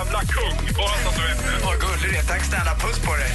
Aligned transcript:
jävla 0.00 0.20
kung! 0.20 0.56
Bara 0.76 0.96
så 1.02 1.08
att 1.08 1.16
du 1.16 1.22
vet 1.22 1.38
det. 1.38 1.66
Vad 1.66 1.80
gullig 1.80 2.10
du 2.12 2.16
är. 2.16 2.22
Tack 2.22 2.44
snälla. 2.44 2.74
Puss 2.74 2.98
på 2.98 3.12
dig. 3.16 3.30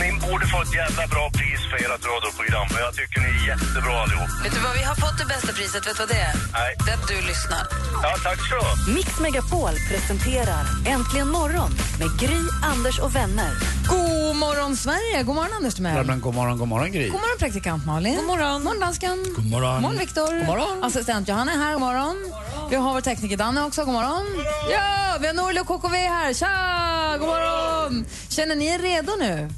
Ni 0.00 0.12
borde 0.28 0.46
få 0.46 0.62
ett 0.62 0.74
jävla 0.74 1.06
bra 1.06 1.29
för 1.70 1.76
ert 1.84 2.04
radioprogram. 2.12 2.66
För 2.72 2.80
jag 2.86 2.92
tycker 2.98 3.18
ni 3.20 3.30
är 3.40 3.46
jättebra 3.52 3.94
allihop. 4.02 4.30
Vet 4.44 4.52
du 4.56 4.60
vad, 4.66 4.74
vi 4.80 4.84
har 4.90 4.96
fått 5.04 5.16
det 5.22 5.28
bästa 5.34 5.50
priset. 5.58 5.82
Vet 5.86 5.96
du 5.96 6.02
vad 6.04 6.08
det 6.14 6.22
är? 6.30 6.34
Nej. 6.58 6.70
Det 6.84 6.90
är 6.92 6.96
att 7.00 7.08
du 7.08 7.16
lyssnar. 7.32 7.62
Ja, 8.04 8.10
tack 8.26 8.40
så 8.50 8.58
du. 8.86 8.92
Mix 8.94 9.08
Megapol 9.24 9.74
presenterar 9.90 10.64
Äntligen 10.94 11.28
morgon 11.38 11.70
med 12.00 12.08
Gry, 12.20 12.40
Anders 12.72 12.98
och 13.04 13.12
vänner. 13.16 13.52
God 13.88 14.36
morgon, 14.36 14.76
Sverige! 14.76 15.22
God 15.22 15.34
morgon, 15.34 15.52
Anders 15.58 15.74
Timell. 15.74 16.06
Men 16.06 16.20
god 16.20 16.34
morgon, 16.34 16.58
god 16.58 16.68
morgon 16.68 16.92
Gry. 16.92 17.08
God 17.08 17.20
morgon, 17.20 17.38
praktikant 17.38 17.86
Malin. 17.86 18.16
God 18.16 18.26
morgon. 18.26 18.62
morgon, 18.62 18.80
dansken. 18.80 19.18
God 19.36 19.50
morgon. 19.50 19.72
God 19.74 19.82
morgon, 19.82 19.98
Viktor. 19.98 20.38
God 20.38 20.46
morgon. 20.46 20.84
Assistent 20.84 21.28
Johanna 21.28 21.52
är 21.52 21.58
här. 21.58 21.72
God 21.72 21.80
morgon. 21.80 22.16
Vi 22.70 22.76
har 22.76 22.92
vår 22.92 23.00
tekniker 23.00 23.36
Danne 23.36 23.64
också. 23.64 23.84
God 23.84 23.94
morgon. 23.94 24.26
Ja, 24.72 25.16
vi 25.20 25.26
har 25.26 25.34
Norli 25.34 25.60
och 25.60 25.66
KKV 25.66 25.96
här. 25.96 26.34
Tja! 26.34 27.16
God 27.18 27.28
morgon. 27.28 28.06
Känner 28.28 28.56
ni 28.56 28.66
er 28.66 28.78
redo 28.78 29.12
nu? 29.18 29.48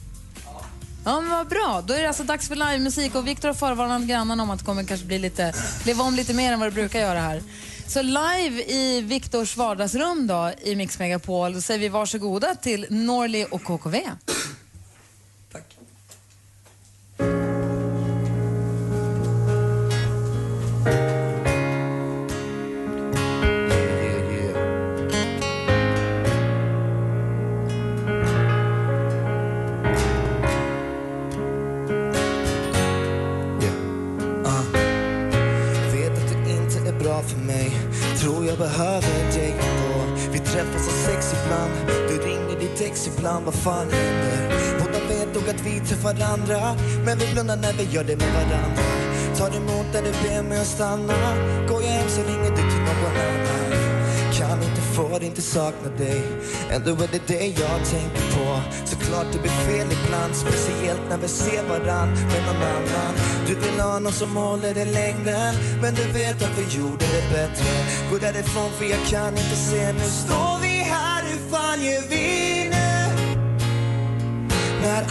Ja, 1.04 1.20
men 1.20 1.30
vad 1.30 1.48
bra. 1.48 1.82
Då 1.86 1.94
är 1.94 2.02
det 2.02 2.08
alltså 2.08 2.22
dags 2.22 2.48
för 2.48 2.56
livemusik 2.56 3.14
och 3.14 3.26
Viktor 3.26 3.48
har 3.48 3.54
förvarnat 3.54 4.02
grannarna 4.02 4.42
om 4.42 4.50
att 4.50 4.58
det 4.58 4.64
kommer 4.64 4.84
kanske 4.84 5.06
bli 5.06 5.18
lite, 5.18 5.52
leva 5.86 6.04
om 6.04 6.14
lite 6.14 6.34
mer 6.34 6.52
än 6.52 6.60
vad 6.60 6.68
det 6.68 6.74
brukar 6.74 7.00
göra 7.00 7.20
här. 7.20 7.42
Så 7.86 8.02
live 8.02 8.62
i 8.62 9.00
Viktors 9.00 9.56
vardagsrum 9.56 10.26
då, 10.26 10.52
i 10.62 10.76
Mix 10.76 10.98
Megapol, 10.98 11.54
då 11.54 11.60
säger 11.60 11.80
vi 11.80 11.88
varsågoda 11.88 12.54
till 12.54 12.86
Norli 12.90 13.46
och 13.50 13.62
KKV. 13.62 13.96
Bra 37.22 37.28
för 37.28 37.46
mig. 37.46 37.70
Tror 38.20 38.46
jag 38.46 38.58
behöver 38.58 39.32
dig 39.32 39.54
ändå. 39.60 40.22
Vi 40.32 40.38
träffas 40.38 40.88
av 40.88 40.92
sex 40.92 41.34
ibland. 41.44 41.72
Du 42.08 42.18
ringer 42.18 42.60
ditt 42.60 42.80
ex 42.80 43.06
ibland, 43.06 43.44
vad 43.44 43.54
fan 43.54 43.86
händer? 43.90 44.52
Båda 44.78 44.98
vet 45.08 45.34
nog 45.34 45.48
att 45.48 45.66
vi 45.66 45.80
träffar 45.80 46.10
andra. 46.10 46.76
Men 47.04 47.18
vi 47.18 47.32
blundar 47.32 47.56
när 47.56 47.72
vi 47.72 47.84
gör 47.84 48.04
det 48.04 48.16
med 48.16 48.32
varandra. 48.32 48.82
Tar 49.38 49.56
emot 49.56 49.86
när 49.92 50.02
du 50.02 50.10
ber 50.10 50.42
mig 50.42 50.60
att 50.60 50.66
stanna. 50.66 51.14
Får 54.94 55.22
inte 55.22 55.42
sakna 55.42 55.90
dig. 55.98 56.22
Ändå 56.70 56.90
är 56.90 57.08
det 57.12 57.26
det 57.26 57.46
jag 57.46 57.78
tänker 57.94 58.24
på. 58.36 58.60
Såklart 58.84 59.26
det 59.32 59.38
blir 59.38 59.58
fel 59.68 59.88
ibland 59.98 60.34
Speciellt 60.34 61.00
när 61.10 61.18
vi 61.18 61.28
ser 61.28 61.62
varann 61.68 62.10
med 62.12 62.42
någon 62.46 62.62
annan. 62.76 63.12
Du 63.46 63.54
vill 63.54 63.80
ha 63.80 63.98
någon 63.98 64.12
som 64.12 64.36
håller 64.36 64.74
dig 64.74 64.86
längre 64.86 65.52
Men 65.82 65.94
du 65.94 66.04
vet 66.18 66.42
att 66.42 66.58
vi 66.58 66.76
gjorde 66.78 67.04
det 67.14 67.24
bättre. 67.32 67.72
Gå 68.10 68.18
därifrån 68.18 68.70
för 68.78 68.84
jag 68.84 69.06
kan 69.10 69.28
inte 69.28 69.56
se. 69.56 69.92
Nu 69.92 70.08
står 70.24 70.60
vi 70.62 70.68
här, 70.68 71.22
hur 71.22 71.50
fan 71.50 71.84
gör 71.84 72.02
vi 72.08 72.68
nu? 72.70 72.92
När 74.82 75.02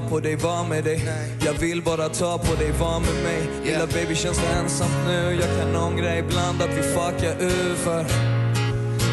ta 0.00 0.08
på 0.08 0.20
dig, 0.20 0.36
var 0.36 0.64
med 0.64 0.84
dig. 0.84 1.00
Jag 1.44 1.52
vill 1.52 1.82
bara 1.82 2.08
ta 2.08 2.38
på 2.38 2.54
dig, 2.54 2.72
var 2.80 3.00
med 3.00 3.22
mig. 3.22 3.48
Lilla 3.64 3.86
baby 3.86 4.14
känns 4.14 4.38
det 4.38 4.46
ensamt 4.46 5.06
nu? 5.06 5.38
Jag 5.40 5.58
kan 5.58 5.76
ångra 5.76 6.18
ibland 6.18 6.62
att 6.62 6.70
vi 6.70 6.82
fuckar 6.82 7.42
ur 7.42 7.74
för 7.74 8.04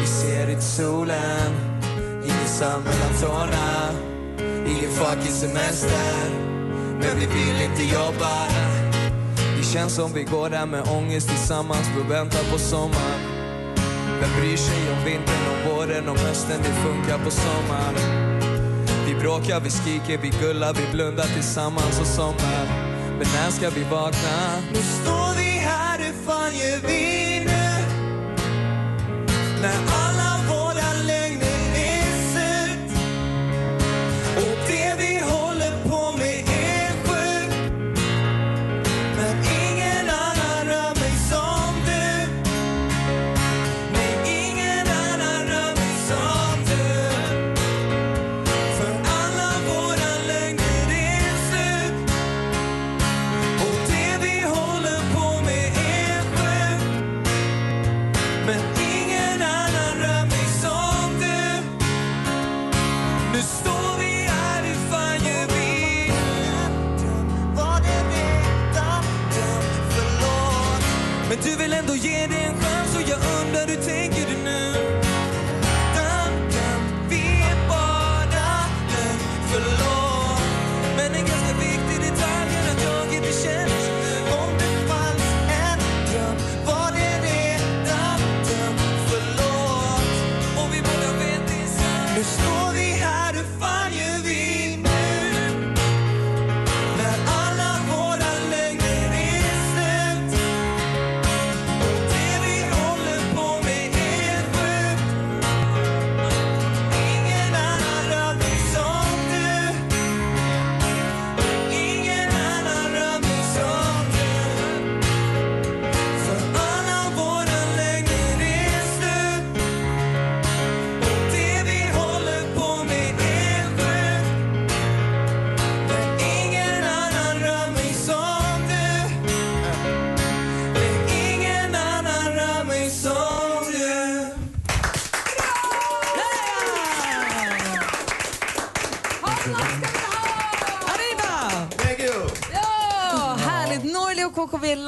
Vi 0.00 0.06
ser 0.06 0.50
inte 0.50 0.62
solen 0.62 1.52
Ingen 2.24 2.48
sand 2.48 2.84
mellan 2.84 3.20
tårna. 3.20 3.90
Ingen 4.66 4.90
fucking 4.90 5.32
semester. 5.32 6.30
Men 7.00 7.18
vi 7.18 7.26
vill 7.26 7.62
inte 7.70 7.82
jobba. 7.94 8.48
Det 9.58 9.64
känns 9.64 9.94
som 9.94 10.12
vi 10.12 10.22
går 10.22 10.50
där 10.50 10.66
med 10.66 10.82
ångest 10.88 11.28
tillsammans. 11.28 11.90
Vi 11.96 12.14
väntar 12.14 12.52
på 12.52 12.58
sommaren 12.58 13.20
Vem 14.20 14.40
bryr 14.40 14.56
sig 14.56 14.92
om 14.92 15.04
vintern, 15.04 15.44
om 15.52 15.74
våren, 15.74 16.08
om 16.08 16.16
hösten? 16.16 16.58
Det 16.62 16.74
funkar 16.88 17.24
på 17.24 17.30
sommaren 17.30 18.27
bråkar, 19.20 19.60
vi 19.60 19.70
skriker, 19.70 20.18
vi 20.22 20.30
gullar, 20.40 20.74
vi 20.74 20.92
blundar 20.92 21.24
tillsammans 21.24 22.00
och 22.00 22.06
somnar. 22.06 22.64
Men 23.18 23.26
när 23.34 23.50
ska 23.50 23.70
vi 23.70 23.84
vakna? 23.84 24.60
Nu 24.72 24.80
står 25.02 25.36
vi 25.36 25.50
här, 25.50 25.98
hur 25.98 26.12
fan 26.26 26.52
gör 26.56 26.88
vi 26.88 27.40
nu? 27.44 27.68
När 29.62 29.97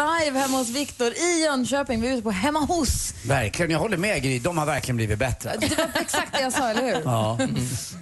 live 0.01 0.39
hemma 0.39 0.59
hos 0.59 0.69
Viktor 0.69 1.13
i 1.13 1.43
Jönköping. 1.45 2.01
Vi 2.01 2.09
är 2.09 2.13
ute 2.13 2.23
på 2.23 2.31
hemma 2.31 2.61
hos. 2.61 3.15
Verkligen, 3.27 3.71
jag 3.71 3.79
håller 3.79 3.97
med 3.97 4.23
Gry. 4.23 4.39
De 4.39 4.59
har 4.59 4.67
verkligen 4.67 4.97
blivit 4.97 5.19
bättre. 5.19 5.57
Det 5.61 5.79
var 5.79 5.89
exakt 6.01 6.33
det 6.33 6.41
jag 6.41 6.53
sa, 6.53 6.69
eller 6.69 6.83
hur? 6.83 7.03
Ja. 7.05 7.39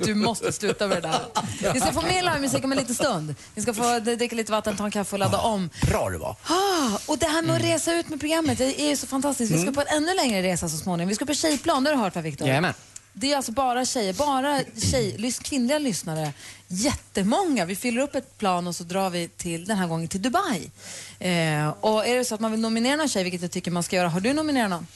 Du 0.05 0.15
måste 0.15 0.53
sluta 0.53 0.87
med 0.87 1.03
det 1.03 1.09
där. 1.09 1.73
Vi 1.73 1.81
ska 1.81 1.93
få 1.93 2.03
mer 2.03 2.23
livemusik 2.23 2.65
om 2.65 2.73
en 2.73 2.79
liten 2.79 2.95
stund. 2.95 3.35
Vi 3.55 3.63
ska 3.63 3.75
få 3.75 3.99
dricka 3.99 4.37
lite 4.37 4.53
vatten, 4.53 4.77
ta 4.77 4.85
en 4.85 4.91
kaffe 4.91 5.15
och 5.15 5.19
ladda 5.19 5.39
om. 5.39 5.71
Bra 5.91 6.11
det 6.11 6.19
var. 6.19 6.37
Ah, 6.47 6.99
och 7.07 7.19
det 7.19 7.27
här 7.27 7.43
med 7.43 7.57
att 7.57 7.63
resa 7.63 7.95
ut 7.95 8.09
med 8.09 8.21
programmet, 8.21 8.59
det 8.59 8.81
är 8.81 8.89
ju 8.89 8.97
så 8.97 9.07
fantastiskt. 9.07 9.53
Vi 9.53 9.59
ska 9.63 9.73
på 9.73 9.81
en 9.81 9.97
ännu 9.97 10.15
längre 10.15 10.43
resa 10.43 10.69
så 10.69 10.77
småningom. 10.77 11.09
Vi 11.09 11.15
ska 11.15 11.27
på 11.27 11.35
tjejplan, 11.35 11.85
det 11.85 11.91
har 11.91 11.97
du 11.97 12.03
hört 12.03 12.15
va 12.15 12.21
Viktor? 12.21 12.49
Jajamän. 12.49 12.75
Det 13.21 13.33
är 13.33 13.37
alltså 13.37 13.53
bara 13.53 13.85
tjejer, 13.85 14.13
bara 14.13 14.61
tjej, 14.91 15.15
lys, 15.19 15.39
kvinnliga 15.39 15.79
lyssnare. 15.79 16.33
Jättemånga. 16.69 17.65
Vi 17.65 17.77
fyller 17.77 18.03
upp 18.03 18.15
ett 18.15 18.39
plan 18.39 18.67
och 18.67 18.75
så 18.77 18.85
drar 18.85 19.11
vi 19.11 19.29
till, 19.29 19.65
den 19.65 19.79
här 19.79 19.87
gången 19.87 20.09
till 20.09 20.23
Dubai. 20.23 20.71
Eh, 21.19 21.69
och 21.81 22.07
är 22.07 22.17
det 22.19 22.25
så 22.25 22.35
att 22.35 22.41
man 22.41 22.51
vill 22.51 22.61
nominera 22.61 22.97
någon 22.97 23.09
tjej, 23.09 23.23
vilket 23.25 23.43
jag 23.43 23.51
tycker 23.51 23.71
man 23.71 23.83
ska 23.83 23.97
göra, 23.97 24.09
har 24.09 24.21
du 24.21 24.33
nominerat 24.33 24.71
någon? 24.71 24.87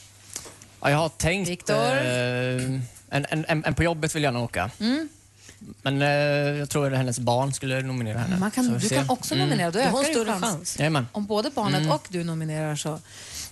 Ja, 0.81 0.89
jag 0.89 0.97
har 0.97 1.09
tänkt... 1.09 1.49
Viktor? 1.49 1.75
Eh, 1.75 2.63
en, 3.09 3.25
en, 3.29 3.45
en, 3.47 3.65
en 3.65 3.73
på 3.75 3.83
jobbet 3.83 4.15
vill 4.15 4.23
gärna 4.23 4.39
åka. 4.39 4.71
Mm. 4.79 5.09
Men 5.81 6.01
eh, 6.01 6.07
jag 6.59 6.69
tror 6.69 6.91
att 6.91 6.97
hennes 6.97 7.19
barn 7.19 7.53
skulle 7.53 7.81
nominera 7.81 8.17
henne. 8.19 8.37
Man 8.39 8.51
kan, 8.51 8.79
du 8.79 8.89
kan 8.89 9.09
också 9.09 9.33
Mm. 9.35 9.47
nominera, 9.47 9.71
då 9.71 9.79
Då 9.79 9.85
har 9.85 9.91
hon 9.91 10.01
ökar 10.01 10.11
större 10.13 10.31
chans. 10.39 10.77
chans. 10.77 11.07
Om 11.11 11.25
både 11.25 11.49
barnet 11.49 11.79
Mm. 11.81 11.91
och 11.91 12.07
du 12.09 12.23
nominerar 12.23 12.75
så. 12.75 12.99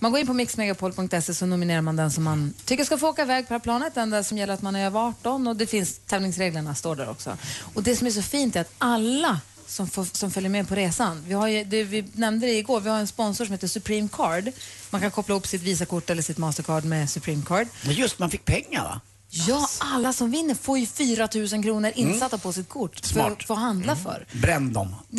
Man 0.02 0.12
går 0.12 0.20
in 0.20 0.26
på 0.26 0.32
mixmegapol.se 0.32 1.34
så 1.34 1.46
nominerar 1.46 1.80
man 1.80 1.96
den 1.96 2.10
som 2.10 2.24
man 2.24 2.54
tycker 2.64 2.84
ska 2.84 2.98
få 2.98 3.08
åka 3.08 3.22
iväg 3.22 3.48
på 3.48 3.48
det 3.48 3.54
här 3.54 3.60
planet, 3.60 3.94
den 3.94 4.10
där 4.10 4.22
som 4.22 4.38
gäller 4.38 4.54
att 4.54 4.62
man 4.62 4.76
är 4.76 4.86
över 4.86 5.00
18 5.00 5.46
och 5.46 5.56
det 5.56 5.66
finns 5.66 5.98
tävlingsreglerna 5.98 6.74
står 6.74 6.96
där 6.96 7.10
också. 7.10 7.36
Och 7.74 7.82
det 7.82 7.96
som 7.96 8.06
är 8.06 8.10
så 8.10 8.22
fint 8.22 8.56
är 8.56 8.60
att 8.60 8.72
alla 8.78 9.40
som, 9.66 9.88
får, 9.88 10.04
som 10.04 10.30
följer 10.30 10.50
med 10.50 10.68
på 10.68 10.74
resan, 10.74 11.24
vi, 11.26 11.34
har 11.34 11.48
ju, 11.48 11.64
det, 11.64 11.84
vi 11.84 12.04
nämnde 12.12 12.46
det 12.46 12.58
igår, 12.58 12.80
vi 12.80 12.90
har 12.90 12.98
en 12.98 13.06
sponsor 13.06 13.44
som 13.44 13.52
heter 13.52 13.68
Supreme 13.68 14.08
Card. 14.12 14.52
Man 14.90 15.00
kan 15.00 15.10
koppla 15.10 15.32
ihop 15.32 15.46
sitt 15.46 15.62
Visakort 15.62 16.10
eller 16.10 16.22
sitt 16.22 16.38
Mastercard 16.38 16.84
med 16.84 17.10
Supreme 17.10 17.42
Card. 17.46 17.66
Men 17.84 17.94
just 17.94 18.18
man 18.18 18.30
fick 18.30 18.44
pengar 18.44 18.84
va? 18.84 19.00
Ja, 19.34 19.68
alla 19.78 20.12
som 20.12 20.30
vinner 20.30 20.54
får 20.54 20.78
ju 20.78 20.86
4 20.86 21.28
000 21.34 21.48
kronor 21.62 21.90
insatta 21.94 22.38
på 22.38 22.52
sitt 22.52 22.68
kort 22.68 23.00
för 23.00 23.06
Smart. 23.08 23.32
att 23.32 23.44
få 23.44 23.54
handla 23.54 23.96
för. 23.96 24.26
Bränn 24.32 24.72
dem. 24.72 24.94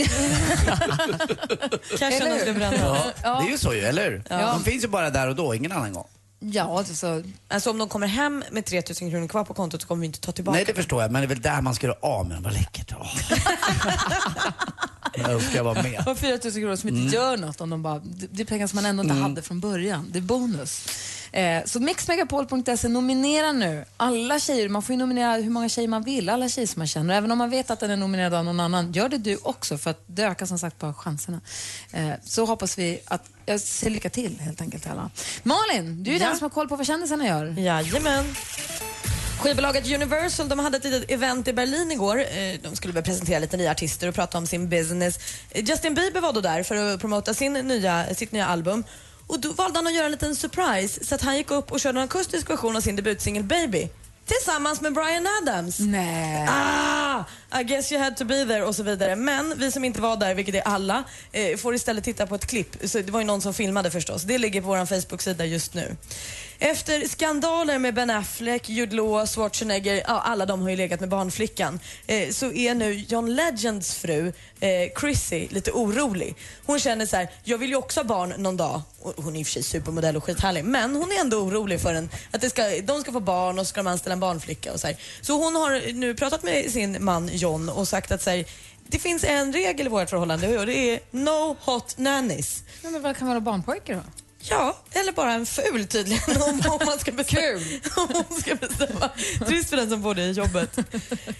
Cashen 2.00 2.22
Eller 2.22 2.46
hur? 2.46 2.54
bränna. 2.54 2.98
Ja. 3.24 3.40
Det 3.42 3.48
är 3.48 3.52
ju 3.52 3.58
så 3.58 3.74
ju, 3.74 3.80
eller 3.80 4.12
hur? 4.12 4.24
Ja. 4.30 4.54
De 4.54 4.64
finns 4.64 4.84
ju 4.84 4.88
bara 4.88 5.10
där 5.10 5.28
och 5.28 5.36
då, 5.36 5.56
ingen 5.56 5.72
annan 5.72 5.94
gång. 5.94 6.08
Ja, 6.40 6.78
alltså, 6.78 7.24
Alltså 7.48 7.70
om 7.70 7.78
de 7.78 7.90
kommer 7.90 8.08
hem 8.08 8.44
med 8.52 8.66
3000 8.66 9.12
kronor 9.12 9.28
kvar 9.28 9.44
på 9.46 9.54
kontot 9.54 9.82
så 9.82 9.88
kommer 9.88 10.00
vi 10.02 10.06
inte 10.06 10.20
ta 10.20 10.32
tillbaka 10.32 10.56
Nej, 10.56 10.66
det 10.66 10.74
förstår 10.74 11.02
jag, 11.02 11.12
men 11.12 11.22
det 11.22 11.26
är 11.26 11.30
väl 11.30 11.42
där 11.42 11.62
man 11.62 11.76
ska 11.76 11.88
göra 11.88 11.98
av 12.02 12.26
med 12.28 12.36
dem. 12.38 12.44
Vad 12.44 12.54
läckert. 12.54 12.94
Åh. 13.00 13.18
jag 15.16 15.30
önskar 15.32 15.56
jag 15.56 15.64
var 15.64 15.76
med. 15.84 16.08
Och 16.08 16.18
4 16.18 16.30
000 16.44 16.54
kronor 16.54 16.76
som 16.76 16.90
inte 16.90 17.02
Mm. 17.02 17.14
gör 17.14 17.38
något. 17.38 17.62
Om 17.62 17.70
de 17.70 17.84
bara, 17.84 18.00
det 18.00 18.28
det 18.32 18.42
är 18.44 18.46
pengar 18.46 18.68
som 18.68 18.76
man 18.76 18.86
ändå 18.86 19.04
inte 19.04 19.16
hade 19.16 19.42
från 19.42 19.60
början. 19.60 20.10
Det 20.12 20.20
är 20.20 20.24
bonus. 20.24 20.88
Eh, 21.34 21.64
så 21.66 21.80
mixmegapol.se, 21.80 22.88
nominera 22.88 23.52
nu 23.52 23.86
alla 23.98 24.40
tjejer. 24.40 24.70
Man 24.70 24.82
får 24.84 24.94
ju 24.94 25.00
nominera 25.00 25.34
hur 25.36 25.50
många 25.50 25.70
tjejer 25.70 25.88
man 25.88 26.04
vill, 26.04 26.30
alla 26.30 26.50
tjejer 26.50 26.68
som 26.68 26.80
man 26.80 26.88
känner. 26.88 27.16
Även 27.16 27.32
om 27.32 27.38
man 27.38 27.50
vet 27.50 27.72
att 27.72 27.80
den 27.80 27.92
är 27.92 27.98
nominerad 27.98 28.34
av 28.34 28.46
någon 28.46 28.60
annan, 28.60 28.92
gör 28.92 29.10
det 29.10 29.18
du 29.18 29.38
också 29.44 29.78
för 29.78 29.90
att 29.90 30.04
det 30.08 30.24
ökar 30.24 30.46
som 30.46 30.60
sagt 30.60 30.80
bara 30.80 30.94
chanserna. 30.94 31.42
Eh, 31.92 32.10
så 32.26 32.46
hoppas 32.46 32.78
vi 32.78 33.02
att, 33.06 33.30
jag 33.46 33.60
säger 33.60 33.92
lycka 33.94 34.10
till 34.10 34.40
helt 34.40 34.62
enkelt 34.62 34.84
till 34.84 34.92
alla. 34.92 35.10
Malin, 35.44 36.04
du 36.04 36.16
är 36.16 36.20
Ja. 36.20 36.28
den 36.28 36.38
som 36.38 36.46
har 36.46 36.50
koll 36.50 36.68
på 36.70 36.76
vad 36.76 36.86
kändisarna 36.88 37.28
gör. 37.28 37.46
Jajamän. 37.60 38.26
Skivbolaget 39.40 39.92
Universal 39.92 40.50
de 40.50 40.60
hade 40.60 40.78
ett 40.78 40.84
litet 40.84 41.12
event 41.12 41.48
i 41.48 41.54
Berlin 41.54 41.92
igår. 41.92 42.20
Eh, 42.20 42.26
De 42.64 42.76
skulle 42.76 42.94
väl 42.94 43.04
presentera 43.04 43.40
lite 43.40 43.58
nya 43.58 43.72
artister 43.72 44.08
och 44.08 44.16
prata 44.16 44.38
om 44.38 44.48
sin 44.48 44.70
business. 44.70 45.20
Eh, 45.50 45.64
Justin 45.66 45.94
Bieber 45.96 46.22
var 46.22 46.34
då 46.34 46.42
där 46.42 46.64
för 46.64 46.76
att 46.76 47.00
promota 47.00 47.34
sin 47.34 47.54
nya, 47.54 48.16
sitt 48.16 48.32
nya 48.32 48.46
album. 48.48 48.84
Och 49.34 49.40
då 49.40 49.52
valde 49.52 49.78
han 49.80 49.88
att 49.88 49.94
göra 49.94 50.06
en 50.06 50.12
liten 50.12 50.36
surprise 50.36 51.06
så 51.06 51.16
att 51.16 51.22
han 51.22 51.38
gick 51.38 51.52
upp 51.52 51.72
och 51.72 51.80
körde 51.80 52.00
en 52.00 52.06
akustisk 52.06 52.50
version 52.50 52.76
av 52.76 52.82
sin 52.82 52.96
debutsingel 52.96 53.44
Baby. 53.44 53.90
Tillsammans 54.26 54.82
med 54.82 54.94
Bryan 54.94 55.28
Adams. 55.42 55.80
Nej. 55.80 56.48
Ah, 56.50 57.24
i 57.60 57.64
guess 57.64 57.92
you 57.92 58.02
had 58.02 58.18
to 58.18 58.26
be 58.26 58.46
there 58.46 58.66
och 58.66 58.76
så 58.76 58.84
vidare. 58.84 59.16
Men 59.16 59.54
vi 59.58 59.72
som 59.72 59.86
inte 59.86 60.02
var 60.02 60.18
där, 60.18 60.36
vilket 60.36 60.56
är 60.56 60.62
alla, 60.62 61.04
eh, 61.32 61.58
får 61.58 61.76
istället 61.76 62.04
titta 62.04 62.28
på 62.28 62.36
ett 62.36 62.46
klipp. 62.46 62.76
Så 62.84 63.00
det 63.00 63.12
var 63.12 63.20
ju 63.20 63.26
någon 63.26 63.42
som 63.42 63.54
filmade 63.54 63.92
förstås. 63.92 64.24
Det 64.24 64.38
ligger 64.38 64.62
på 64.62 64.68
vår 64.68 64.86
Facebook-sida 64.86 65.46
just 65.46 65.74
nu. 65.74 65.96
Efter 66.60 67.08
skandaler 67.08 67.80
med 67.80 67.94
Ben 67.94 68.10
Affleck, 68.10 68.70
Jude 68.70 68.96
Law, 68.96 69.26
Schwarzenegger, 69.28 70.04
ja, 70.08 70.22
alla 70.22 70.46
de 70.46 70.62
har 70.62 70.70
ju 70.70 70.76
legat 70.76 71.00
med 71.00 71.10
barnflickan, 71.10 71.80
eh, 72.08 72.30
så 72.30 72.52
är 72.52 72.76
nu 72.76 72.94
John 72.94 73.36
Legends 73.36 73.96
fru, 73.96 74.34
eh, 74.60 74.70
Chrissy, 75.00 75.48
lite 75.50 75.72
orolig. 75.72 76.36
Hon 76.66 76.80
känner 76.80 77.06
så 77.06 77.16
här: 77.16 77.28
jag 77.44 77.58
vill 77.58 77.70
ju 77.70 77.76
också 77.76 78.00
ha 78.00 78.06
barn 78.06 78.34
någon 78.38 78.58
dag. 78.58 78.82
Och 79.02 79.24
hon 79.24 79.36
är 79.36 79.40
i 79.40 79.44
och 79.44 79.48
för 79.48 79.54
sig 79.54 79.64
supermodell 79.64 80.18
och 80.18 80.24
skithärlig, 80.24 80.66
men 80.66 80.96
hon 80.96 81.12
är 81.12 81.20
ändå 81.20 81.38
orolig 81.38 81.82
för 81.82 81.94
en, 81.94 82.10
att 82.32 82.42
det 82.42 82.50
ska, 82.50 82.64
de 82.84 83.02
ska 83.02 83.12
få 83.12 83.20
barn 83.20 83.60
och 83.60 83.66
så 83.66 83.70
ska 83.70 83.84
de 83.84 83.90
anställa 83.90 84.14
en 84.14 84.20
barnflicka 84.20 84.74
och 84.74 84.80
så 84.80 84.88
här. 84.88 84.98
Så 85.22 85.34
hon 85.34 85.56
har 85.56 85.94
nu 85.94 86.16
pratat 86.16 86.44
med 86.44 86.72
sin 86.72 87.04
man 87.04 87.30
John 87.44 87.70
och 87.70 87.88
sagt 87.88 88.12
att 88.12 88.22
så 88.22 88.30
här, 88.30 88.46
det 88.88 89.00
finns 89.00 89.24
en 89.24 89.54
regel 89.54 89.86
i 89.86 89.90
vårt 89.90 90.10
förhållande 90.10 90.60
och 90.60 90.66
det 90.66 90.74
är 90.74 91.00
no 91.12 91.58
hot 91.62 91.98
nannies. 91.98 92.64
Ja, 92.84 92.90
men 92.90 93.02
vad 93.02 93.18
kan 93.18 93.28
vara 93.28 93.40
barnpojke 93.40 93.94
då? 93.94 94.23
Ja, 94.50 94.78
eller 94.92 95.12
bara 95.12 95.34
en 95.34 95.46
ful 95.46 95.88
tydligen 95.88 96.42
om, 96.42 96.62
om 96.72 96.80
man 96.86 97.00
ska 97.00 97.12
bestämma. 97.12 97.42
Kul. 97.42 97.82
om 97.98 98.08
man 98.14 98.40
ska 98.40 98.56
bestämma. 98.56 99.10
Trist 99.48 99.70
för 99.70 99.78
den 99.78 99.90
som 99.90 100.04
får 100.04 100.16
det 100.16 100.22
i 100.22 100.32
jobbet. 100.32 100.78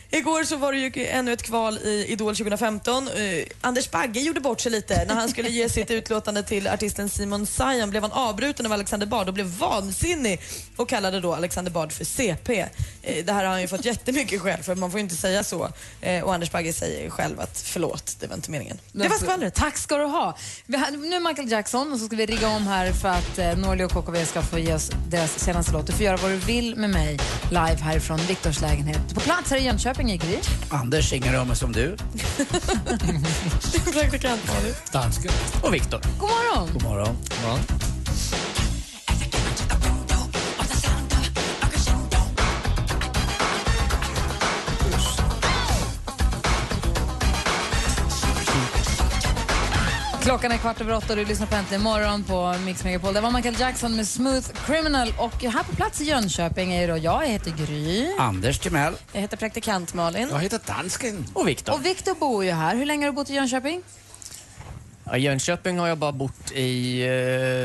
Igår 0.10 0.44
så 0.44 0.56
var 0.56 0.74
det 0.74 0.80
ju 0.80 1.06
ännu 1.06 1.34
ett 1.34 1.44
kval 1.44 1.78
i 1.78 2.06
Idol 2.10 2.36
2015. 2.36 3.08
Eh, 3.08 3.46
Anders 3.62 3.92
Bagge 3.92 4.20
gjorde 4.20 4.40
bort 4.40 4.62
sig 4.62 4.72
lite. 4.72 5.06
När 5.08 5.16
han 5.16 5.30
skulle 5.30 5.50
ge 5.50 5.70
sitt 5.70 5.92
utlåtande 5.92 6.44
till 6.44 6.68
artisten 6.68 7.10
Simon 7.10 7.46
Sayan 7.46 7.90
blev 7.90 8.02
han 8.02 8.12
avbruten 8.12 8.66
av 8.66 8.72
Alexander 8.72 9.08
Bard 9.08 9.28
och 9.28 9.34
blev 9.34 9.46
vansinnig 9.46 10.42
och 10.76 10.90
kallade 10.90 11.20
då 11.20 11.34
Alexander 11.34 11.72
Bard 11.72 11.92
för 11.92 12.06
CP. 12.06 12.66
Eh, 13.02 13.26
det 13.26 13.34
här 13.34 13.44
har 13.44 13.52
han 13.52 13.62
ju 13.62 13.68
fått 13.68 13.86
jättemycket 13.86 14.42
skäl 14.42 14.64
för 14.64 14.76
man 14.76 14.92
får 14.92 15.00
ju 15.00 15.04
inte 15.04 15.16
säga 15.16 15.44
så. 15.44 15.70
Eh, 16.02 16.24
och 16.24 16.34
Anders 16.34 16.52
Bagge 16.52 16.74
säger 16.74 17.10
själv 17.10 17.40
att 17.40 17.62
förlåt, 17.66 18.16
det 18.20 18.28
var 18.28 18.36
inte 18.36 18.52
meningen. 18.52 18.80
Det 18.92 19.08
var 19.08 19.18
skvallret. 19.18 19.56
Tack 19.56 19.78
ska 19.78 19.98
du 19.98 20.06
ha. 20.06 20.38
Vi 20.66 20.78
har, 20.78 20.92
nu 20.92 21.16
är 21.16 21.20
Michael 21.20 21.52
Jackson 21.52 21.94
och 21.94 22.00
så 22.00 22.06
ska 22.06 22.16
vi 22.16 22.26
rigga 22.26 22.48
om 22.48 22.68
här 22.68 22.93
för 22.94 23.10
att 23.10 23.40
eh, 23.40 23.58
Norli 23.58 23.84
och 23.84 23.92
KKV 23.92 24.26
ska 24.26 24.42
få 24.42 24.60
ge 24.60 24.74
oss 24.74 24.92
deras 25.10 25.40
senaste 25.40 25.72
låt. 25.72 25.88
Du 25.88 25.94
får 25.94 26.06
göra 26.06 26.18
vad 26.18 26.32
du 26.32 26.38
vill 26.38 26.76
med 26.76 26.90
mig 26.90 27.20
live 27.50 27.78
härifrån 27.82 28.18
Viktors 28.18 28.62
lägenhet. 28.62 29.14
På 29.14 29.20
plats 29.20 29.52
här 29.52 29.58
i 29.58 29.64
Jönköping 29.64 30.12
i 30.12 30.18
Gry. 30.18 30.38
Anders, 30.70 31.14
ingen 31.14 31.34
rör 31.34 31.46
mig 31.46 31.56
som 31.56 31.72
du. 31.72 31.96
Praktikant 33.94 34.42
Malin. 34.48 34.74
Dansken. 34.92 35.32
Och 35.62 35.74
Viktor. 35.74 36.02
God 36.20 36.30
morgon! 36.30 36.70
God 36.74 36.84
morgon. 36.84 37.93
Klockan 50.24 50.52
är 50.52 50.58
kvart 50.58 50.82
över 50.82 50.96
åtta 50.96 51.08
och 51.10 51.16
du 51.16 51.26
lyssnar 51.26 51.48
på 51.48 51.56
Äntligen 51.56 51.82
morgon 51.84 52.24
på 52.24 52.56
Mix 52.66 52.84
Megapol. 52.84 53.14
Det 53.14 53.22
var 53.22 53.32
Michael 53.32 53.56
Jackson 53.60 53.96
med 53.96 54.08
Smooth 54.08 54.48
Criminal 54.66 55.14
och 55.18 55.44
här 55.44 55.64
på 55.64 55.76
plats 55.76 56.02
i 56.02 56.04
Jönköping 56.04 56.74
är 56.74 56.88
då 56.88 56.98
jag, 56.98 57.24
jag 57.24 57.28
heter 57.30 57.52
Gry. 57.52 58.08
Anders 58.20 58.60
Timell. 58.60 58.94
Jag 59.12 59.22
heter 59.22 59.38
praktikant 59.38 59.94
Malin. 59.94 60.30
Jag 60.32 60.40
heter 60.40 60.60
Dansken. 60.68 61.26
Och 61.34 61.48
Viktor. 61.48 61.74
Och 61.74 61.86
Viktor 61.86 62.16
bor 62.16 62.46
ju 62.46 62.52
här. 62.52 62.76
Hur 62.76 62.86
länge 62.86 63.06
har 63.06 63.12
du 63.12 63.16
bott 63.16 63.30
i 63.30 63.34
Jönköping? 63.34 63.82
Ja, 65.06 65.18
I 65.18 65.22
Jönköping 65.22 65.80
har 65.80 65.88
jag 65.88 65.98
bara 65.98 66.12
bott 66.12 66.52
i 66.52 67.02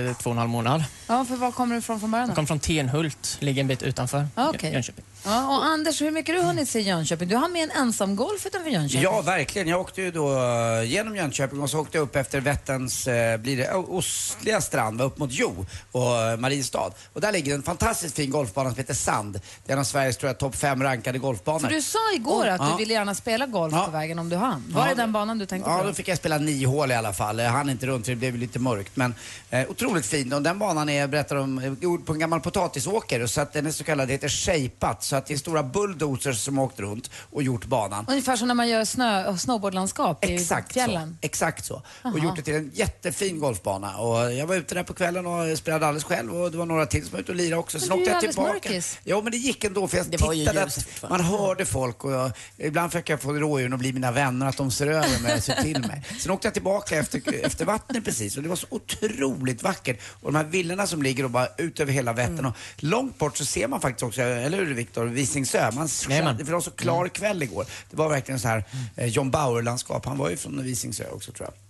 eh, 0.08 0.16
två 0.16 0.30
och 0.30 0.34
en 0.34 0.38
halv 0.38 0.50
månad. 0.50 0.84
Ja, 1.06 1.24
för 1.24 1.36
var 1.36 1.52
kommer 1.52 1.74
du 1.74 1.78
ifrån 1.78 2.00
från 2.00 2.10
början? 2.10 2.28
Jag 2.28 2.34
då? 2.34 2.36
kom 2.36 2.46
från 2.46 2.60
Tenhult, 2.60 3.36
ligger 3.40 3.60
en 3.60 3.68
bit 3.68 3.82
utanför 3.82 4.26
Ah, 4.34 4.48
okej. 4.48 4.72
Jönköping. 4.72 5.04
Ja, 5.28 5.56
och 5.58 5.64
Anders, 5.64 6.02
hur 6.02 6.10
mycket 6.10 6.34
har 6.34 6.42
du 6.42 6.48
hunnit 6.48 6.68
se 6.68 6.78
i 6.78 6.82
Jönköping? 6.82 7.28
Du 7.28 7.36
har 7.36 7.48
med 7.48 7.62
en 7.62 7.70
ensam 7.70 8.16
golf 8.16 8.46
utanför 8.46 8.70
Jönköping. 8.70 9.02
Ja, 9.02 9.20
verkligen. 9.22 9.68
Jag 9.68 9.80
åkte 9.80 10.02
ju 10.02 10.10
då 10.10 10.38
eh, 10.42 10.82
genom 10.82 11.16
Jönköping 11.16 11.60
och 11.62 11.70
så 11.70 11.78
åkte 11.80 11.98
jag 11.98 12.02
upp 12.02 12.16
efter 12.16 12.40
Vätterns, 12.40 13.06
eh, 13.08 13.36
blir 13.38 13.56
det, 13.56 13.74
o- 13.74 13.86
ostliga 13.90 14.60
strand, 14.60 15.00
upp 15.00 15.18
mot 15.18 15.30
Jo 15.32 15.66
och 15.92 16.16
eh, 16.22 16.36
Mariestad. 16.36 16.90
Och 17.12 17.20
där 17.20 17.32
ligger 17.32 17.54
en 17.54 17.62
fantastiskt 17.62 18.16
fin 18.16 18.30
golfbana 18.30 18.70
som 18.70 18.78
heter 18.78 18.94
Sand. 18.94 19.40
Det 19.66 19.72
är 19.72 19.74
en 19.76 19.80
av 19.80 19.84
Sveriges, 19.84 20.16
tror 20.16 20.28
jag, 20.28 20.38
topp 20.38 20.56
fem 20.56 20.82
rankade 20.82 21.18
golfbanor. 21.18 21.58
För 21.60 21.68
du 21.68 21.82
sa 21.82 21.98
igår 22.14 22.46
att 22.46 22.60
du 22.60 22.66
Ja. 22.66 22.76
ville 22.76 22.92
gärna 22.94 23.14
spela 23.14 23.46
golf 23.46 23.74
på 23.84 23.90
vägen 23.90 24.18
om 24.18 24.28
du 24.28 24.36
hann. 24.36 24.64
Var 24.68 24.82
Ja, 24.86 24.90
är 24.90 24.94
den 24.94 25.12
banan 25.12 25.38
du 25.38 25.46
tänkte 25.46 25.70
Ja, 25.70 25.78
på? 25.78 25.84
då 25.86 25.92
fick 25.92 26.08
jag 26.08 26.18
spela 26.18 26.38
nio 26.38 26.66
hål 26.66 26.90
i 26.90 26.94
alla 26.94 27.12
fall. 27.12 27.38
Jag 27.38 27.50
hann 27.50 27.70
inte 27.70 27.86
runt 27.86 28.04
för 28.06 28.12
det 28.12 28.16
blev 28.16 28.36
lite 28.36 28.58
mörkt. 28.58 28.96
Men 28.96 29.14
eh, 29.50 29.70
otroligt 29.70 30.06
fin. 30.06 30.32
Och 30.32 30.42
den 30.42 30.58
banan 30.58 30.88
är, 30.88 31.06
berättar 31.06 31.36
eh, 31.36 31.72
gjord 31.80 32.06
på 32.06 32.12
en 32.12 32.18
gammal 32.18 32.40
potatisåker. 32.40 33.26
Så 33.26 33.40
att 33.40 33.52
den 33.52 33.66
är 33.66 33.70
så 33.70 33.84
kallad, 33.84 34.10
heter 34.10 34.28
shapat. 34.28 35.02
Så 35.02 35.16
att 35.18 35.26
det 35.26 35.34
är 35.34 35.38
stora 35.38 35.62
bulldozers 35.62 36.38
som 36.38 36.58
åkt 36.58 36.80
runt 36.80 37.10
och 37.32 37.42
gjort 37.42 37.64
banan. 37.66 38.06
Ungefär 38.08 38.36
som 38.36 38.48
när 38.48 38.54
man 38.54 38.68
gör 38.68 38.84
snö 38.84 39.26
och 39.26 39.40
snowboardlandskap 39.40 40.24
i 40.24 40.34
Exakt 40.34 40.72
fjällen. 40.72 41.08
så. 41.20 41.26
Exakt 41.26 41.64
så. 41.64 41.82
Aha. 42.04 42.14
Och 42.14 42.18
gjort 42.24 42.36
det 42.36 42.42
till 42.42 42.54
en 42.54 42.70
jättefin 42.74 43.38
golfbana. 43.40 43.96
Och 43.96 44.32
jag 44.34 44.46
var 44.46 44.56
ute 44.56 44.74
där 44.74 44.82
på 44.82 44.94
kvällen 44.94 45.26
och 45.26 45.58
spelade 45.58 45.86
alldeles 45.86 46.04
själv 46.04 46.36
och 46.36 46.50
det 46.50 46.58
var 46.58 46.66
några 46.66 46.86
till 46.86 47.02
som 47.04 47.12
var 47.12 47.20
ute 47.20 47.32
och 47.32 47.36
lirade 47.36 47.56
också. 47.56 47.78
Men 47.78 47.86
Sen 47.88 47.92
är 47.92 48.00
åkte 48.00 48.10
jag 48.10 48.20
tillbaka. 48.20 48.52
mörkis. 48.52 48.98
Ja 49.04 49.20
men 49.22 49.32
det 49.32 49.38
gick 49.38 49.64
ändå 49.64 49.88
för 49.88 49.96
jag 49.96 50.06
Det 50.06 50.20
var 50.20 50.32
ju 50.32 50.46
tittade 50.46 50.62
att 50.64 51.10
man 51.10 51.20
hörde 51.20 51.64
folk 51.66 52.04
och 52.04 52.12
jag, 52.12 52.30
ibland 52.56 52.92
försöker 52.92 53.12
jag 53.12 53.20
få 53.22 53.32
rådjuren 53.32 53.72
att 53.72 53.78
bli 53.78 53.92
mina 53.92 54.12
vänner, 54.12 54.46
att 54.46 54.56
de 54.56 54.70
ser 54.70 54.86
över 54.86 55.22
mig 55.22 55.34
och 55.36 55.42
ser 55.42 55.62
till 55.62 55.80
mig. 55.80 56.02
Sen 56.20 56.32
åkte 56.32 56.46
jag 56.46 56.54
tillbaka 56.54 56.96
efter, 56.98 57.44
efter 57.46 57.64
vattnet 57.64 58.04
precis 58.04 58.36
och 58.36 58.42
det 58.42 58.48
var 58.48 58.56
så 58.56 58.66
otroligt 58.70 59.62
vackert. 59.62 60.00
Och 60.20 60.32
de 60.32 60.38
här 60.38 60.44
villorna 60.44 60.86
som 60.86 61.02
ligger 61.02 61.24
och 61.24 61.30
bara 61.30 61.48
ut 61.58 61.80
över 61.80 61.92
hela 61.92 62.12
Vättern 62.12 62.44
och 62.46 62.54
långt 62.76 63.18
bort 63.18 63.36
så 63.36 63.44
ser 63.44 63.68
man 63.68 63.80
faktiskt 63.80 64.02
också, 64.02 64.22
eller 64.22 64.58
hur 64.58 64.74
Viktor, 64.98 65.14
Visingsö. 65.14 65.70
Man, 65.70 65.88
Jajamän. 66.08 66.36
för 66.36 66.44
det 66.44 66.52
var 66.52 66.60
så 66.60 66.70
klar 66.70 67.08
kväll 67.08 67.42
igår. 67.42 67.66
Det 67.90 67.96
var 67.96 68.08
verkligen 68.08 68.40
så 68.40 68.48
här 68.48 68.64
eh, 68.96 69.06
John 69.06 69.30
Bauer-landskap. 69.30 70.06
Han 70.06 70.18
var 70.18 70.30
ju 70.30 70.36
från 70.36 70.62
Visingsö 70.62 71.04
också 71.10 71.32
tror 71.32 71.48
jag. 71.48 71.67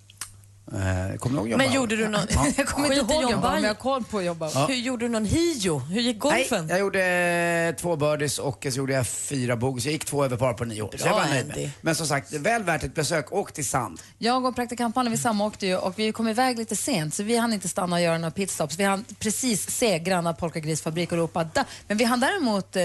Eh, 0.72 1.16
kommer 1.18 1.36
du 1.36 1.38
ihåg 1.40 1.48
John 1.48 1.58
Men 1.58 1.66
Bauer? 1.66 1.74
gjorde 1.74 1.96
du 1.96 2.08
någon... 2.08 2.20
Ja. 2.30 2.46
Jag 2.56 2.66
kommer 2.66 2.92
inte 2.92 3.14
ihåg 3.14 3.22
John 3.22 3.30
jobba, 3.30 3.32
men 3.34 3.40
Bauer. 3.42 3.60
jag 3.62 3.68
har 3.68 3.74
koll 3.74 4.04
på 4.04 4.22
jobba. 4.22 4.50
Ja. 4.54 4.66
Hur 4.66 4.74
gjorde 4.74 5.04
du 5.04 5.08
någon 5.08 5.24
hio? 5.24 5.78
Hur 5.78 6.00
gick 6.00 6.18
golfen? 6.18 6.66
Nej, 6.66 6.70
jag 6.70 6.80
gjorde 6.80 7.04
eh, 7.68 7.80
två 7.80 7.96
birdies 7.96 8.38
och 8.38 8.66
så 8.70 8.78
gjorde 8.78 8.92
jag 8.92 9.06
fyra 9.06 9.56
bogeys. 9.56 9.84
Jag 9.84 9.92
gick 9.92 10.04
två 10.04 10.24
över 10.24 10.36
par 10.36 10.52
på 10.54 10.64
nio 10.64 10.82
hål. 10.82 10.94
Så 10.98 11.06
jag 11.06 11.14
var 11.14 11.26
nöjd 11.26 11.46
med. 11.46 11.70
Men 11.80 11.94
som 11.94 12.06
sagt, 12.06 12.32
väl 12.32 12.62
värt 12.62 12.82
ett 12.82 12.94
besök. 12.94 13.32
Åk 13.32 13.52
till 13.52 13.66
Sand. 13.66 14.00
Jag 14.18 14.44
och 14.44 14.54
praktikantmannen 14.56 15.12
vi 15.12 15.18
samåkte 15.18 15.66
ju 15.66 15.76
och 15.76 15.98
vi 15.98 16.12
kom 16.12 16.28
iväg 16.28 16.58
lite 16.58 16.76
sent 16.76 17.14
så 17.14 17.22
vi 17.22 17.36
hann 17.36 17.52
inte 17.52 17.68
stanna 17.68 17.96
och 17.96 18.02
göra 18.02 18.18
några 18.18 18.30
pitstops. 18.30 18.78
Vi 18.78 18.84
hann 18.84 19.04
precis 19.18 19.70
se 19.70 19.98
Granna 19.98 20.32
polkagrisfabrik 20.34 21.12
och 21.12 21.18
ropa 21.18 21.44
da. 21.44 21.64
Men 21.88 21.96
vi 21.96 22.04
hann 22.04 22.20
däremot 22.20 22.76
eh, 22.76 22.82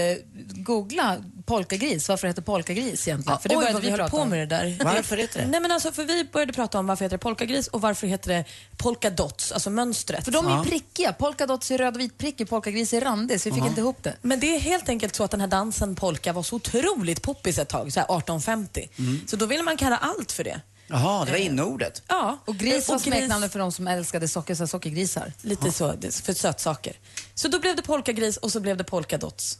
googla 0.54 1.16
polkagris, 1.46 2.08
varför 2.08 2.26
heter 2.28 2.42
polkagris 2.42 3.08
egentligen. 3.08 3.38
för 3.38 3.48
det 3.48 3.56
Oj, 3.56 3.72
vad 3.72 3.82
vi 3.82 3.90
höll 3.90 4.10
på 4.10 4.16
om. 4.16 4.28
med 4.28 4.38
det 4.48 4.56
där. 4.56 4.84
Varför 4.84 5.16
heter 5.16 5.40
det? 5.40 5.46
Nej 5.46 5.60
men 5.60 5.70
alltså, 5.70 5.92
för 5.92 6.04
vi 6.04 6.24
började 6.24 6.52
prata 6.52 6.78
om 6.78 6.86
varför 6.86 7.04
heter 7.04 7.16
det 7.16 7.22
polkagris 7.22 7.68
och 7.68 7.80
varför 7.80 8.06
heter 8.06 8.32
det 8.32 8.44
polka 8.76 9.10
dots, 9.10 9.52
alltså 9.52 9.70
mönstret. 9.70 10.24
För 10.24 10.32
de 10.32 10.46
är 10.46 10.58
ju 10.58 10.70
prickiga. 10.70 11.12
Polkadots 11.12 11.70
är 11.70 11.78
röd 11.78 11.94
och 11.94 12.00
vit 12.00 12.18
prickig, 12.18 12.48
polkagris 12.48 12.92
är 12.92 13.00
randig 13.00 13.40
så 13.40 13.48
vi 13.48 13.54
fick 13.54 13.64
inte 13.64 13.80
ihop 13.80 14.02
det. 14.02 14.16
Men 14.22 14.40
det 14.40 14.54
är 14.56 14.60
helt 14.60 14.88
enkelt 14.88 15.14
så 15.14 15.24
att 15.24 15.30
den 15.30 15.40
här 15.40 15.48
dansen 15.48 15.94
polka 15.94 16.32
var 16.32 16.42
så 16.42 16.56
otroligt 16.56 17.22
poppis 17.22 17.58
ett 17.58 17.68
tag, 17.68 17.92
så 17.92 18.00
här 18.00 18.06
1850. 18.06 18.88
Så 19.26 19.36
då 19.36 19.46
ville 19.46 19.62
man 19.62 19.76
kalla 19.76 19.96
allt 19.96 20.32
för 20.32 20.44
det. 20.44 20.60
Jaha, 20.86 21.24
det 21.24 21.30
var 21.30 21.38
inneordet. 21.38 22.02
Ja. 22.08 22.38
Och 22.44 22.56
gris 22.56 22.88
var 22.88 22.98
smeknamnet 22.98 23.52
för 23.52 23.58
de 23.58 23.72
som 23.72 23.88
älskade 23.88 24.28
socker, 24.28 24.54
så 24.54 24.66
sockergrisar. 24.66 25.32
Lite 25.42 25.72
så, 25.72 25.94
för 26.22 26.32
sötsaker. 26.32 26.92
Så 27.34 27.48
då 27.48 27.60
blev 27.60 27.76
det 27.76 27.82
polkagris 27.82 28.36
och 28.36 28.52
så 28.52 28.60
blev 28.60 28.76
det 28.76 28.84
polkadots. 28.84 29.58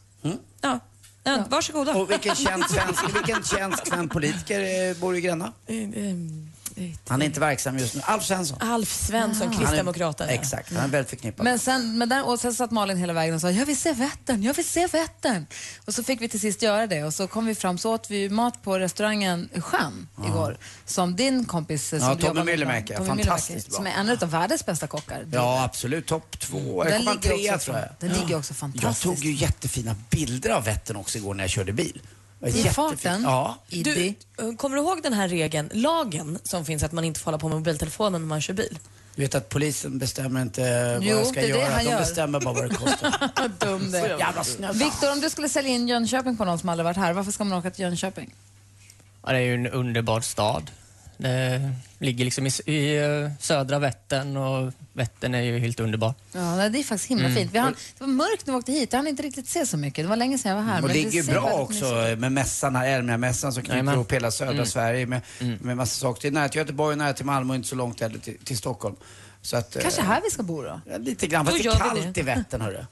Ja. 0.61 0.81
Ja, 1.25 1.45
Varsågoda. 1.50 1.95
Och 1.95 2.11
vilken 2.11 2.35
känd 2.35 2.64
svensk, 2.71 3.16
vilken 3.16 3.45
känd 3.45 3.75
svensk 3.78 4.12
politiker 4.12 4.61
eh, 4.90 4.97
bor 4.97 5.16
i 5.16 5.21
Gränna? 5.21 5.52
Ehm, 5.66 6.50
Han 7.09 7.23
är 7.23 7.26
inte 7.26 7.40
verksam 7.40 7.78
just 7.78 7.95
nu. 7.95 8.00
Alf 8.04 8.25
Svensson. 8.25 8.59
Alf 8.61 8.93
Svensson, 8.93 9.47
Han 9.47 9.54
är- 9.57 9.59
Kristdemokraterna. 9.59 10.31
Exakt, 10.31 10.73
han 10.75 10.85
är 10.85 10.88
väldigt 10.88 11.11
förknippad. 11.11 11.45
Men 11.45 11.59
sen, 11.59 11.99
men 11.99 12.09
där, 12.09 12.26
och 12.28 12.40
sen 12.40 12.54
satt 12.54 12.71
Malin 12.71 12.97
hela 12.97 13.12
vägen 13.12 13.35
och 13.35 13.40
sa 13.40 13.50
jag 13.50 13.66
vill 13.66 13.76
se 13.81 13.93
Vättern, 13.93 14.43
jag 14.43 14.54
vill 14.54 14.69
se 14.69 14.87
Vättern. 14.87 15.47
Och 15.85 15.95
så 15.95 16.02
fick 16.04 16.21
vi 16.21 16.28
till 16.28 16.40
sist 16.40 16.62
göra 16.62 16.87
det 16.87 17.04
och 17.04 17.14
så 17.14 17.26
kom 17.26 17.47
vi 17.47 17.54
fram 17.54 17.78
så 17.78 17.95
åt 17.95 18.11
vi 18.11 18.28
mat 18.28 18.62
på 18.62 18.78
restaurangen 18.78 19.49
Stjärn 19.61 20.09
igår. 20.26 20.59
Som 20.87 21.16
din 21.16 21.45
kompis 21.45 21.93
eh, 21.93 21.99
som 22.00 22.09
Ja, 22.09 22.14
du 22.14 22.23
Tommy 22.23 22.43
Myllymäki, 22.43 22.95
fantastiskt 22.95 23.69
bra. 23.69 23.76
Som 23.76 23.87
är 23.87 23.90
en 23.90 24.11
av 24.11 24.31
världens 24.31 24.66
bästa 24.66 24.87
kockar. 24.87 25.26
Ja, 25.33 25.64
absolut. 25.64 26.07
Topp 26.07 26.38
två. 26.38 26.85
Den 26.85 27.00
ligger 27.00 27.14
trea 27.19 27.54
också 27.54 27.64
tror 27.73 27.78
jag. 27.78 27.88
den 28.11 28.21
ligger 28.21 28.37
också 28.38 28.54
fantastiskt. 28.54 29.04
Jag 29.04 29.16
tog 29.16 29.25
ju 29.25 29.33
jättefina 29.33 29.97
bilder 30.11 30.50
av 30.50 30.64
Vättern 30.64 30.97
också 30.97 31.19
igår 31.19 31.35
när 31.35 31.45
jag 31.45 31.50
körde 31.50 31.73
bil. 31.73 32.00
Det 32.38 32.49
I 32.49 32.50
jättefint. 32.50 32.75
farten? 32.75 33.23
Ja. 33.23 33.59
Du, 33.69 34.07
eh, 34.07 34.14
kommer 34.57 34.76
du 34.76 34.83
ihåg 34.83 35.03
den 35.03 35.12
här 35.12 35.29
regeln, 35.29 35.71
lagen 35.73 36.38
som 36.43 36.64
finns 36.64 36.83
att 36.83 36.93
man 36.93 37.05
inte 37.05 37.21
får 37.21 37.25
hålla 37.25 37.38
på 37.38 37.49
med 37.49 37.57
mobiltelefonen 37.59 38.21
när 38.21 38.29
man 38.29 38.41
kör 38.41 38.55
bil? 38.55 38.79
Du 39.17 39.23
vet 39.23 39.35
att 39.35 39.49
polisen 39.49 39.99
bestämmer 39.99 40.43
inte 40.43 40.93
vad 40.95 41.03
Jo, 41.05 41.17
jag 41.17 41.26
ska 41.26 41.41
det 41.41 41.47
det 41.47 41.59
göra. 41.59 41.73
han 41.75 41.85
De 41.85 41.91
gör. 41.91 41.99
bestämmer 41.99 42.41
bara 42.41 42.55
vad 42.55 42.69
det 42.71 42.75
kostar. 42.75 43.31
Dum 43.67 43.91
det. 43.93 44.73
Viktor, 44.73 45.12
om 45.12 45.21
du 45.21 45.31
skulle 45.31 45.49
sälja 45.49 45.71
in 45.71 45.88
Jönköping 45.88 46.37
på 46.37 46.45
någon 46.45 46.59
som 46.59 46.69
aldrig 46.69 46.85
varit 46.85 46.97
här, 46.97 47.12
varför 47.12 47.33
ska 47.33 47.45
man 47.45 47.59
åka 47.59 47.71
till 47.71 47.83
Jönköping? 47.83 48.35
Ja, 49.26 49.33
det 49.33 49.38
är 49.38 49.43
ju 49.43 49.55
en 49.55 49.67
underbar 49.67 50.21
stad. 50.21 50.71
Det 51.16 51.73
ligger 51.99 52.25
liksom 52.25 52.47
i, 52.47 52.50
i 52.66 52.97
eh, 53.04 53.30
södra 53.40 53.78
Vättern 53.78 54.37
och 54.37 54.73
Vättern 54.92 55.35
är 55.35 55.42
ju 55.42 55.59
helt 55.59 55.80
underbar. 55.80 56.14
Ja, 56.33 56.68
det 56.68 56.78
är 56.78 56.83
faktiskt 56.83 57.11
himla 57.11 57.25
Mm. 57.25 57.37
fint. 57.37 57.50
Vi 57.54 57.59
hann, 57.59 57.73
det 57.99 58.04
var 58.04 58.09
mörkt 58.09 58.47
när 58.47 58.54
vi 58.54 58.59
åkte 58.59 58.73
hit, 58.73 58.92
jag 58.92 58.99
hann 58.99 59.06
inte 59.06 59.23
riktigt 59.23 59.49
se 59.49 59.66
så 59.66 59.76
mycket. 59.76 60.04
Det 60.04 60.09
var 60.09 60.16
länge 60.16 60.38
sedan 60.38 60.50
jag 60.50 60.56
var 60.56 60.64
här. 60.64 60.76
Och 60.76 60.80
men 60.88 60.88
det 60.97 61.02
ligger 61.02 61.23
ju 61.23 61.33
bra 61.33 61.52
också 61.52 61.85
med 62.18 62.33
mässan 62.33 62.76
här, 62.76 62.87
Elmia-mässan 62.88 63.52
som 63.52 63.62
knyter 63.62 63.73
Jajamän. 63.75 63.94
ihop 63.94 64.12
hela 64.12 64.30
södra 64.30 64.52
Mm. 64.52 64.66
Sverige 64.66 65.06
med, 65.06 65.21
med 65.61 65.76
massa 65.76 66.00
saker. 66.00 66.23
Det 66.23 66.28
är 66.28 66.33
nära 66.33 66.49
till 66.49 66.59
Göteborg, 66.59 66.97
nära 66.97 67.12
till 67.12 67.25
Malmö 67.26 67.52
och 67.52 67.56
inte 67.56 67.68
så 67.68 67.75
långt 67.76 68.00
heller 68.00 68.18
till, 68.18 68.38
till 68.44 68.59
Stockholm. 68.59 68.97
Så 69.42 69.56
att, 69.56 69.76
Kanske 69.83 70.00
eh, 70.00 70.06
här 70.06 70.21
vi 70.25 70.30
ska 70.30 70.42
bo 70.42 70.62
då? 70.62 70.80
ja, 70.90 70.97
Lite 70.99 71.26
grann, 71.26 71.47
fast 71.47 71.56
Då 71.59 71.62
det 71.62 71.68
är 71.68 71.73
gör 71.80 71.94
vi 71.94 72.00
kallt 72.02 72.14
det. 72.14 72.21
i 72.21 72.25
Vättern 72.25 72.61
hörru. 72.61 72.85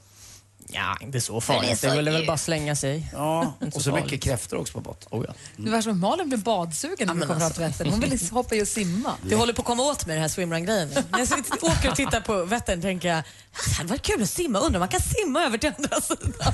Ja, 0.73 0.97
inte 1.01 1.21
så 1.21 1.41
farligt. 1.41 1.81
det 1.81 1.87
Det 1.87 1.93
är 1.93 2.05
så 2.05 2.11
väl 2.11 2.25
bara 2.27 2.37
slänga 2.37 2.75
sig. 2.75 3.09
Ja, 3.13 3.53
och 3.73 3.81
så 3.81 3.91
farligt. 3.91 4.05
mycket 4.05 4.21
kräftor 4.21 4.57
också 4.57 4.73
på 4.73 4.79
botten. 4.79 5.07
Oh, 5.11 5.25
ja. 5.27 5.33
Det 5.57 5.69
var 5.71 5.81
som 5.81 5.91
att 5.91 5.97
Malin 5.97 6.29
blev 6.29 6.43
badsugen 6.43 7.07
när 7.07 7.13
vi 7.13 7.19
men 7.19 7.27
kom 7.27 7.37
fram 7.37 7.45
alltså. 7.45 7.61
till 7.61 7.63
Vättern. 7.69 7.89
Hon 7.89 7.99
ville 7.99 8.17
hoppa 8.31 8.55
i 8.55 8.63
och 8.63 8.67
simma. 8.67 9.13
Du 9.21 9.35
håller 9.35 9.53
på 9.53 9.61
att 9.61 9.65
komma 9.65 9.83
åt 9.83 10.05
med 10.05 10.15
den 10.15 10.21
här 10.21 10.29
swimrun-grejen. 10.29 10.89
När 11.11 11.19
jag 11.29 11.63
åker 11.63 11.89
och 11.89 11.95
tittar 11.95 12.21
på 12.21 12.45
Vättern 12.45 12.81
tänker 12.81 13.07
jag, 13.07 13.23
det 13.65 13.73
hade 13.77 13.89
varit 13.89 14.01
kul 14.01 14.23
att 14.23 14.29
simma. 14.29 14.59
Undrar 14.59 14.77
om 14.77 14.79
man 14.79 14.89
kan 14.89 15.01
simma 15.01 15.43
över 15.45 15.57
till 15.57 15.71
andra 15.77 16.01
sidan. 16.01 16.53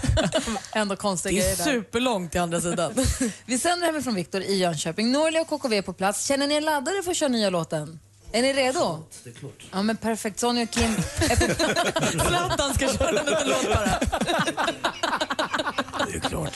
Ändå 0.72 0.96
konstiga 0.96 1.34
Det 1.34 1.40
är 1.40 1.56
grejer 1.56 1.82
superlångt 1.82 2.32
till 2.32 2.42
andra 2.42 2.62
sidan. 2.62 2.94
Vi 3.46 3.60
sänder 3.60 3.88
hemifrån 3.88 4.16
Viktor 4.16 4.42
i 4.42 4.56
Jönköping. 4.58 5.12
Norli 5.12 5.40
och 5.40 5.48
KKV 5.48 5.78
är 5.78 5.82
på 5.82 5.94
plats. 5.94 6.26
Känner 6.28 6.48
ni 6.48 6.56
er 6.56 6.62
laddade 6.62 7.04
för 7.04 7.12
att 7.12 7.18
köra 7.18 7.30
nya 7.30 7.50
låten? 7.50 8.00
Är 8.32 8.42
ni 8.42 8.54
redo? 8.54 9.04
Det 9.24 9.30
är 9.30 9.34
klart. 9.34 9.64
Ja 9.72 9.82
men 9.82 9.98
perfekt. 9.98 10.40
Sonja 10.40 10.64
och 10.64 10.70
Kim 10.72 10.92
är 11.20 11.36
på 12.18 12.24
Zlatan 12.28 12.74
ska 12.74 12.88
köra 12.88 13.10
en 13.10 13.26
liten 13.26 13.48
låt 13.48 13.68
bara. 13.76 14.00
Det 16.08 16.16
är 16.16 16.20
klart. 16.20 16.54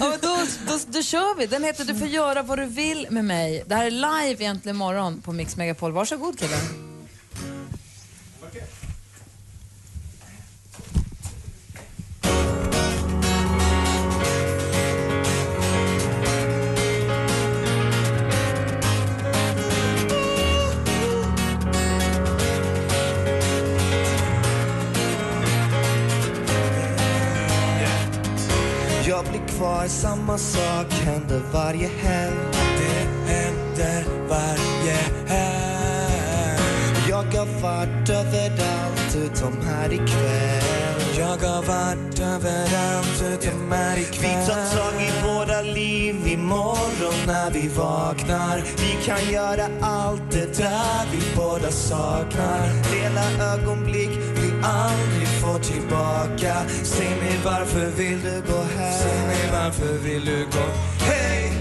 Ja, 0.00 0.08
men 0.08 0.18
då, 0.22 0.38
då, 0.68 0.78
då 0.86 1.02
kör 1.02 1.38
vi. 1.38 1.46
Den 1.46 1.64
heter 1.64 1.84
Du 1.84 1.94
får 1.94 2.08
göra 2.08 2.42
vad 2.42 2.58
du 2.58 2.64
vill 2.64 3.06
med 3.10 3.24
mig. 3.24 3.64
Det 3.66 3.74
här 3.74 3.86
är 3.86 3.90
live 3.90 4.44
egentligen 4.44 4.76
imorgon 4.76 5.20
på 5.22 5.32
Mix 5.32 5.56
Megapol. 5.56 5.92
Varsågod 5.92 6.38
killen. 6.38 6.83
Samma 30.34 30.38
sak 30.38 30.92
händer 30.92 31.42
varje 31.52 31.88
helg. 31.88 32.36
Det 32.52 33.32
händer 33.32 34.04
varje 34.28 34.96
helg. 35.26 37.08
Jag 37.08 37.38
har 37.38 37.62
varit 37.62 38.10
överallt 38.10 39.16
utom 39.16 39.60
här 39.66 39.92
ikväll. 39.92 41.18
Jag 41.18 41.48
har 41.48 41.62
varit 41.62 42.20
överallt 42.20 43.22
utom 43.32 43.72
här 43.72 43.98
ikväll. 43.98 44.40
Vi 44.40 44.46
tar 44.46 44.76
tag 44.76 45.02
i 45.02 45.12
våra 45.26 45.60
liv 45.62 46.26
imorgon 46.26 47.14
när 47.26 47.50
vi 47.50 47.68
vaknar. 47.68 48.62
Vi 48.76 49.06
kan 49.06 49.32
göra 49.32 49.68
allt 49.80 50.30
det 50.30 50.56
där 50.56 51.06
vi 51.12 51.36
båda 51.36 51.70
saknar. 51.70 52.68
Dela 52.92 53.54
ögonblick 53.54 54.10
vi 54.36 54.52
aldrig 54.62 55.23
får 55.44 55.58
tillbaka 55.58 56.54
Säg 56.82 57.08
mig 57.08 57.38
varför 57.44 57.86
vill 57.86 58.20
du 58.22 58.52
gå 58.52 58.62
här? 58.76 58.92
Säg 58.92 59.26
mig 59.26 59.50
varför 59.52 59.98
vill 59.98 60.24
du 60.24 60.44
gå? 60.44 60.66
Hej! 61.04 61.52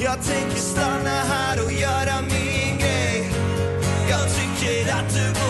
Jag 0.00 0.22
tänker 0.22 0.56
stanna 0.56 1.10
här 1.10 1.64
och 1.64 1.72
göra 1.72 2.20
min 2.20 2.78
grej 2.78 3.30
Jag 4.10 4.26
tycker 4.38 4.92
att 4.92 5.14
du 5.14 5.26
borde 5.40 5.47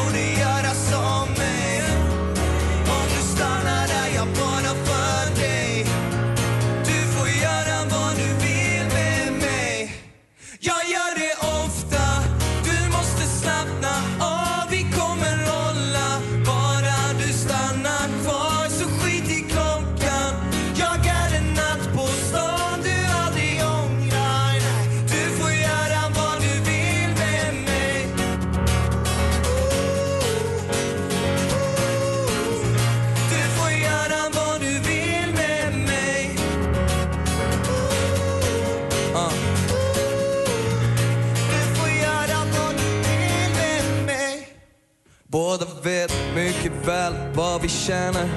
väl 46.89 47.15
vad 47.35 47.63
vi 47.63 47.69
känner 47.69 48.29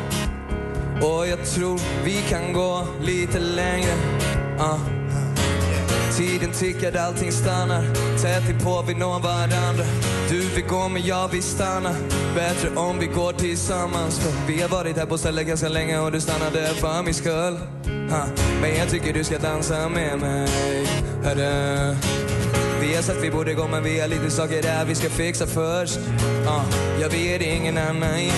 och 1.02 1.28
jag 1.28 1.46
tror 1.46 1.80
vi 2.04 2.22
kan 2.30 2.54
gå 2.54 2.88
lite 3.02 3.40
längre. 3.40 3.94
Uh. 4.60 4.80
Tiden 6.18 6.52
tickar, 6.52 6.98
allting 6.98 7.32
stannar. 7.32 7.84
Tätt 8.22 8.50
inpå 8.50 8.84
vi 8.88 8.94
når 8.94 9.20
varandra. 9.20 9.84
Du 10.30 10.40
vill 10.40 10.66
gå 10.68 10.90
men 10.90 11.02
jag 11.02 11.28
vill 11.28 11.44
stanna. 11.44 11.96
Bättre 12.36 12.70
om 12.76 13.00
vi 13.00 13.08
går 13.08 13.34
tillsammans. 13.34 14.20
För 14.20 14.48
vi 14.48 14.62
har 14.62 14.70
varit 14.70 14.98
här 14.98 15.06
på 15.06 15.18
stället 15.18 15.48
ganska 15.48 15.70
länge 15.70 16.00
och 16.00 16.12
du 16.12 16.22
stannade 16.22 16.68
för 16.68 17.04
min 17.04 17.14
skull. 17.14 17.54
Uh. 17.88 18.26
Men 18.62 18.78
jag 18.78 18.90
tycker 18.90 19.14
du 19.14 19.24
ska 19.24 19.38
dansa 19.38 19.90
med 19.90 20.20
mig. 20.20 20.48
Hörru. 21.24 21.96
Vi 22.92 22.98
har 22.98 23.22
vi 23.22 23.32
borde 23.32 23.54
gå 23.54 23.68
men 23.68 23.84
vi 23.84 24.00
har 24.00 24.08
lite 24.08 24.32
saker 24.32 24.62
där 24.62 24.86
vi 24.86 24.96
ska 24.96 25.10
fixa 25.10 25.48
först. 25.48 25.98
Uh, 25.98 26.64
Jag 27.02 27.10
vet 27.10 27.42
ingen 27.42 27.78
annan 27.78 28.20
ger 28.20 28.32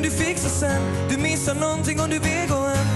kan 0.00 0.10
du 0.10 0.16
fixa 0.24 0.48
sen. 0.48 0.82
Du 1.10 1.16
missar 1.16 1.54
någonting 1.54 2.00
om 2.00 2.10
du 2.10 2.18
vill 2.18 2.48
gå 2.48 2.56
hem. 2.56 2.86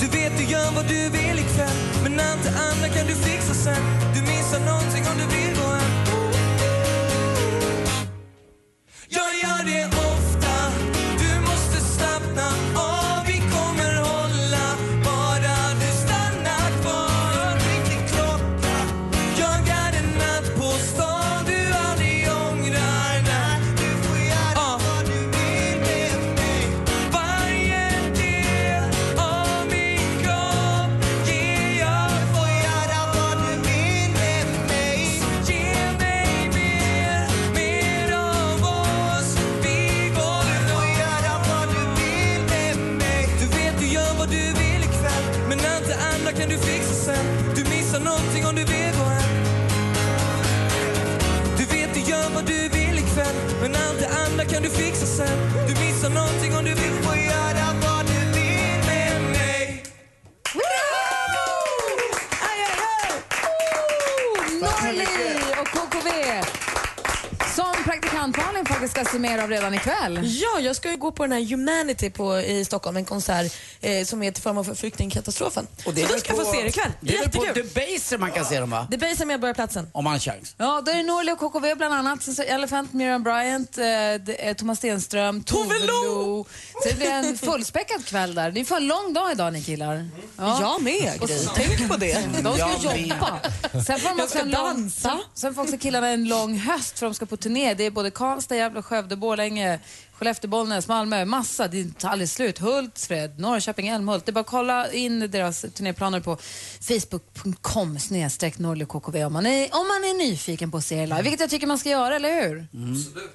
Du 0.00 0.06
vet 0.06 0.38
du 0.38 0.44
gör 0.44 0.72
vad 0.74 0.84
du 0.88 1.10
vill 1.10 1.38
ikväll. 1.38 1.76
Men 2.02 2.20
allt 2.20 2.42
det 2.42 2.50
andra 2.50 2.88
kan 2.88 3.06
du 3.06 3.14
fixa 3.14 3.54
sen. 3.54 3.82
Du 4.14 4.20
missar 4.20 4.60
någonting 4.60 5.04
om 5.10 5.18
du 5.18 5.36
vill 5.36 5.51
redan 69.62 69.74
ikväll. 69.74 70.20
Ja, 70.22 70.60
jag 70.60 70.76
ska 70.76 70.90
ju 70.90 70.96
gå 70.96 71.12
på 71.12 71.22
den 71.22 71.32
här 71.32 71.50
Humanity 71.50 72.10
på, 72.10 72.40
i 72.40 72.64
Stockholm, 72.64 72.96
en 72.96 73.04
konsert 73.04 73.52
eh, 73.82 74.04
som 74.04 74.22
är 74.22 74.30
till 74.30 74.42
förmån 74.42 74.64
för 74.64 74.74
flyktingkatastrofen. 74.74 75.66
Och 75.86 75.94
det 75.94 76.02
är 76.02 76.06
så 76.06 76.12
väl 76.12 76.20
ska 76.20 76.30
jag 76.32 76.38
få 76.38 76.44
på- 76.44 76.52
se 76.52 76.62
det 76.62 76.68
ikväll. 76.68 76.92
Det 77.00 77.16
är 77.16 77.20
väl 77.20 77.30
på. 77.30 77.44
Debaser 77.54 78.18
man 78.18 78.32
kan 78.32 78.44
se 78.44 78.60
dem 78.60 78.70
va? 78.70 78.86
Debaser 78.90 79.24
Medborgarplatsen. 79.26 79.88
Om 79.92 80.04
man 80.04 80.12
har 80.12 80.20
chans. 80.20 80.54
Ja, 80.58 80.80
då 80.86 80.90
är 80.92 80.96
det 80.96 81.02
Norli 81.02 81.32
och 81.32 81.38
KKV 81.38 81.74
bland 81.74 81.94
annat. 81.94 82.22
Sen 82.22 82.34
så 82.34 82.42
Elephant, 82.42 82.92
Miriam 82.92 83.22
Bryant, 83.22 83.78
eh, 83.78 83.84
det 83.84 84.36
är 84.48 84.54
Thomas 84.54 84.78
Stenström, 84.78 85.42
Tove 85.42 85.78
Lo. 85.78 86.44
Det 86.84 86.96
blir 86.96 87.10
en 87.10 87.38
fullspäckad 87.38 88.04
kväll 88.06 88.34
där. 88.34 88.50
Det 88.50 88.60
är 88.60 88.64
för 88.64 88.76
en 88.76 88.86
lång 88.86 89.12
dag 89.12 89.32
idag 89.32 89.52
ni 89.52 89.62
killar. 89.62 90.08
Jag 90.38 90.82
med, 90.82 91.12
Och 91.22 91.30
Tänk 91.54 91.88
på 91.88 91.96
det. 91.96 92.28
De 92.42 92.54
ska 92.54 92.68
Jag 92.82 92.84
med. 92.84 93.06
jobba. 93.06 93.40
Sen 93.86 93.98
får 94.00 94.16
de 94.16 94.22
också 94.22 94.38
lång, 94.38 94.52
dansa. 94.52 95.18
Sen 95.34 95.54
får 95.54 95.62
också 95.62 95.78
killarna 95.78 96.08
en 96.08 96.24
lång 96.28 96.58
höst 96.58 96.98
för 96.98 97.06
de 97.06 97.14
ska 97.14 97.26
på 97.26 97.36
turné. 97.36 97.74
Det 97.74 97.86
är 97.86 97.90
både 97.90 98.10
Karlstad, 98.10 98.56
Gävle, 98.56 98.82
Skövde, 98.82 99.16
Borlänge, 99.16 99.80
Skellefteå, 100.22 100.50
Bollnäs, 100.50 100.88
Malmö. 100.88 101.24
Massa. 101.24 101.68
Det 101.68 101.98
tar 101.98 102.08
aldrig 102.08 102.28
slut. 102.28 102.58
Hultsfred, 102.58 103.38
Norrköping, 103.40 103.88
Älmhult. 103.88 104.26
Det 104.26 104.30
är 104.30 104.32
bara 104.32 104.40
att 104.40 104.46
kolla 104.46 104.92
in 104.92 105.30
deras 105.30 105.60
turnéplaner 105.74 106.20
på 106.20 106.38
facebook.com 106.80 107.98
snedstreck 107.98 108.54
om 108.58 108.64
man, 108.64 109.46
är, 109.46 109.68
om 109.72 109.88
man 109.88 110.04
är 110.04 110.18
nyfiken 110.18 110.70
på 110.70 110.76
att 110.76 110.84
se 110.84 111.06
live. 111.06 111.22
Vilket 111.22 111.40
jag 111.40 111.50
tycker 111.50 111.66
man 111.66 111.78
ska 111.78 111.88
göra, 111.88 112.16
eller 112.16 112.48
hur? 112.48 112.66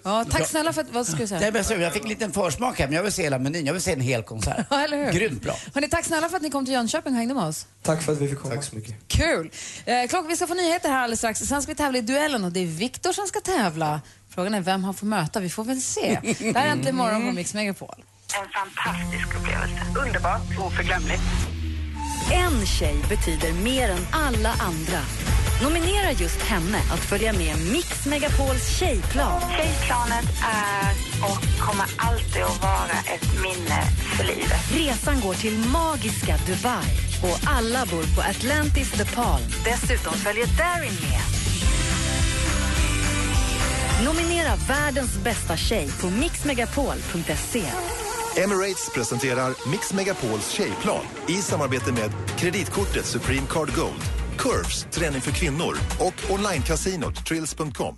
Ja, 0.03 0.25
tack 0.29 0.47
snälla 0.47 0.73
för 0.73 0.81
att... 0.81 0.91
Vad 0.91 1.07
ska 1.07 1.17
du 1.17 1.27
säga? 1.27 1.51
Men 1.51 1.63
så, 1.63 1.73
jag 1.73 1.93
fick 1.93 2.03
en 2.03 2.09
liten 2.09 2.33
försmak 2.33 2.79
här, 2.79 2.87
men 2.87 2.95
jag 2.95 3.03
vill 3.03 3.11
se 3.11 3.23
hela 3.23 3.39
menyn. 3.39 3.65
Jag 3.65 3.73
vill 3.73 3.81
se 3.81 3.93
en 3.93 4.01
hel 4.01 4.23
konsert. 4.23 4.65
Ja, 4.69 4.79
eller 4.79 5.05
hur? 5.05 5.11
Grymt 5.11 5.41
bra. 5.41 5.55
Hörrni, 5.73 5.89
tack 5.89 6.05
snälla 6.05 6.29
för 6.29 6.35
att 6.37 6.43
ni 6.43 6.49
kom 6.49 6.65
till 6.65 6.73
Jönköping 6.73 7.13
och 7.13 7.17
hängde 7.17 7.33
med 7.33 7.43
oss. 7.43 7.67
Tack 7.81 8.03
för 8.03 8.13
att 8.13 8.21
vi 8.21 8.27
fick 8.27 8.39
komma. 8.39 8.55
Tack 8.55 8.63
så 8.63 8.75
mycket. 8.75 8.95
Kul! 9.07 9.51
Eh, 9.85 10.07
klockan, 10.09 10.27
vi 10.27 10.35
ska 10.35 10.47
få 10.47 10.53
nyheter 10.53 10.89
här 10.89 11.03
alldeles 11.03 11.19
strax. 11.19 11.39
Sen 11.39 11.61
ska 11.61 11.71
vi 11.71 11.75
tävla 11.75 11.97
i 11.97 12.01
duellen 12.01 12.43
och 12.43 12.51
det 12.51 12.59
är 12.59 12.65
Viktor 12.65 13.13
som 13.13 13.27
ska 13.27 13.39
tävla. 13.39 14.01
Frågan 14.37 14.53
är 14.53 14.61
vem 14.61 14.83
han 14.83 14.93
får 14.93 15.07
möta. 15.07 15.39
Vi 15.39 15.49
får 15.49 15.63
väl 15.63 15.81
se. 15.81 16.19
Det 16.39 16.59
här 16.59 16.67
är 16.67 16.71
Äntligen 16.71 16.95
morgon 16.95 17.27
på 17.27 17.31
Mix 17.31 17.53
Megapol. 17.53 17.95
En 18.39 18.47
fantastisk 18.49 19.27
upplevelse. 19.37 19.81
Underbart, 20.05 20.41
oförglömligt. 20.59 21.21
En 22.31 22.65
tjej 22.65 22.95
betyder 23.09 23.53
mer 23.53 23.89
än 23.89 24.07
alla 24.11 24.49
andra. 24.49 24.99
Nominera 25.63 26.11
just 26.11 26.41
henne 26.41 26.77
att 26.93 26.99
följa 26.99 27.33
med 27.33 27.55
Mix 27.71 28.05
Megapols 28.05 28.79
tjejplan. 28.79 29.41
Tjejplanet 29.41 30.29
är 30.43 30.91
och 31.29 31.59
kommer 31.59 31.85
alltid 31.97 32.41
att 32.43 32.61
vara 32.61 32.97
ett 33.13 33.41
minne 33.43 33.81
för 34.17 34.23
livet. 34.23 34.71
Resan 34.73 35.21
går 35.21 35.33
till 35.33 35.57
magiska 35.57 36.37
Dubai 36.47 36.87
och 37.23 37.39
alla 37.57 37.85
bor 37.85 38.15
på 38.15 38.21
Atlantis 38.21 38.91
The 38.91 39.05
Palm. 39.05 39.43
Dessutom 39.65 40.13
följer 40.13 40.45
Darin 40.45 40.93
med. 41.01 41.21
Nominera 44.05 44.55
världens 44.55 45.23
bästa 45.23 45.57
tjej 45.57 45.89
på 46.01 46.09
mixmegapol.se. 46.09 47.63
Emirates 48.43 48.89
presenterar 48.93 49.69
Mix 49.71 49.93
Megapols 49.93 50.49
tjejplan 50.49 51.05
i 51.27 51.33
samarbete 51.33 51.91
med 51.91 52.11
kreditkortet 52.37 53.05
Supreme 53.05 53.47
Card 53.49 53.75
Gold, 53.75 54.01
Curves, 54.37 54.87
träning 54.91 55.21
för 55.21 55.31
kvinnor 55.31 55.77
och 55.99 56.31
onlinekasinot 56.31 57.25
Trills.com. 57.25 57.97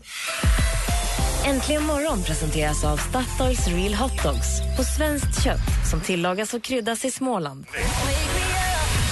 Äntligen 1.46 1.84
morgon 1.84 2.24
presenteras 2.24 2.84
av 2.84 2.98
Statoils 2.98 3.68
Real 3.68 3.94
Hot 3.94 4.24
Dogs 4.24 4.78
på 4.78 4.84
svenskt 4.84 5.44
kött 5.44 5.90
som 5.92 6.02
tillagas 6.02 6.54
och 6.54 6.64
kryddas 6.64 7.06
i 7.06 7.12
Småland. 7.12 7.66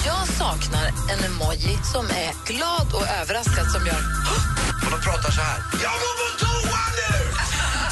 Jag 0.06 0.28
saknar 0.28 0.86
en 0.86 1.32
emoji 1.32 1.78
som 1.92 2.04
är 2.04 2.46
glad 2.46 2.94
och 2.94 3.08
överraskad 3.22 3.66
som 3.70 3.86
gör... 3.86 4.57
Och 4.84 4.90
de 4.90 5.00
pratar 5.00 5.30
så 5.30 5.40
här. 5.40 5.58
Jag 5.72 5.92
går 6.02 6.14
på 6.20 6.26
toa 6.44 6.82
nu! 7.00 7.12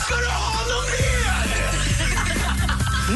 Ska 0.05 0.14
du 0.16 0.27
ha 0.27 0.53
något 0.72 0.88
mer? 0.94 1.16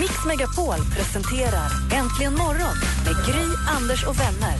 Mix 0.01 0.25
Megapol 0.27 0.79
presenterar 0.97 1.71
Äntligen 1.93 2.35
morgon 2.35 2.77
med 3.05 3.15
Gry, 3.27 3.47
Anders 3.77 4.05
och 4.05 4.21
vänner. 4.21 4.57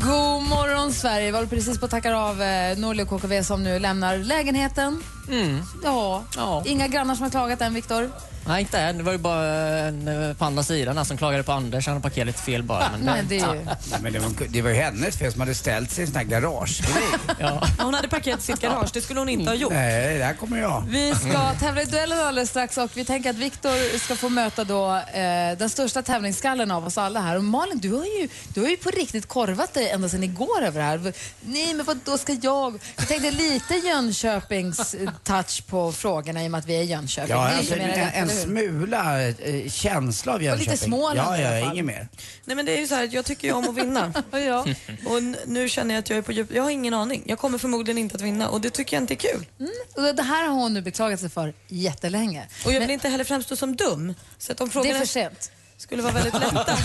God 0.00 0.42
morgon, 0.48 0.92
Sverige. 0.92 1.26
Vi 1.26 1.36
håller 1.36 1.48
precis 1.48 1.78
på 1.78 1.84
att 1.84 1.90
tacka 1.90 2.16
av 2.16 2.42
eh, 2.42 2.78
Norli 2.78 3.02
och 3.02 3.08
KKV 3.08 3.42
som 3.42 3.62
nu 3.64 3.78
lämnar 3.78 4.18
lägenheten. 4.18 5.02
Mm. 5.32 5.62
Ja. 5.82 6.62
Inga 6.66 6.88
grannar 6.88 7.14
som 7.14 7.22
har 7.22 7.30
klagat 7.30 7.60
än, 7.60 7.74
Viktor. 7.74 8.10
Nej, 8.46 8.60
inte 8.60 8.78
än. 8.78 8.96
Det 8.98 9.02
var 9.02 9.12
ju 9.12 9.18
bara 9.18 9.46
en 9.78 10.08
eh, 10.08 10.36
på 10.36 10.44
andra 10.44 10.62
sidan 10.62 10.96
här 10.96 11.04
som 11.04 11.16
klagade 11.16 11.42
på 11.42 11.52
Anders. 11.52 11.86
Han 11.86 11.94
hade 11.94 12.02
parkerat 12.02 12.26
lite 12.26 12.38
fel 12.38 12.62
bara. 12.62 12.90
Men 12.92 13.00
Nej, 13.00 13.24
det 13.28 13.38
är 13.38 13.54
ju... 13.54 13.64
Nej, 13.64 14.00
men 14.02 14.12
det, 14.12 14.18
var, 14.18 14.32
det 14.48 14.62
var 14.62 14.70
ju 14.70 14.76
hennes 14.76 15.18
fel 15.18 15.32
som 15.32 15.40
hade 15.40 15.54
ställt 15.54 15.90
sig 15.90 16.04
i 16.04 16.06
en 16.06 16.12
sån 16.12 16.16
här 16.16 16.24
garage. 16.24 16.82
ja. 17.38 17.66
Hon 17.78 17.94
hade 17.94 18.08
parkerat 18.08 18.42
sitt 18.42 18.60
garage, 18.60 18.90
det 18.92 19.00
skulle 19.00 19.20
hon 19.20 19.28
inte 19.28 19.50
ha 19.50 19.54
gjort. 19.54 19.72
Nej, 19.72 20.18
där 20.18 20.34
kommer 20.34 20.58
jag. 20.60 20.84
Vi 20.88 21.14
ska 21.14 21.52
tävla 21.54 21.82
i 21.82 21.84
duellen 21.84 22.18
alldeles 22.18 22.50
strax 22.50 22.78
och 22.78 22.90
vi 22.94 23.04
tänker 23.04 23.30
att 23.30 23.36
Viktor 23.36 23.98
ska 23.98 24.16
få 24.16 24.28
möta 24.28 24.64
då 24.64 24.96
eh, 24.96 25.58
den 25.58 25.70
största 25.70 26.02
tävlingsskallen 26.02 26.70
av 26.70 26.86
oss 26.86 26.98
alla 26.98 27.20
här. 27.20 27.36
Och 27.36 27.44
Malin, 27.44 27.78
du 27.78 27.92
har 27.92 28.04
ju, 28.04 28.28
du 28.54 28.60
har 28.60 28.68
ju 28.68 28.76
på 28.76 28.90
riktigt 28.90 29.28
korvat 29.28 29.74
dig 29.74 29.90
ända 29.90 30.08
sedan 30.08 30.22
igår 30.22 30.62
över 30.62 30.80
det 30.80 30.86
här. 30.86 31.12
Nej, 31.40 31.74
men 31.74 31.86
vad 31.86 31.98
då 32.04 32.18
ska 32.18 32.32
jag? 32.32 32.80
Jag 32.96 33.08
tänkte 33.08 33.30
lite 33.30 33.74
Jönköpings 33.74 34.94
eh, 34.94 35.10
touch 35.24 35.66
på 35.66 35.92
frågorna 35.92 36.44
i 36.44 36.46
och 36.46 36.50
med 36.50 36.58
att 36.58 36.66
vi 36.66 36.74
är 36.76 36.82
i 36.82 36.84
Jönköping. 36.84 37.30
Ja, 37.30 37.48
alltså, 37.56 37.74
en, 37.74 37.90
en 37.90 38.28
smula 38.28 39.22
eh, 39.28 39.70
känsla 39.70 40.32
av 40.34 40.42
Jönköping. 40.42 40.70
lite 40.72 40.84
Småland 40.84 41.18
Ja, 41.18 41.38
i 41.38 41.44
alla 41.46 41.58
ja, 41.58 41.64
fall. 41.64 41.72
inget 41.74 41.84
mer. 41.84 42.08
Nej 42.44 42.56
men 42.56 42.66
det 42.66 42.76
är 42.76 42.80
ju 42.80 42.86
så 42.86 42.94
här, 42.94 43.08
jag 43.12 43.24
tycker 43.24 43.48
ju 43.48 43.54
om 43.54 43.68
att 43.68 43.74
vinna. 43.74 44.12
ja. 44.30 44.66
Och 45.06 45.18
n- 45.18 45.36
nu 45.46 45.68
känner 45.68 45.94
jag 45.94 46.02
att 46.02 46.10
jag 46.10 46.18
är 46.18 46.22
på 46.22 46.32
djup. 46.32 46.54
Jag 46.54 46.62
har 46.62 46.70
ingen 46.70 46.94
aning. 46.94 47.22
Jag 47.26 47.38
kommer 47.38 47.58
förmodligen 47.58 47.98
inte 47.98 48.14
att 48.16 48.20
vinna 48.20 48.48
och 48.48 48.60
det 48.60 48.70
tycker 48.70 48.96
jag 48.96 49.02
inte 49.02 49.14
är 49.14 49.16
kul. 49.16 49.46
Mm. 49.60 49.72
Och 49.96 50.14
det 50.14 50.22
här 50.22 50.46
har 50.48 50.54
hon 50.54 50.74
nu 50.74 50.82
beklagat 50.82 51.20
sig 51.20 51.28
för 51.30 51.54
jättelänge. 51.68 52.46
Och 52.66 52.72
jag 52.72 52.80
vill 52.80 52.90
inte 52.90 53.08
heller 53.08 53.24
framstå 53.24 53.56
som 53.56 53.76
dum. 53.76 54.14
Så 54.38 54.52
att 54.52 54.60
om 54.60 54.66
Det 54.68 54.72
frågorna 54.72 54.94
är 54.94 54.98
för 54.98 55.06
sent. 55.06 55.50
Skulle 55.82 56.02
vara 56.02 56.12
väldigt 56.12 56.34
lätta. 56.34 56.76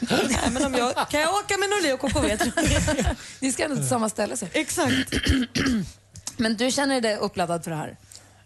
Nej, 0.00 0.50
men 0.50 0.64
om 0.66 0.74
jag, 0.74 1.08
kan 1.08 1.20
jag 1.20 1.34
åka 1.34 1.56
med 1.58 1.70
Norli 1.70 1.92
och 1.92 2.00
KKV? 2.00 2.38
Ni 3.40 3.52
ska 3.52 3.64
ändå 3.64 3.76
till 3.76 3.88
samma 3.88 4.08
ställe 4.08 4.36
så. 4.36 4.46
Exakt. 4.52 5.14
Men 6.36 6.56
du 6.56 6.70
känner 6.70 7.00
dig 7.00 7.16
uppladdad 7.16 7.64
för 7.64 7.70
det 7.70 7.76
här? 7.76 7.96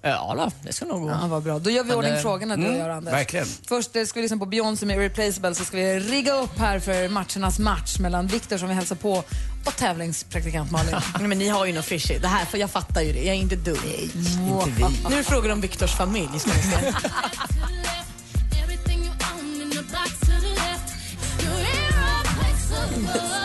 Ja, 0.02 0.34
då, 0.36 0.50
det 0.62 0.72
ska 0.72 0.84
nog 0.84 1.02
gå. 1.02 1.08
Ja, 1.08 1.26
vad 1.26 1.42
bra. 1.42 1.58
Då 1.58 1.70
gör 1.70 1.82
vi 1.82 1.88
Men, 1.88 1.96
ordning 1.96 2.12
eh, 2.12 2.20
frågorna 2.20 2.56
du 2.56 2.62
och 2.62 2.68
mm, 2.68 2.80
jag, 2.80 2.90
Anders. 2.90 3.14
verkligen. 3.14 3.46
Först 3.68 3.96
eh, 3.96 4.04
ska 4.04 4.20
vi 4.20 4.22
lyssna 4.22 4.38
på 4.38 4.46
Beyoncé 4.46 4.86
med 4.86 4.96
Irreplaceable 4.96 5.54
så 5.54 5.64
ska 5.64 5.76
vi 5.76 6.00
rigga 6.00 6.32
upp 6.32 6.58
här 6.58 6.78
för 6.78 7.08
matchernas 7.08 7.58
match 7.58 7.98
mellan 7.98 8.26
Viktor 8.26 8.58
som 8.58 8.68
vi 8.68 8.74
hälsar 8.74 8.96
på 8.96 9.24
och 9.64 9.76
tävlingspraktikant 9.76 10.70
Malin. 10.70 10.96
Nej, 11.18 11.28
men 11.28 11.38
ni 11.38 11.48
har 11.48 11.66
ju 11.66 11.72
något 11.72 11.84
fishy. 11.84 12.18
Det 12.18 12.28
här, 12.28 12.44
för 12.44 12.58
jag 12.58 12.70
fattar 12.70 13.02
ju 13.02 13.12
det. 13.12 13.18
Jag 13.18 13.36
är 13.36 13.40
inte 13.40 13.56
dum. 13.56 13.76
inte 13.84 14.70
vi. 14.76 14.84
Nu 15.08 15.14
är 15.14 15.16
det 15.16 15.24
frågor 15.24 15.52
om 15.52 15.60
Viktors 15.60 15.92
familj. 15.92 16.38
Ska 16.38 16.50
se. 16.50 16.92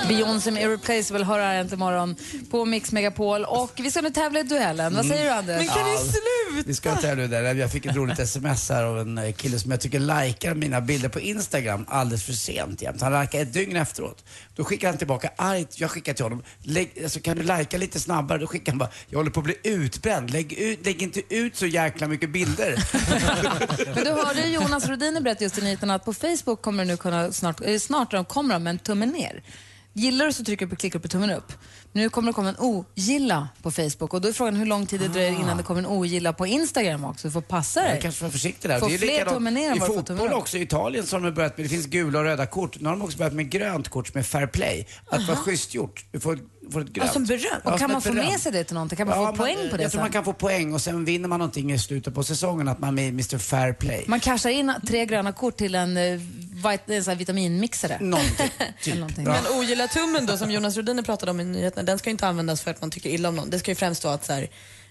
Beyoncé 0.07 0.51
med 0.51 0.63
Irreplaceable 0.63 1.25
hör 1.25 1.39
här 1.39 1.55
äntligen 1.55 1.79
morgon 1.79 2.15
på 2.51 2.65
Mix 2.65 2.91
Megapol. 2.91 3.45
Och 3.45 3.71
vi 3.75 3.91
ska 3.91 4.01
nu 4.01 4.09
tävla 4.09 4.39
i 4.39 4.43
duellen. 4.43 4.95
Vad 4.95 5.05
säger 5.05 5.25
du 5.25 5.29
Anders? 5.31 5.57
Men 5.57 5.67
kan 5.67 5.91
ni 5.91 5.97
sluta? 5.97 6.36
Vi 6.65 6.73
ska 6.73 6.95
tävla 6.95 7.27
det. 7.27 7.53
Jag 7.53 7.71
fick 7.71 7.85
ett 7.85 7.95
roligt 7.95 8.19
sms 8.19 8.69
här 8.69 8.83
av 8.83 8.99
en 8.99 9.17
eh, 9.17 9.33
kille 9.33 9.59
som 9.59 9.71
jag 9.71 9.81
tycker 9.81 9.99
likar 9.99 10.55
mina 10.55 10.81
bilder 10.81 11.09
på 11.09 11.19
Instagram 11.19 11.85
alldeles 11.89 12.23
för 12.23 12.33
sent 12.33 12.81
jämt. 12.81 13.01
Han 13.01 13.21
likar 13.21 13.41
ett 13.41 13.53
dygn 13.53 13.75
efteråt. 13.75 14.25
Då 14.55 14.63
skickar 14.63 14.87
han 14.87 14.97
tillbaka 14.97 15.31
argt, 15.35 15.79
jag 15.79 15.91
skickar 15.91 16.13
till 16.13 16.25
honom, 16.25 16.43
lägg, 16.61 16.91
alltså, 17.03 17.19
kan 17.19 17.37
du 17.37 17.43
lajka 17.43 17.77
lite 17.77 17.99
snabbare? 17.99 18.37
Då 18.37 18.47
skickar 18.47 18.71
han 18.71 18.79
bara, 18.79 18.89
jag 19.09 19.19
håller 19.19 19.31
på 19.31 19.39
att 19.39 19.43
bli 19.43 19.57
utbränd. 19.63 20.29
Lägg, 20.29 20.53
ut, 20.53 20.85
lägg 20.85 21.01
inte 21.01 21.21
ut 21.29 21.55
så 21.55 21.65
jäkla 21.65 22.07
mycket 22.07 22.29
bilder. 22.29 22.75
Men 23.95 24.03
du 24.03 24.11
hörde 24.11 24.41
ju 24.41 24.53
Jonas 24.53 24.87
Rodiner 24.87 25.21
berätta 25.21 25.43
just 25.43 25.57
i 25.57 25.61
nyheterna 25.61 25.95
att 25.95 26.05
på 26.05 26.13
Facebook 26.13 26.61
kommer 26.61 26.85
du 26.85 26.91
nu 26.91 26.97
kunna 26.97 27.31
snart, 27.31 27.61
eh, 27.65 27.79
snart 27.79 28.11
de 28.11 28.25
kommer 28.25 28.53
de 28.53 28.63
med 28.63 28.71
en 28.71 28.79
tumme 28.79 29.05
ner. 29.05 29.43
Gillar 29.93 30.25
du 30.25 30.33
så 30.33 30.43
trycker 30.43 30.65
du 30.65 30.69
på 30.69 30.75
klickar 30.75 30.99
på 30.99 31.07
tummen 31.07 31.29
upp. 31.29 31.53
Nu 31.97 32.09
kommer 32.09 32.27
det 32.27 32.33
komma 32.33 32.49
en 32.49 32.55
ogilla 32.59 33.49
på 33.61 33.71
Facebook 33.71 34.13
och 34.13 34.21
då 34.21 34.27
är 34.27 34.33
frågan 34.33 34.55
hur 34.55 34.65
lång 34.65 34.85
tid 34.85 34.99
det 34.99 35.07
dröjer 35.07 35.31
innan 35.31 35.57
det 35.57 35.63
kommer 35.63 35.79
en 35.79 35.85
ogilla 35.85 36.33
på 36.33 36.47
Instagram 36.47 37.05
också. 37.05 37.27
Du 37.27 37.31
får 37.31 37.41
passa 37.41 37.81
dig. 37.81 37.91
Jag 37.91 38.01
kanske 38.01 38.23
vara 38.23 38.31
försiktig 38.31 38.69
där. 38.69 38.79
Få 38.79 38.87
Det 38.87 38.93
är 38.93 38.97
fler 38.97 39.25
tummen 39.25 39.53
ner 39.53 39.69
än 39.71 39.77
I 39.77 39.79
vad 39.79 39.89
du 39.89 39.93
får 39.93 40.01
tummen 40.01 40.17
fotboll 40.19 40.37
upp. 40.37 40.41
också, 40.41 40.57
i 40.57 40.61
Italien 40.61 41.05
så 41.05 41.15
har 41.15 41.21
de 41.21 41.31
börjat 41.31 41.57
med, 41.57 41.65
det 41.65 41.69
finns 41.69 41.85
gula 41.85 42.19
och 42.19 42.25
röda 42.25 42.45
kort. 42.45 42.79
Nu 42.79 42.85
har 42.89 42.95
de 42.95 43.01
också 43.01 43.17
börjat 43.17 43.33
med 43.33 43.49
grönt 43.49 43.89
kort 43.89 44.07
som 44.07 44.19
är 44.19 44.23
fair 44.23 44.47
play. 44.47 44.87
Att 45.09 45.27
vara 45.27 45.37
schysst 45.37 45.73
gjort. 45.73 46.05
Du 46.11 46.19
får, 46.19 46.39
får 46.71 46.81
ett 46.81 46.87
grönt. 46.89 47.11
som 47.13 47.25
beröm? 47.25 47.41
Ja, 47.63 47.71
Och 47.71 47.79
kan 47.79 47.79
som 47.79 47.87
man 47.91 47.97
ett 47.97 48.03
få 48.03 48.11
beröm. 48.13 48.25
med 48.25 48.39
sig 48.39 48.51
det 48.51 48.63
till 48.63 48.73
någonting? 48.73 48.97
Kan 48.97 49.07
man 49.07 49.15
få 49.17 49.23
man- 49.23 49.35
poäng 49.37 49.55
på 49.71 49.77
det 49.77 49.83
Jag 49.83 49.91
tror 49.91 49.99
sen? 49.99 49.99
man 50.01 50.11
kan 50.11 50.25
få 50.25 50.33
poäng 50.33 50.73
och 50.73 50.81
sen 50.81 51.05
vinner 51.05 51.27
man 51.29 51.39
någonting 51.39 51.71
i 51.71 51.79
slutet 51.79 52.13
på 52.15 52.23
säsongen 52.23 52.67
att 52.67 52.79
man 52.79 52.99
är 52.99 53.07
Mr 53.07 53.37
Fair 53.37 53.73
Play. 53.73 54.03
Man 54.07 54.19
cashar 54.19 54.49
in 54.49 54.73
tre 54.87 55.05
gröna 55.05 55.31
kort 55.31 55.57
till 55.57 55.75
en, 55.75 55.97
eh, 55.97 56.03
vit- 56.71 56.81
en 56.89 57.03
sån 57.03 57.11
här 57.11 57.17
vitaminmixare. 57.17 57.97
Någonting. 58.01 58.49
Någonting. 58.95 59.23
Men 59.23 59.43
ogilla 59.59 59.87
tummen 59.87 60.25
då 60.25 60.37
som 60.37 60.51
Jonas 60.51 60.75
Rhodiner 60.77 61.03
pratade 61.03 61.31
om 61.31 61.39
i 61.39 61.43
nyheterna, 61.43 61.83
den 61.83 61.99
ska 61.99 62.09
ju 62.09 62.11
inte 62.11 62.27
användas 62.27 62.61
för 62.61 62.71
att 62.71 62.81
man 62.81 62.91
tycker 62.91 63.09
illa 63.09 63.29
om 63.29 63.35
någon. 63.35 63.49
Det 63.49 63.59
ska 63.59 63.71
ju 63.71 63.75
främst 63.75 64.03
vara 64.03 64.13
att 64.13 64.25
så 64.25 64.33
här, 64.33 64.47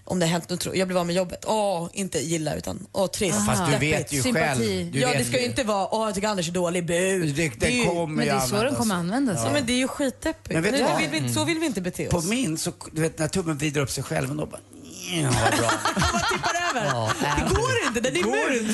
om 0.07 0.19
det 0.19 0.25
har 0.25 0.31
hänt 0.31 0.49
något, 0.49 0.59
tro- 0.59 0.75
jag 0.75 0.87
blev 0.87 0.97
av 0.97 1.05
med 1.05 1.15
jobbet. 1.15 1.43
Åh, 1.47 1.89
inte 1.93 2.19
gilla 2.19 2.55
utan 2.55 2.87
åh, 2.91 3.07
trist. 3.07 3.35
Ja, 3.47 3.53
fast 3.53 3.65
du 3.65 3.71
deppigt. 3.71 3.93
vet 3.93 4.13
ju 4.25 4.33
själv, 4.33 4.91
du 4.91 4.99
ja, 4.99 5.07
vet 5.09 5.17
det 5.17 5.23
ska 5.25 5.33
ju 5.37 5.43
ju. 5.43 5.49
inte 5.49 5.63
vara, 5.63 5.95
åh, 5.95 6.05
jag 6.07 6.15
tycker 6.15 6.27
Anders 6.27 6.47
är 6.49 6.53
dålig, 6.53 6.85
bu. 6.85 7.25
Det- 7.25 7.65
är 7.67 7.69
ju- 7.71 7.85
kommer 7.85 8.07
Men 8.15 8.25
det 8.25 8.31
är 8.31 8.39
så 8.39 8.63
den 8.63 8.75
kommer 8.75 8.95
användas. 8.95 9.41
Ja, 9.45 9.51
men 9.53 9.65
det 9.65 9.73
är 9.73 9.77
ju 9.77 9.87
skitdeppigt. 9.87 10.53
Men 10.53 10.63
vet 10.63 10.73
du 10.73 10.79
Nej, 10.81 10.91
vad? 10.91 11.01
vill 11.01 11.09
vi, 11.09 11.17
inte- 11.17 11.33
så 11.33 11.45
vill 11.45 11.59
vi 11.59 11.65
inte 11.65 11.81
bete 11.81 12.05
På 12.05 12.17
oss. 12.17 12.25
min 12.29 12.57
så, 12.57 12.71
du 12.91 13.01
vet 13.01 13.19
när 13.19 13.27
tummen 13.27 13.57
vrider 13.57 13.81
upp 13.81 13.91
sig 13.91 14.03
själv 14.03 14.29
och 14.29 14.35
då 14.35 14.45
bara, 14.45 14.59
ja 15.07 15.29
vad 15.43 15.59
bra. 15.59 15.71
Vad 16.13 16.29
tippar 16.29 16.55
över? 16.69 17.11
det 17.37 17.55
går 17.55 17.71
inte, 17.87 17.99
den 17.99 18.17
är 18.17 18.23
mur. 18.23 18.73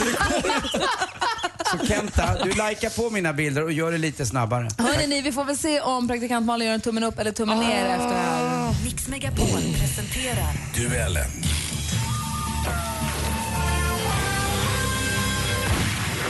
Så 1.71 1.85
Kenta, 1.85 2.43
du 2.43 2.49
likar 2.49 3.03
på 3.03 3.09
mina 3.09 3.33
bilder 3.33 3.63
och 3.63 3.71
gör 3.71 3.91
det 3.91 3.97
lite 3.97 4.25
snabbare. 4.25 4.69
Hörrni, 4.77 5.07
ni, 5.07 5.21
vi 5.21 5.31
får 5.31 5.43
väl 5.45 5.57
se 5.57 5.81
om 5.81 6.07
praktikant 6.07 6.45
Malin 6.45 6.67
gör 6.67 6.73
en 6.73 6.81
tummen 6.81 7.03
upp 7.03 7.19
eller 7.19 7.31
tummen 7.31 7.59
ner 7.59 7.85
efter 7.85 8.07
det 8.07 8.15
här. 8.15 8.75
Mix 8.83 9.07
Megapol 9.07 9.47
presenterar 9.79 10.53
Duellen. 10.75 11.31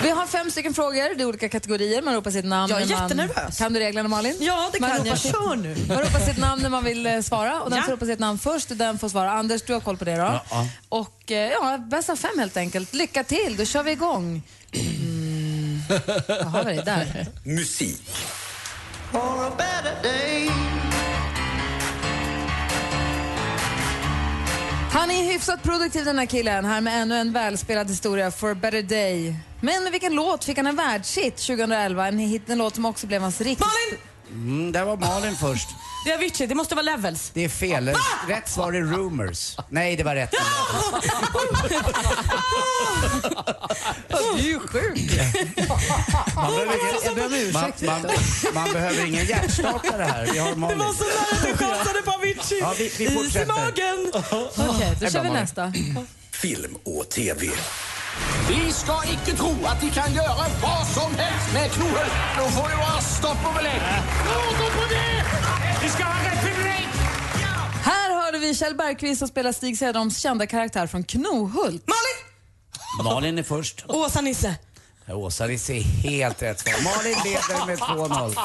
Vi 0.04 0.10
har 0.10 0.26
fem 0.28 0.52
stycken 0.52 0.74
frågor. 0.74 1.16
Det 1.16 1.24
är 1.24 1.26
olika 1.26 1.50
kategorier. 1.50 2.02
Man 2.02 2.14
ropar 2.16 2.32
sitt 2.32 2.46
namn. 2.46 2.70
Jag 2.72 2.82
är 2.82 2.86
när 2.86 2.94
man... 2.96 3.04
jättenervös. 3.04 3.58
Kan 3.58 3.74
du 3.74 3.80
reglerna 3.80 4.10
Malin? 4.10 4.38
Ja, 4.40 4.70
det 4.74 4.80
man 4.80 4.90
kan 4.90 4.98
ropar 5.00 5.10
jag. 5.10 5.18
Sitt... 5.20 5.32
Kör 5.32 5.56
nu. 5.56 5.76
Man 5.88 5.98
ropar 5.98 6.20
sitt 6.20 6.38
namn 6.38 6.62
när 6.62 6.70
man 6.70 6.84
vill 6.84 7.06
eh, 7.06 7.20
svara 7.22 7.62
och 7.62 7.70
den 7.70 7.78
Ja. 7.80 7.84
får 7.86 7.92
ropa 7.92 8.06
sitt 8.06 8.20
namn 8.20 8.40
först 8.40 8.72
och 8.72 8.78
den 8.78 9.00
får 9.00 9.10
svara. 9.10 9.32
Anders, 9.32 9.62
du 9.62 9.74
har 9.74 9.80
koll 9.80 9.98
på 9.98 10.06
det 10.06 10.16
då? 10.16 10.22
Ja, 10.22 10.44
ja. 10.50 10.68
Och 10.90 11.32
eh, 11.32 11.52
ja, 11.52 11.78
bäst 11.78 12.10
av 12.10 12.16
fem 12.16 12.40
helt 12.40 12.58
enkelt. 12.58 12.94
Lycka 12.94 13.24
till, 13.24 13.56
då 13.58 13.66
kör 13.66 13.84
vi 13.84 13.92
igång. 13.92 14.44
Mm. 14.74 15.82
Vad 16.28 16.46
har 16.46 16.64
vi 16.64 16.76
där? 16.76 17.28
Musik. 17.46 18.02
Han 24.94 25.12
är 25.12 25.24
hyfsat 25.32 25.64
produktiv 25.64 26.06
den 26.06 26.20
här 26.20 26.26
killen. 26.26 26.66
Här 26.66 26.82
med 26.82 27.02
ännu 27.02 27.16
en 27.16 27.34
välspelad 27.34 27.90
historia, 27.90 28.32
For 28.32 28.52
a 28.52 28.56
better 28.56 28.82
day. 28.82 29.36
Men 29.62 29.84
med 29.84 29.92
vilken 29.92 30.16
låt 30.16 30.44
fick 30.44 30.58
han 30.58 30.68
en 30.68 30.76
världshit 30.76 31.38
2011? 31.38 32.08
En, 32.08 32.20
hit, 32.20 32.50
en 32.50 32.58
låt 32.58 32.76
som 32.76 32.86
också 32.86 33.08
blev 33.08 33.22
hans 33.22 33.42
riktigt... 33.42 33.60
Malin! 33.60 34.13
Mm, 34.34 34.72
där 34.72 34.86
var 34.86 34.98
Malin 34.98 35.36
först. 35.36 35.68
Det 36.06 36.12
är 36.12 36.16
Avicii, 36.18 36.48
det 36.48 36.56
måste 36.56 36.76
vara 36.76 36.84
Levels. 36.84 37.32
Det 37.34 37.44
är 37.46 37.50
fel. 37.50 37.92
Rätt 38.28 38.50
svar 38.50 38.74
är 38.74 38.82
Rumors. 38.82 39.56
Nej, 39.70 39.96
det 39.96 40.04
var 40.04 40.16
rätt. 40.16 40.34
Du 44.10 44.16
är 44.40 44.44
ju 44.44 44.60
sjuk. 44.60 45.12
Man 46.36 46.52
behöver, 46.52 46.76
Jag 47.06 47.16
ber 47.16 47.26
om 47.26 47.34
ingen, 47.34 47.54
man, 47.54 47.66
ursäkt. 47.66 47.82
man, 47.82 48.06
man 48.54 48.74
behöver 48.74 49.06
ingen 49.06 49.26
hjärtstartare 49.26 50.04
här. 50.04 50.30
Vi 50.34 50.38
har 50.40 50.56
Malin. 50.56 50.78
Det 50.78 50.84
var 50.86 50.94
så 50.94 51.04
nära 51.04 51.38
att 51.52 51.58
du 51.60 51.66
chansade 51.66 52.02
på 52.02 52.12
Avicii. 52.12 52.60
Ja, 52.60 52.74
vi- 52.78 52.92
vi 52.98 53.04
Is 53.06 53.12
i 53.12 53.16
fortsätter. 53.16 53.46
magen. 53.48 54.12
Okej, 54.14 54.98
då 55.00 55.06
är 55.06 55.10
kör 55.12 55.24
vi 55.24 55.30
nästa. 55.30 55.74
Film 56.32 56.78
och 56.84 57.10
TV. 57.10 57.48
Vi 58.50 58.72
ska 58.72 59.02
icke 59.06 59.38
tro 59.38 59.66
att 59.66 59.84
vi 59.84 59.92
kan 59.92 60.14
göra 60.14 60.46
vad 60.62 60.88
som 60.88 61.16
helst 61.16 61.54
med 61.54 61.72
Knohult. 61.72 62.12
Då 62.38 62.50
får 62.50 62.70
det 62.70 62.76
vara 62.76 63.02
stopp 63.02 63.38
och 63.48 63.54
belägg. 63.56 63.82
Något 64.26 64.74
på 64.74 64.86
det! 64.90 65.26
Vi 65.84 65.90
ska 65.90 66.04
ha 66.04 66.32
republik! 66.32 66.88
Här 67.84 68.24
hörde 68.24 68.38
vi 68.38 68.56
Kjell 68.56 68.76
Bergqvist 68.76 69.20
som 69.20 69.28
spelar 69.28 69.52
Stig 69.52 69.78
Sedholms 69.78 70.20
kända 70.20 70.48
karaktär 70.48 70.88
från 70.88 71.04
Knohult. 71.04 71.84
Malin! 71.88 72.24
Malin 73.04 73.38
är 73.38 73.44
först. 73.44 73.86
Åsa-Nisse. 73.88 74.56
Åsa 75.08 75.46
Nisse 75.48 75.74
är 75.74 75.82
helt 75.82 76.42
rätt 76.42 76.60
svar. 76.60 76.74
Malin 76.84 77.18
leder 77.24 77.66
med 77.66 77.80
2-0. 77.80 78.36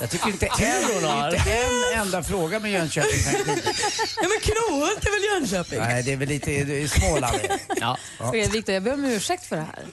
Jag 0.00 0.10
tycker 0.10 0.28
inte 0.28 0.46
en, 0.46 0.82
inte 0.82 1.50
en 1.50 2.00
enda 2.00 2.22
fråga 2.22 2.58
med 2.58 2.72
Jönköping 2.72 3.22
kan. 3.22 3.34
Ja, 4.22 4.28
men 4.28 4.40
Knohult 4.40 5.04
är 5.04 5.10
väl 5.10 5.21
Jönköping? 5.34 5.78
Nej, 5.78 6.02
det 6.02 6.12
är 6.12 6.16
väl 6.16 6.28
lite 6.28 6.50
i 6.52 6.88
Småland. 6.88 7.36
Ja. 7.80 7.98
Okej, 8.20 8.48
Victor, 8.48 8.74
jag 8.74 8.82
ber 8.82 8.92
om 8.94 9.04
ursäkt 9.04 9.46
för 9.46 9.56
det 9.56 9.66
här. 9.76 9.86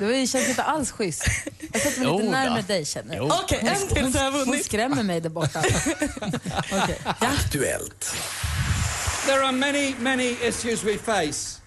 Det 0.00 0.26
känns 0.26 0.48
inte 0.48 0.62
alls 0.62 0.90
schysst. 0.90 1.24
Jag 1.72 1.82
sätter 1.82 2.00
mig 2.00 2.08
Jo 2.08 2.18
lite 2.18 2.30
närmare 2.30 2.62
dig 2.62 2.84
känner 2.84 3.16
jag. 3.16 3.26
Okej, 3.26 3.58
en 3.62 3.88
till 3.94 4.12
så 4.12 4.18
har 4.18 4.24
jag 4.24 4.32
Hon 4.32 4.44
vunnit. 4.44 4.64
skrämmer 4.64 5.02
mig 5.02 5.20
där 5.20 5.30
borta. 5.30 5.60
Okej. 6.72 6.98
Aktuellt. 7.04 8.14
There 9.26 9.44
are 9.44 9.52
many, 9.52 9.94
many 9.98 10.36
issues 10.48 10.84
we 10.84 10.96
face, 10.98 11.60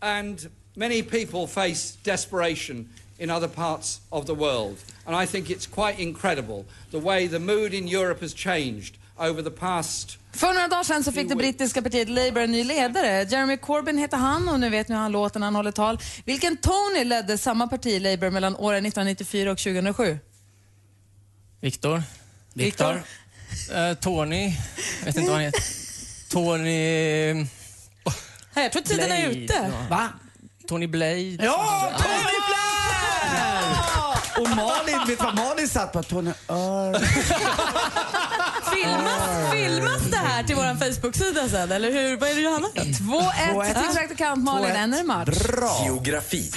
and 0.00 0.50
many 0.74 1.02
people 1.02 1.46
face 1.46 1.96
desperation 2.04 2.88
in 3.18 3.30
other 3.30 3.48
parts 3.48 4.00
of 4.10 4.26
the 4.26 4.34
world. 4.34 4.76
And 5.06 5.22
I 5.22 5.26
think 5.26 5.50
it's 5.50 5.66
quite 5.66 6.02
incredible 6.02 6.64
the 6.90 6.98
way 6.98 7.28
the 7.28 7.38
mood 7.38 7.74
in 7.74 7.88
Europe 7.88 8.20
has 8.20 8.34
changed 8.34 8.96
För 10.32 10.54
några 10.54 10.68
dagar 10.68 10.82
sedan 10.84 11.04
så 11.04 11.12
fick 11.12 11.28
det 11.28 11.36
brittiska 11.36 11.82
partiet 11.82 12.08
Labour 12.08 12.38
en 12.42 12.52
ny 12.52 12.64
ledare. 12.64 13.22
Jeremy 13.30 13.56
Corbyn 13.56 13.98
heter 13.98 14.16
han 14.16 14.48
och 14.48 14.60
nu 14.60 14.70
vet 14.70 14.88
ni 14.88 14.94
hur 14.94 15.02
han 15.02 15.12
låter 15.12 15.40
när 15.40 15.46
han 15.46 15.54
håller 15.54 15.72
tal. 15.72 15.98
Vilken 16.24 16.56
Tony 16.56 17.04
ledde 17.04 17.38
samma 17.38 17.66
parti, 17.66 18.00
Labour, 18.02 18.30
mellan 18.30 18.56
åren 18.56 18.86
1994 18.86 19.50
och 19.52 19.58
2007? 19.58 20.18
Viktor. 21.60 22.02
Viktor. 22.54 23.02
Eh, 23.74 23.94
Tony. 23.94 24.52
vet 25.04 25.16
inte 25.16 25.30
vad 25.30 25.32
han 25.32 25.40
heter. 25.44 25.62
Tony... 26.30 27.32
Här, 28.54 28.62
jag 28.62 28.72
tror 28.72 28.82
tiden 28.82 29.12
är 29.12 29.28
Blade. 29.28 29.44
ute. 29.44 29.72
Va? 29.90 30.08
Tony 30.68 30.86
Blade. 30.86 31.36
Ja, 31.40 31.92
Tony 31.98 32.14
Blair! 32.48 32.80
Och 34.40 34.48
Malin, 34.56 34.98
vet 35.06 35.18
du 35.18 35.24
vad 35.24 35.34
Malin 35.34 35.68
satt 35.68 35.92
på? 35.92 36.02
Tony 36.02 36.30
Ör. 36.48 36.92
Filmas, 38.74 39.52
filmas 39.52 40.02
det 40.10 40.16
här 40.16 40.42
till 40.42 40.56
vår 40.56 40.92
Facebook-sida 40.92 41.48
sen, 41.48 41.72
eller 41.72 41.90
hur? 41.92 42.16
Vad 42.16 42.30
är 42.30 42.34
det 42.34 42.40
Johanna? 42.40 42.68
2-1 42.68 43.84
till 43.86 43.96
praktikant 43.96 44.44
Malin, 44.44 44.70
en 44.76 44.94
är 44.94 45.04
match. 45.04 45.38
Bra. 45.42 45.82
Geografi. 45.84 46.52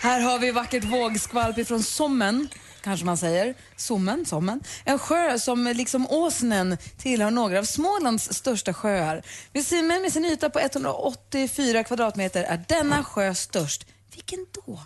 Här 0.00 0.20
har 0.20 0.38
vi 0.38 0.50
vackert 0.50 0.84
vågskvalp 0.84 1.58
ifrån 1.58 1.82
Sommen, 1.82 2.48
kanske 2.84 3.06
man 3.06 3.16
säger. 3.16 3.54
Sommen, 3.76 4.26
Sommen. 4.26 4.60
En 4.84 4.98
sjö 4.98 5.38
som 5.38 5.64
liksom 5.64 6.06
Åsnen 6.10 6.76
tillhör 6.98 7.30
några 7.30 7.58
av 7.58 7.64
Smålands 7.64 8.32
största 8.32 8.74
sjöar. 8.74 9.22
Vid 9.52 9.66
Simmen 9.66 10.02
med 10.02 10.12
sin 10.12 10.24
yta 10.24 10.50
på 10.50 10.58
184 10.60 11.84
kvadratmeter 11.84 12.42
är 12.42 12.64
denna 12.68 13.04
sjö 13.04 13.34
störst. 13.34 13.86
Vilken 14.14 14.46
då? 14.52 14.80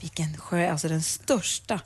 Vilken 0.00 0.36
sjö 0.36 0.58
är 0.58 0.70
alltså 0.70 0.88
den 0.88 1.02
största? 1.02 1.80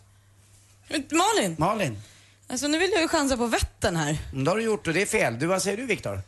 Malin, 1.11 1.57
Malin, 1.59 2.03
alltså 2.49 2.69
nu 2.69 2.79
vill 2.79 2.91
jag 2.93 3.03
ju 3.03 3.09
chansa 3.09 3.37
på 3.37 3.47
Vättern 3.47 3.97
här. 3.97 4.19
mm, 4.33 4.45
det 4.45 4.51
har 4.51 4.59
du 4.59 4.65
gjort 4.65 4.87
och 4.87 4.95
det 4.95 5.03
är 5.03 5.07
fel. 5.07 5.39
Du, 5.39 5.47
vad 5.47 5.63
säger 5.63 5.77
du 5.77 5.87
Viktor? 5.87 6.21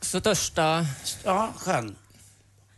Största... 0.00 0.86
Ja, 1.24 1.52
sjön. 1.56 1.96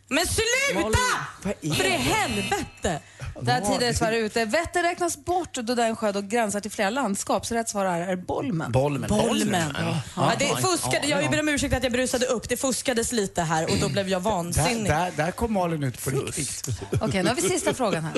Men 0.07 0.25
sluta! 0.27 0.97
För 1.41 1.85
i 1.85 1.89
helvete! 1.89 2.99
Där 3.41 3.61
tidigare 3.61 3.93
svar 3.93 4.07
är 4.07 4.17
ute. 4.17 4.45
Vättern 4.45 4.83
räknas 4.83 5.17
bort 5.17 5.53
då 5.53 5.75
den 5.75 5.95
sjö 5.95 6.11
då 6.11 6.21
gränsar 6.21 6.59
till 6.59 6.71
flera 6.71 6.89
landskap, 6.89 7.45
så 7.45 7.55
rätt 7.55 7.69
svar 7.69 7.85
är, 7.85 8.07
är 8.07 8.15
Bolmen. 8.15 8.71
Bolmen. 8.71 9.09
Bolmen. 9.09 9.75
Ja. 9.79 10.01
Ja, 10.15 10.31
det 10.39 10.61
fuskade, 10.61 10.99
ja, 11.01 11.07
jag 11.07 11.23
ja. 11.23 11.29
ber 11.29 11.39
om 11.39 11.49
ursäkt 11.49 11.73
att 11.73 11.83
jag 11.83 11.91
brusade 11.91 12.25
upp. 12.25 12.49
Det 12.49 12.57
fuskades 12.57 13.11
lite 13.11 13.41
här 13.41 13.71
och 13.71 13.77
då 13.81 13.89
blev 13.89 14.09
jag 14.09 14.23
Där, 14.23 14.29
vansinnig. 14.29 14.91
där, 14.91 15.11
där 15.15 15.31
kom 15.31 15.53
Malin 15.53 15.83
ut 15.83 16.03
på 16.03 16.09
riktigt. 16.09 16.67
Okej, 17.01 17.23
nu 17.23 17.29
har 17.29 17.35
vi 17.35 17.41
sista 17.41 17.73
frågan 17.73 18.03
här. 18.03 18.13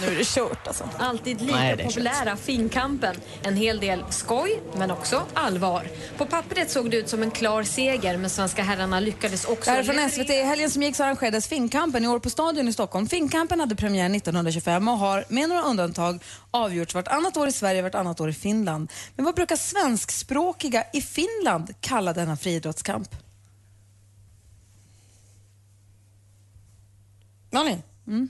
Nu 0.00 0.06
är 0.06 0.18
det 0.18 0.26
kört 0.26 0.66
alltså. 0.66 0.88
Alltid 0.98 1.40
lika 1.40 1.54
Nej, 1.56 1.76
populära 1.76 2.36
Finnkampen. 2.36 3.16
En 3.42 3.56
hel 3.56 3.80
del 3.80 4.04
skoj, 4.10 4.60
men 4.76 4.90
också 4.90 5.22
allvar. 5.34 5.86
På 6.16 6.26
pappret 6.26 6.70
såg 6.70 6.90
det 6.90 6.96
ut 6.96 7.08
som 7.08 7.22
en 7.22 7.30
klar 7.30 7.62
seger, 7.62 8.16
men 8.16 8.30
svenska 8.30 8.62
herrarna 8.62 9.00
lyckades 9.00 9.44
också... 9.44 9.70
Det 9.70 9.76
här 9.76 9.78
är 9.78 9.84
från 9.84 10.10
SVT. 10.10 10.30
I 10.40 10.44
helgen 10.44 10.70
som 10.70 10.82
gick 10.82 10.96
så 10.96 11.04
arrangerades 11.04 11.46
Finnkampen 11.48 12.04
i 12.04 12.08
år 12.08 12.18
på 12.18 12.30
Stadion 12.30 12.68
i 12.68 12.72
Stockholm. 12.72 13.08
Finnkampen 13.08 13.60
hade 13.60 13.74
premiär 13.76 14.10
1925 14.16 14.88
och 14.88 14.98
har 14.98 15.24
med 15.28 15.48
några 15.48 15.62
undantag 15.62 16.22
avgjorts 16.50 16.94
vartannat 16.94 17.36
år 17.36 17.48
i 17.48 17.52
Sverige 17.52 17.80
och 17.80 17.82
vartannat 17.84 18.20
år 18.20 18.28
i 18.28 18.32
Finland. 18.32 18.90
Men 19.16 19.24
vad 19.24 19.34
brukar 19.34 19.56
svenskspråkiga 19.56 20.84
i 20.92 21.00
Finland 21.02 21.74
kalla 21.80 22.12
denna 22.12 22.36
friidrottskamp? 22.36 23.08
Malin? 27.50 27.82
Mm. 28.06 28.28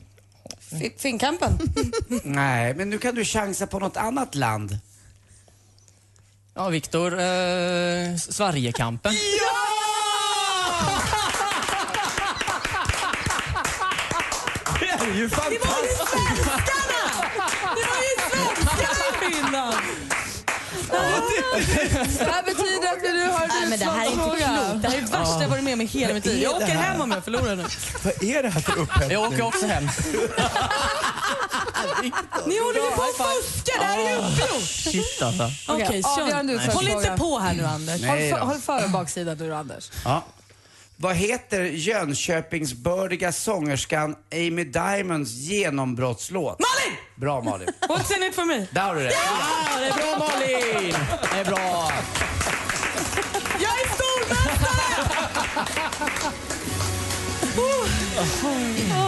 Fi- 0.60 0.98
Finnkampen? 0.98 1.58
Nej, 2.24 2.74
men 2.74 2.90
nu 2.90 2.98
kan 2.98 3.14
du 3.14 3.24
chansa 3.24 3.66
på 3.66 3.78
något 3.78 3.96
annat 3.96 4.34
land. 4.34 4.78
Ja, 6.54 6.68
Viktor. 6.68 7.12
Eh, 7.20 8.16
Sverigekampen. 8.16 9.12
Det 9.12 9.18
är 15.10 15.14
ju 15.14 15.28
fantastiskt! 15.28 16.12
Det 17.76 17.84
var 17.90 18.00
ju 18.06 18.14
svenskarna 18.30 19.04
i 19.10 19.32
Finland! 19.32 19.76
Det 22.18 22.24
här 22.24 22.42
betyder 22.42 22.92
att 22.92 23.02
vi 23.02 23.12
nu 23.12 23.28
har 23.28 23.48
Nej, 23.48 23.68
men 23.68 23.78
det 23.78 23.84
här 23.84 24.06
är 24.06 24.10
inte 24.10 24.24
klokt. 24.24 24.82
Det 24.82 24.88
här 24.88 24.96
är 24.96 25.00
det 25.00 25.12
värsta 25.12 25.42
jag 25.42 25.48
varit 25.48 25.64
med 25.64 25.74
om 25.74 25.80
i 25.80 25.84
hela 25.84 26.14
mitt 26.14 26.26
liv. 26.26 26.42
Jag 26.42 26.54
åker 26.56 26.66
det 26.66 26.72
hem 26.72 27.00
om 27.00 27.10
jag 27.10 27.24
förlorar 27.24 27.56
nu. 27.56 27.64
Vad 28.04 28.22
är 28.22 28.42
det 28.42 28.48
här 28.48 28.60
för 28.60 28.78
upphämtning? 28.78 29.10
Jag 29.10 29.32
åker 29.32 29.42
också 29.42 29.66
hem. 29.66 29.88
Ni 32.46 32.58
håller 32.58 32.80
ju 32.80 32.90
på 32.90 33.02
att 33.02 33.16
fuska, 33.16 33.72
det 33.78 33.84
här 33.84 33.98
är 33.98 34.10
ju 34.10 34.16
uppgjort. 34.16 34.62
Shit 34.62 35.22
alltså. 35.22 35.50
Okej, 35.68 36.02
kör. 36.02 36.22
avgörande 36.22 36.52
utslagsfråga. 36.52 36.94
Håll 36.94 37.02
inte 37.04 37.16
på 37.22 37.38
här 37.38 37.54
nu 37.54 37.64
Anders. 37.64 38.04
Håll, 38.04 38.18
för, 38.18 38.38
håll 38.38 38.58
före 38.58 38.88
baksidan 38.88 39.38
du 39.38 39.54
Anders. 39.54 39.90
Ja. 40.04 40.24
Vad 41.02 41.16
heter 41.16 41.62
Jönköpingsbördiga 41.64 43.32
sångerskan 43.32 44.16
Amy 44.32 44.64
Diamonds 44.64 45.30
genombrottslåt? 45.32 46.58
Malin! 46.58 46.98
Bra 47.14 47.40
Malin. 47.40 47.68
What's 47.88 48.16
in 48.16 48.22
it 48.22 48.34
for 48.34 48.44
me? 48.44 48.66
Där 48.70 48.80
har 48.80 48.94
du 48.94 49.02
det. 49.02 49.10
Ja, 49.10 49.80
det 49.80 49.86
är 49.86 49.92
bra 49.92 50.18
Malin! 50.18 50.94
Det 51.32 51.38
är 51.40 51.44
bra. 51.44 51.92
Jag 53.60 53.72
är 53.72 53.88
stormästare! 53.94 54.90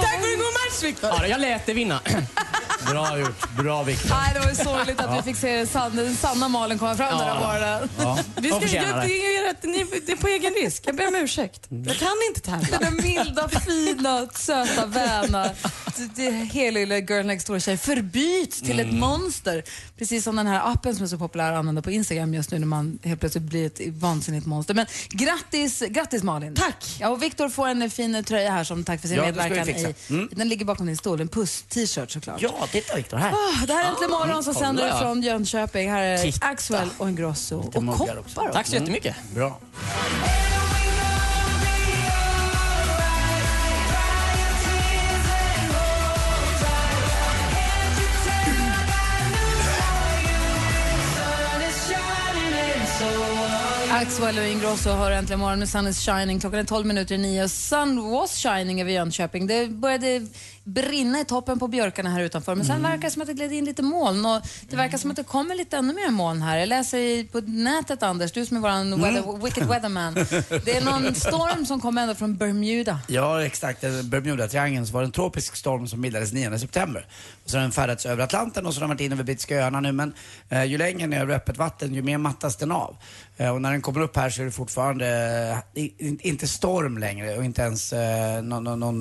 Tack 0.02 0.20
för 0.20 0.32
en 0.32 0.38
god 0.38 0.52
match 0.52 0.82
Viktor. 0.82 1.10
Ja, 1.10 1.26
jag 1.26 1.40
lät 1.40 1.66
det 1.66 1.72
vinna. 1.72 2.00
Bra 2.90 3.18
gjort. 3.18 3.56
Bra 3.58 3.82
Viktor. 3.82 4.10
Nej, 4.10 4.30
det 4.34 4.40
var 4.40 4.48
ju 4.48 4.54
sorgligt 4.54 5.00
att 5.00 5.18
vi 5.18 5.22
fick 5.22 5.36
se 5.36 5.56
den 5.92 6.16
sanna, 6.16 6.48
Malin 6.48 6.78
komma 6.78 6.96
fram 6.96 7.18
den 7.18 7.28
här 7.28 7.40
morgonen. 7.40 7.88
Ja. 7.98 8.18
Vi 8.42 8.48
ska, 8.48 8.76
jag, 8.76 8.96
det. 8.96 9.06
det, 9.06 9.36
är 9.36 9.48
rätt, 9.48 9.62
ni, 9.62 9.86
det 10.06 10.12
är 10.12 10.16
på 10.16 10.28
egen 10.28 10.52
risk. 10.54 10.82
Jag 10.86 10.96
ber 10.96 11.08
om 11.08 11.14
ursäkt. 11.14 11.66
Jag 11.68 11.96
kan 11.96 12.12
inte 12.28 12.40
tävla. 12.40 12.78
Den 12.78 12.96
milda, 12.96 13.48
fina, 13.48 14.26
söta, 14.34 14.86
väna, 14.86 15.50
lilla 16.72 16.98
girl 16.98 17.26
next 17.26 17.46
door-tjej 17.46 17.76
förbyts 17.76 18.60
till 18.60 18.80
ett 18.80 18.92
monster. 18.92 19.64
Precis 19.98 20.24
som 20.24 20.36
den 20.36 20.46
här 20.46 20.72
appen 20.72 20.94
som 20.94 21.04
är 21.04 21.08
så 21.08 21.18
populär 21.18 21.52
att 21.52 21.58
använda 21.58 21.82
på 21.82 21.90
Instagram 21.90 22.34
just 22.34 22.50
nu 22.50 22.58
när 22.58 22.66
man 22.66 22.98
helt 23.02 23.20
plötsligt 23.20 23.44
blir 23.44 23.66
ett 23.66 23.80
vansinnigt 23.88 24.46
monster. 24.46 24.74
Men 24.74 24.86
grattis, 25.10 25.82
grattis 25.88 26.22
Malin. 26.22 26.54
Tack. 26.54 26.96
Ja, 27.00 27.08
och 27.08 27.22
Viktor 27.22 27.48
får 27.48 27.68
en 27.68 27.90
fin 27.90 28.24
tröja 28.24 28.50
här 28.50 28.64
som 28.64 28.84
tack 28.84 29.00
för 29.00 29.08
sin 29.08 29.16
Ja, 29.16 29.26
det 29.26 29.32
ska 29.34 29.42
vi 29.42 29.48
medverkan. 29.48 29.74
fixa. 29.74 29.88
I, 29.88 30.12
Mm. 30.12 30.28
Den 30.32 30.48
ligger 30.48 30.64
bakom 30.64 30.86
din 30.86 30.96
stol, 30.96 31.20
en 31.20 31.28
puss-t-shirt 31.28 32.10
såklart. 32.10 32.42
Ja, 32.42 32.68
titta 32.72 32.96
Viktor 32.96 33.16
här. 33.16 33.32
Ah, 33.32 33.66
det 33.66 33.72
här 33.72 33.84
är 33.84 33.88
Äntligen 33.88 34.10
morgon 34.10 34.44
som 34.44 34.54
sänder 34.54 35.00
från 35.00 35.22
Jönköping. 35.22 35.90
Här 35.90 36.02
är 36.02 36.18
Titta. 36.18 36.46
Axwell 36.46 36.88
och 36.98 37.08
Ingrosso 37.08 37.56
och 37.56 37.76
också. 38.18 38.31
Tack 38.34 38.66
så 38.66 38.74
jättemycket. 38.74 39.16
Bra. 39.34 39.58
Axwell 54.02 54.38
och 54.38 54.46
Ingrosso 54.46 54.90
hör 54.90 55.10
äntligen 55.10 55.40
morgon 55.40 55.58
med 55.58 55.68
Sun 55.68 55.86
is 55.86 56.06
shining. 56.06 56.40
Klockan 56.40 56.60
är 56.60 56.64
12 56.64 56.86
minuter 56.86 57.14
i 57.14 57.18
nio. 57.18 57.48
Sun 57.48 58.10
was 58.10 58.42
shining 58.42 58.80
över 58.80 58.90
Jönköping. 58.90 59.46
Det 59.46 59.68
började 59.68 60.26
brinna 60.64 61.20
i 61.20 61.24
toppen 61.24 61.58
på 61.58 61.68
björkarna 61.68 62.10
här 62.10 62.20
utanför. 62.20 62.54
Men 62.54 62.66
sen 62.66 62.82
verkar 62.82 62.98
det 62.98 63.10
som 63.10 63.22
att 63.22 63.28
det 63.28 63.34
gled 63.34 63.52
in 63.52 63.64
lite 63.64 63.82
moln. 63.82 64.26
Och 64.26 64.42
det 64.68 64.76
verkar 64.76 64.98
som 64.98 65.10
att 65.10 65.16
det 65.16 65.24
kommer 65.24 65.54
lite 65.54 65.76
ännu 65.76 65.92
mer 65.92 66.10
moln 66.10 66.42
här. 66.42 66.58
Jag 66.58 66.68
läser 66.68 66.98
i, 66.98 67.28
på 67.32 67.40
nätet, 67.40 68.02
Anders, 68.02 68.32
du 68.32 68.46
som 68.46 68.56
är 68.56 68.60
vår 68.60 68.96
weather, 68.96 69.44
wicked 69.44 69.68
weatherman. 69.68 70.14
Det 70.64 70.76
är 70.76 70.84
någon 70.84 71.14
storm 71.14 71.66
som 71.66 71.80
kommer 71.80 72.02
ända 72.02 72.14
från 72.14 72.36
Bermuda. 72.36 73.00
Ja, 73.08 73.44
exakt. 73.44 73.82
Bermuda-triangeln 73.82 74.86
så 74.86 74.92
var 74.92 75.00
det 75.00 75.06
en 75.06 75.12
tropisk 75.12 75.56
storm 75.56 75.88
som 75.88 76.02
bildades 76.02 76.32
9 76.32 76.58
september. 76.58 77.06
Och 77.44 77.50
så 77.50 77.56
har 77.56 77.62
den 77.62 77.72
färdats 77.72 78.06
över 78.06 78.24
Atlanten 78.24 78.66
och 78.66 78.74
så 78.74 78.80
har 78.80 78.88
den 78.88 78.96
varit 78.96 79.00
in 79.00 79.12
över 79.12 79.24
Brittiska 79.24 79.56
öarna 79.56 79.80
nu. 79.80 79.92
Men 79.92 80.14
eh, 80.48 80.64
ju 80.64 80.78
längre 80.78 81.16
är 81.16 81.20
över 81.20 81.34
öppet 81.34 81.58
vatten, 81.58 81.94
ju 81.94 82.02
mer 82.02 82.18
mattas 82.18 82.56
den 82.56 82.72
av. 82.72 82.96
Eh, 83.36 83.50
och 83.50 83.62
när 83.62 83.70
den 83.70 83.82
kommer 83.82 84.00
upp 84.00 84.16
här 84.16 84.30
så 84.30 84.40
är 84.42 84.46
det 84.46 84.52
fortfarande 84.52 85.06
eh, 85.74 85.88
inte 86.20 86.48
storm 86.48 86.98
längre 86.98 87.36
och 87.36 87.44
inte 87.44 87.62
ens 87.62 87.92
eh, 87.92 88.42
någon, 88.42 88.64
någon, 88.64 88.80
någon, 88.80 89.00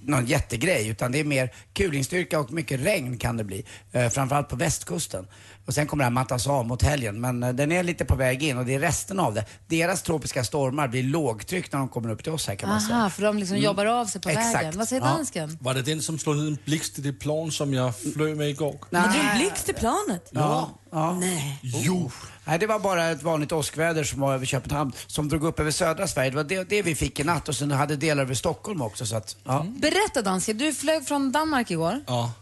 någon 0.00 0.26
jättegrej. 0.26 0.88
Utan 0.88 1.12
det 1.12 1.20
är 1.20 1.24
mer 1.24 1.52
kulingstyrka 1.72 2.40
och 2.40 2.52
mycket 2.52 2.80
regn 2.80 3.18
kan 3.18 3.36
det 3.36 3.44
bli. 3.44 3.64
Framförallt 4.10 4.48
på 4.48 4.56
västkusten. 4.56 5.26
Och 5.66 5.74
sen 5.74 5.86
kommer 5.86 6.00
det 6.02 6.06
här 6.06 6.10
mattas 6.10 6.46
av 6.46 6.66
mot 6.66 6.82
helgen. 6.82 7.20
Men 7.20 7.40
den 7.40 7.72
är 7.72 7.82
lite 7.82 8.04
på 8.04 8.14
väg 8.16 8.42
in 8.42 8.58
och 8.58 8.64
det 8.66 8.74
är 8.74 8.78
resten 8.80 9.20
av 9.20 9.34
det. 9.34 9.44
Deras 9.66 10.02
tropiska 10.02 10.44
stormar 10.44 10.88
blir 10.88 11.02
lågtryck 11.02 11.72
när 11.72 11.78
de 11.78 11.88
kommer 11.88 12.10
upp 12.10 12.22
till 12.22 12.32
oss 12.32 12.48
här 12.48 12.54
kan 12.54 12.68
man 12.68 12.80
säga. 12.80 12.96
Aha, 12.96 13.10
för 13.10 13.22
de 13.22 13.38
liksom 13.38 13.54
Mm. 13.56 13.64
jobbar 13.64 13.86
av 13.86 14.06
sig 14.06 14.20
på 14.20 14.28
Exakt. 14.28 14.54
vägen. 14.56 14.78
Vad 14.78 14.88
säger 14.88 15.02
Ja. 15.02 15.08
dansken? 15.08 15.58
Var 15.60 15.74
det 15.74 15.82
den 15.82 16.02
som 16.02 16.18
slog 16.18 16.36
en 16.38 16.58
blixt 16.64 16.98
i 16.98 17.02
det 17.02 17.12
plan 17.12 17.50
som 17.52 17.74
jag 17.74 17.92
flög 18.14 18.36
med 18.36 18.48
igår? 18.50 18.76
Hade 18.92 19.12
du 19.12 19.18
en 19.20 19.38
blixt 19.38 19.68
i 19.68 19.72
planet? 19.72 20.28
Ja. 20.30 20.40
ja. 20.40 20.78
Nej. 20.92 21.58
Jo. 21.62 22.10
Nej, 22.44 22.58
det 22.58 22.66
var 22.66 22.78
bara 22.78 23.10
ett 23.10 23.22
vanligt 23.22 23.52
åskväder 23.52 24.04
som 24.04 24.20
var 24.20 24.34
över 24.34 24.46
Köpenhamn 24.46 24.92
som 25.06 25.28
drog 25.28 25.44
upp 25.44 25.60
över 25.60 25.70
södra 25.70 26.08
Sverige. 26.08 26.30
Det 26.30 26.36
var 26.36 26.44
det, 26.44 26.64
det 26.68 26.82
vi 26.82 26.94
fick 26.94 27.20
i 27.20 27.24
natt 27.24 27.48
och 27.48 27.56
sen 27.56 27.70
hade 27.70 27.96
delar 27.96 28.22
över 28.22 28.34
Stockholm 28.34 28.82
också. 28.82 29.06
Så 29.06 29.16
att, 29.16 29.36
ja. 29.44 29.66
Berätta 29.76 30.22
dansken, 30.22 30.58
du 30.58 30.72
flög 30.74 31.06
från 31.08 31.32
Danmark 31.32 31.70
igår. 31.70 32.00
Ja. 32.06 32.32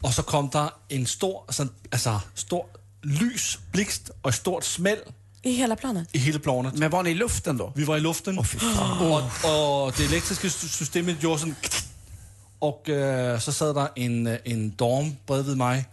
Och 0.00 0.14
så 0.14 0.22
kom 0.22 0.48
der 0.50 0.70
en 0.88 1.06
stor, 1.06 1.44
sådan, 1.48 1.72
altså, 1.92 2.20
stor 2.34 2.66
lys 3.02 3.58
blixt 3.72 4.10
og 4.22 4.28
et 4.28 4.34
stort 4.34 4.64
smæld 4.64 5.00
I 5.42 5.52
hela 5.52 5.76
planet? 5.76 6.08
i 6.12 6.18
hele 6.18 6.38
planet. 6.38 6.78
Men 6.78 6.92
var 6.92 7.02
ni 7.02 7.10
i 7.10 7.14
luften 7.14 7.56
då? 7.58 7.72
Vi 7.76 7.86
var 7.86 7.96
i 7.96 8.00
luften. 8.00 8.44
Fan. 8.44 8.76
og, 9.00 9.30
og 9.44 9.96
det 9.98 10.04
elektriske 10.06 10.50
sy- 10.50 10.66
systemet 10.66 11.18
gjorde 11.20 11.38
sådan... 11.38 11.56
Og 12.60 12.82
øh, 12.88 13.40
så 13.40 13.52
sad 13.52 13.74
der 13.74 13.86
en, 13.96 14.26
øh, 14.26 14.38
en 14.44 14.70
dorm 14.70 15.16
bredvid 15.26 15.54
mig, 15.54 15.84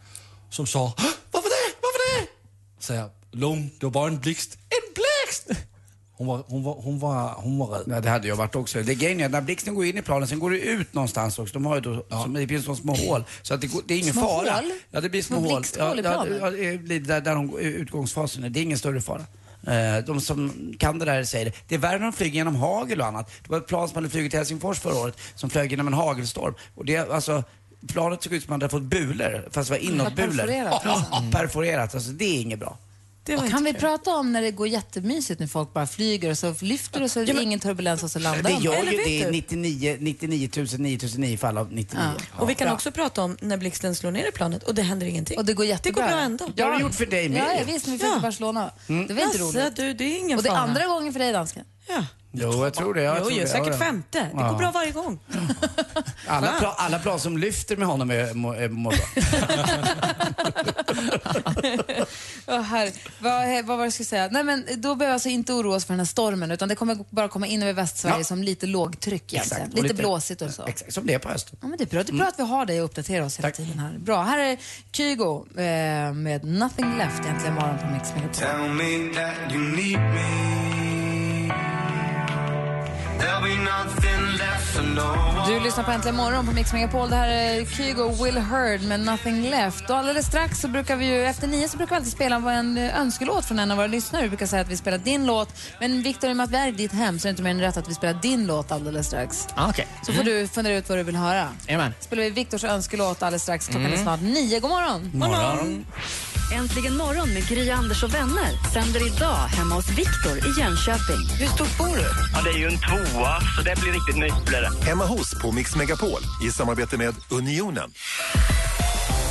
som 0.50 0.66
så... 0.66 0.80
"Hå? 0.80 0.92
Hvorfor 1.32 1.48
det? 1.50 1.76
Hvorfor 1.80 2.00
det? 2.20 2.28
Så 2.84 2.94
jeg, 2.98 3.10
Lone, 3.40 3.70
det 3.80 3.86
var 3.88 3.92
bare 3.92 4.12
en 4.12 4.20
blixt. 4.20 4.58
En 4.76 4.90
blixt! 4.98 5.62
Hun 6.18 6.28
var, 6.28 6.44
hun 6.50 6.64
var, 6.64 6.82
hun 6.82 7.00
var, 7.00 7.42
hun 7.44 7.58
var 7.60 7.68
rädd. 7.68 7.84
Ja, 7.88 8.00
det 8.02 8.10
hade 8.10 8.28
jag 8.28 8.36
varit 8.36 8.56
också. 8.56 8.82
Det 8.84 8.96
grejen 8.96 9.20
är 9.20 9.26
att 9.26 9.32
när 9.32 9.42
blixten 9.42 9.76
går 9.76 9.86
in 9.86 9.98
i 9.98 10.02
planen, 10.02 10.28
sen 10.28 10.40
går 10.40 10.52
det 10.52 10.60
ut 10.60 10.94
någonstans 10.94 11.40
också. 11.40 11.54
De 11.54 11.66
har 11.66 11.76
ju 11.76 11.82
då, 11.82 12.06
som, 12.10 12.34
det 12.34 12.48
finns 12.48 12.66
som 12.66 12.76
små 12.76 12.94
hål. 12.96 13.24
Så 13.42 13.54
att 13.54 13.62
det, 13.62 13.68
går, 13.68 13.82
det 13.88 13.94
är 13.94 13.98
ingen 14.00 14.14
Små 14.14 14.22
fara. 14.22 14.52
hål? 14.52 14.72
Ja, 14.92 15.02
det 15.02 15.10
blir 15.10 15.22
små, 15.22 15.38
Små 15.40 15.50
hål. 15.50 15.60
blixthål 15.60 16.00
i 16.00 16.02
ja, 16.04 16.12
planen? 16.12 16.38
ja, 16.42 16.50
där, 17.00 17.22
där 17.22 17.36
de, 17.36 17.58
utgångsfasen 17.60 18.44
är. 18.44 18.50
Det 18.50 18.60
är 18.60 18.64
ingen 18.64 18.78
större 18.78 19.02
fara. 19.02 19.26
Eh, 19.68 20.06
De 20.06 20.22
som 20.22 20.74
kan 20.80 21.00
det 21.00 21.06
där 21.06 21.24
säger 21.24 21.46
det. 21.46 21.52
Det 21.68 21.76
är 21.76 21.80
värre 21.80 21.98
när 21.98 22.06
de 22.06 22.14
flyger 22.14 22.34
genom 22.36 22.56
hagel 22.56 23.02
och 23.02 23.08
annat. 23.08 23.32
Det 23.44 23.50
var 23.50 23.58
ett 23.58 23.68
plan 23.68 23.88
som 23.90 23.96
hade 23.96 24.10
flugit 24.10 24.32
till 24.32 24.40
Helsingfors 24.40 24.80
förra 24.80 24.96
året 24.96 25.18
som 25.36 25.50
flög 25.50 25.72
genom 25.72 25.88
en 25.88 25.94
hagelstorm. 25.94 26.54
Och 26.76 26.86
det, 26.86 26.98
alltså, 26.98 27.44
planet 27.88 28.24
såg 28.24 28.34
ut 28.34 28.44
som 28.44 28.48
att 28.48 28.50
man 28.50 28.62
hade 28.62 28.72
fått 28.72 28.84
bulor, 28.84 29.50
fast 29.52 29.70
det 29.70 29.74
var 29.78 29.84
inåtbulor. 29.84 30.38
perforerat, 30.38 30.82
Ja, 30.86 30.92
alltså. 30.92 31.32
perforerat. 31.32 31.96
Alltså, 31.96 32.12
det 32.12 32.26
är 32.26 32.42
inget 32.42 32.60
bra. 32.60 32.78
Och 33.38 33.50
kan 33.50 33.64
vi 33.64 33.74
prata 33.74 34.12
om 34.16 34.32
när 34.34 34.42
det 34.42 34.52
går 34.52 34.68
jättemysigt 34.68 35.40
när 35.40 35.48
folk 35.48 35.74
bara 35.74 35.88
flyger 35.88 36.30
och 36.30 36.38
så 36.38 36.56
lyfter 36.62 37.04
och 37.04 37.12
så 37.12 37.20
är 37.20 37.26
det 37.26 37.44
ingen 37.44 37.60
turbulens 37.60 38.04
och 38.04 38.12
så 38.12 38.20
landar 38.20 38.44
Det 38.44 38.50
de? 38.58 38.64
gör 38.64 38.74
Eller 38.74 38.92
ju 38.92 38.98
det 38.98 39.10
i 39.10 39.32
99, 39.32 39.98
99 40.00 40.50
000, 40.58 40.66
9009 40.80 41.38
fall 41.38 41.58
av 41.58 41.72
99. 41.74 42.02
Och 42.38 42.50
vi 42.50 42.56
kan 42.56 42.68
också 42.74 42.92
prata 42.92 43.22
om 43.24 43.38
när 43.42 43.58
blixten 43.58 43.96
slår 43.96 44.12
ner 44.12 44.28
i 44.28 44.32
planet 44.32 44.64
och 44.64 44.76
det 44.76 44.82
händer 44.82 45.08
ingenting. 45.08 45.38
Och 45.38 45.46
det 45.46 45.54
går 45.54 45.66
jättebra. 45.66 46.02
Det 46.04 46.08
går 46.10 46.16
bra 46.16 46.24
ändå. 46.26 46.50
Det 46.56 46.64
har 46.64 46.72
det 46.72 46.82
gjort 46.82 46.94
för 46.96 47.06
dig 47.06 47.30
med. 47.30 47.40
Ja, 47.40 47.54
ja 47.60 47.64
visst, 47.66 47.86
när 47.88 47.94
vi 47.94 48.00
flög 48.00 48.14
till 48.14 48.22
Barcelona. 48.22 48.72
Mm. 48.88 49.08
Det 49.08 49.14
var 49.14 49.22
inte 49.22 49.38
roligt. 49.38 49.76
du, 49.76 49.94
det 49.94 50.04
är 50.04 50.20
ingen 50.20 50.38
Och 50.38 50.44
det 50.44 50.50
är 50.50 50.54
andra 50.56 50.86
gången 50.88 51.14
för 51.14 51.20
dig, 51.20 51.32
dansken. 51.34 51.66
Ja. 51.88 52.06
Jo, 52.36 52.64
jag 52.64 52.74
tror 52.74 52.94
det. 52.94 53.02
Jag 53.04 53.16
Jo, 53.18 53.24
tror 53.24 53.32
jo, 53.32 53.42
det. 53.42 53.48
säkert 53.48 53.80
femte. 53.80 54.20
Det 54.20 54.30
Ja. 54.34 54.50
går 54.52 54.58
bra 54.58 54.72
varje 54.72 54.92
gång. 54.92 55.20
Alla, 56.28 56.48
plan, 56.60 56.74
alla 56.78 57.00
plan 57.00 57.20
som 57.20 57.38
lyfter 57.38 57.78
med 57.78 57.88
honom 57.88 58.12
är, 58.12 58.34
må, 58.34 58.54
är, 58.54 58.70
mår 58.70 58.92
bra. 58.92 59.00
Här. 62.62 62.92
Vad, 63.20 63.66
vad 63.66 63.78
var 63.78 63.78
det 63.78 63.84
jag 63.84 63.94
skulle 63.94 64.06
säga? 64.06 64.28
Nej, 64.32 64.44
men 64.44 64.66
då 64.78 64.96
behöver 64.96 65.06
vi 65.06 65.14
alltså 65.14 65.30
inte 65.30 65.54
oroa 65.54 65.76
oss 65.76 65.86
för 65.86 65.94
den 65.94 66.00
här 66.00 66.06
stormen 66.06 66.52
utan 66.52 66.70
det 66.70 66.76
kommer 66.76 66.98
bara 67.10 67.28
komma 67.28 67.48
in 67.48 67.64
över 67.64 67.74
Västsverige 67.74 68.18
Ja. 68.18 68.24
som 68.24 68.44
lite 68.44 68.66
lågtryck 68.66 69.34
egentligen. 69.34 69.62
Exakt. 69.64 69.74
Och 69.74 69.84
Lite, 69.84 69.88
lite- 69.88 70.02
blåsigt 70.02 70.42
och 70.42 70.52
så. 70.52 70.66
Exakt, 70.68 70.94
som 70.94 71.08
det 71.08 71.14
är 71.14 71.20
på 71.20 71.30
hösten. 71.30 71.58
Ja, 71.62 71.68
men 71.68 71.78
det 71.78 71.84
är 71.84 71.88
bra, 71.88 72.04
det 72.04 72.12
är 72.12 72.14
bra 72.18 72.28
att 72.28 72.40
vi 72.40 72.44
har 72.44 72.66
dig 72.66 72.80
och 72.82 72.86
uppdaterar 72.86 73.26
oss 73.26 73.40
hela 73.40 73.52
tiden 73.52 73.80
här. 73.80 73.98
Bra, 74.00 74.24
här 74.24 74.40
är 74.40 74.58
Kygo 74.92 75.46
eh, 75.58 76.14
med 76.14 76.44
Nothing 76.44 76.98
Left 76.98 77.20
egentligen 77.26 77.56
morgon 77.56 77.78
på 77.80 77.88
Mix 77.88 78.10
Megapol. 78.16 78.34
Tell 78.34 78.70
me 78.70 79.14
that 79.16 79.54
you 79.54 79.62
need 79.76 80.00
me. 80.00 80.93
Du 85.48 85.60
lyssnar 85.60 85.84
på 85.84 85.92
Äntligen 85.92 86.16
morgon 86.16 86.46
på 86.46 86.52
Mix 86.52 86.74
Megapol. 86.74 87.10
Det 87.10 87.16
här 87.16 87.28
är 87.28 87.66
Kygo 87.66 88.24
Will 88.24 88.38
Heard 88.38 88.82
med 88.82 89.00
Nothing 89.00 89.50
Left. 89.50 89.90
Och 89.90 89.98
alldeles 89.98 90.26
strax 90.26 90.62
så 90.62 90.68
brukar 90.68 90.96
vi 90.96 91.06
ju, 91.06 91.26
efter 91.26 91.48
nio 91.48 91.70
så 91.70 91.78
brukar 91.78 91.96
vi 91.96 91.98
alltid 91.98 92.12
spela 92.12 92.36
en 92.54 92.78
eh, 92.78 93.00
önskelåt 93.00 93.46
från 93.46 93.60
en 93.60 93.72
av 93.72 93.78
våra 93.78 93.88
lyssnare. 93.88 94.24
Vi 94.24 94.30
brukar 94.30 94.46
säga 94.46 94.62
att 94.62 94.68
vi 94.70 94.78
spelar 94.78 94.98
din 94.98 95.26
låt. 95.26 95.50
Men 95.80 96.02
Victor, 96.02 96.30
i 96.30 96.34
och 96.34 96.38
med 96.38 96.44
att 96.44 96.52
vi 96.52 96.58
är 96.58 96.68
i 96.68 96.72
ditt 96.72 96.92
hem 96.94 97.20
så 97.20 97.28
är 97.28 97.30
det 97.30 97.32
inte 97.32 97.44
mer 97.44 97.52
än 97.52 97.60
rätt 97.60 97.78
att 97.78 97.90
vi 97.90 97.94
spelar 97.94 98.20
din 98.22 98.46
låt 98.48 98.72
alldeles 98.72 99.08
strax. 99.08 99.48
Ah, 99.56 99.70
Okej. 99.70 99.88
Så 100.06 100.14
får 100.14 100.24
du 100.24 100.48
fundera 100.48 100.76
ut 100.76 100.90
vad 100.90 100.98
du 100.98 101.04
vill 101.04 101.16
höra. 101.16 101.48
Jajamän. 101.68 101.94
spelar 102.00 102.24
vi 102.24 102.30
Viktors 102.30 102.64
önskelåt 102.64 103.24
alldeles 103.24 103.42
strax. 103.44 103.68
Klockan 103.68 103.86
är 103.86 103.90
Mm. 103.90 104.04
snart 104.04 104.22
nio. 104.22 104.60
God 104.60 104.70
morgon! 104.70 105.12
Morgon. 105.14 105.86
Äntligen 106.54 106.98
morgon 106.98 107.34
med 107.34 107.48
Gry, 107.48 107.70
Anders 107.70 108.04
och 108.04 108.14
vänner 108.14 108.72
sänder 108.74 109.16
idag 109.16 109.38
hemma 109.38 109.76
hos 109.76 109.90
Viktor 109.90 110.38
i 110.38 110.60
Jönköping. 110.60 111.22
Hur 111.40 111.48
stort 111.48 111.78
bor 111.78 111.96
du? 111.96 112.10
Ja, 112.34 112.42
det 112.44 112.50
är 112.50 112.58
ju 112.58 112.66
en 112.66 112.80
tvåa, 112.80 113.40
så 113.56 113.62
det 113.62 113.82
blir 113.82 113.92
riktigt 113.92 114.18
det. 114.52 114.86
Hemma 114.86 115.06
hos 115.06 115.42
på 115.42 115.52
Mix 115.52 115.76
Megapol 115.76 116.22
i 116.44 116.52
samarbete 116.52 116.98
med 116.98 117.16
Unionen. 117.30 117.92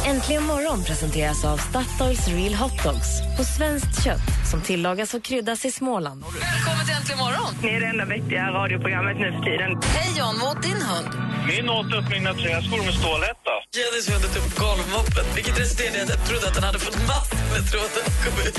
Äntligen 0.06 0.42
morgon 0.42 0.84
presenteras 0.84 1.44
av 1.44 1.56
Statoils 1.56 2.28
Real 2.28 2.54
Hot 2.54 2.82
Dogs 2.82 3.10
på 3.36 3.44
svenskt 3.44 4.04
kött 4.04 4.28
som 4.50 4.60
tillagas 4.60 5.14
och 5.14 5.22
kryddas 5.22 5.64
i 5.64 5.70
Småland. 5.70 6.22
Välkommen 6.22 6.86
till 6.86 6.94
Äntligen 6.94 7.18
morgon! 7.18 7.54
Ni 7.62 7.68
är 7.68 7.80
det 7.80 7.86
enda 7.86 8.04
vettiga 8.04 8.50
radioprogrammet 8.50 9.16
nu 9.20 9.32
för 9.32 9.42
tiden. 9.50 9.70
Hej 9.96 10.10
John, 10.18 10.34
vad 10.40 10.56
åt 10.56 10.62
din 10.62 10.82
hund? 10.90 11.08
Min 11.50 11.68
åt 11.70 11.90
upp 11.98 12.10
mina 12.10 12.32
träskor 12.34 12.84
med 12.86 12.94
stålhätta. 13.00 13.54
Jennys 13.76 14.06
hund 14.10 14.24
åt 14.28 14.36
upp 14.40 14.50
golvmoppen, 14.64 15.24
vilket 15.36 15.60
resulterade 15.60 15.98
i 15.98 16.02
att 16.02 16.08
jag 16.08 16.26
trodde 16.28 16.46
att 16.48 16.54
den 16.54 16.64
hade 16.64 16.78
fått 16.86 16.98
mask 17.12 17.32
med 17.52 17.62
tråden 17.70 18.06
kom 18.24 18.34
ut. 18.46 18.56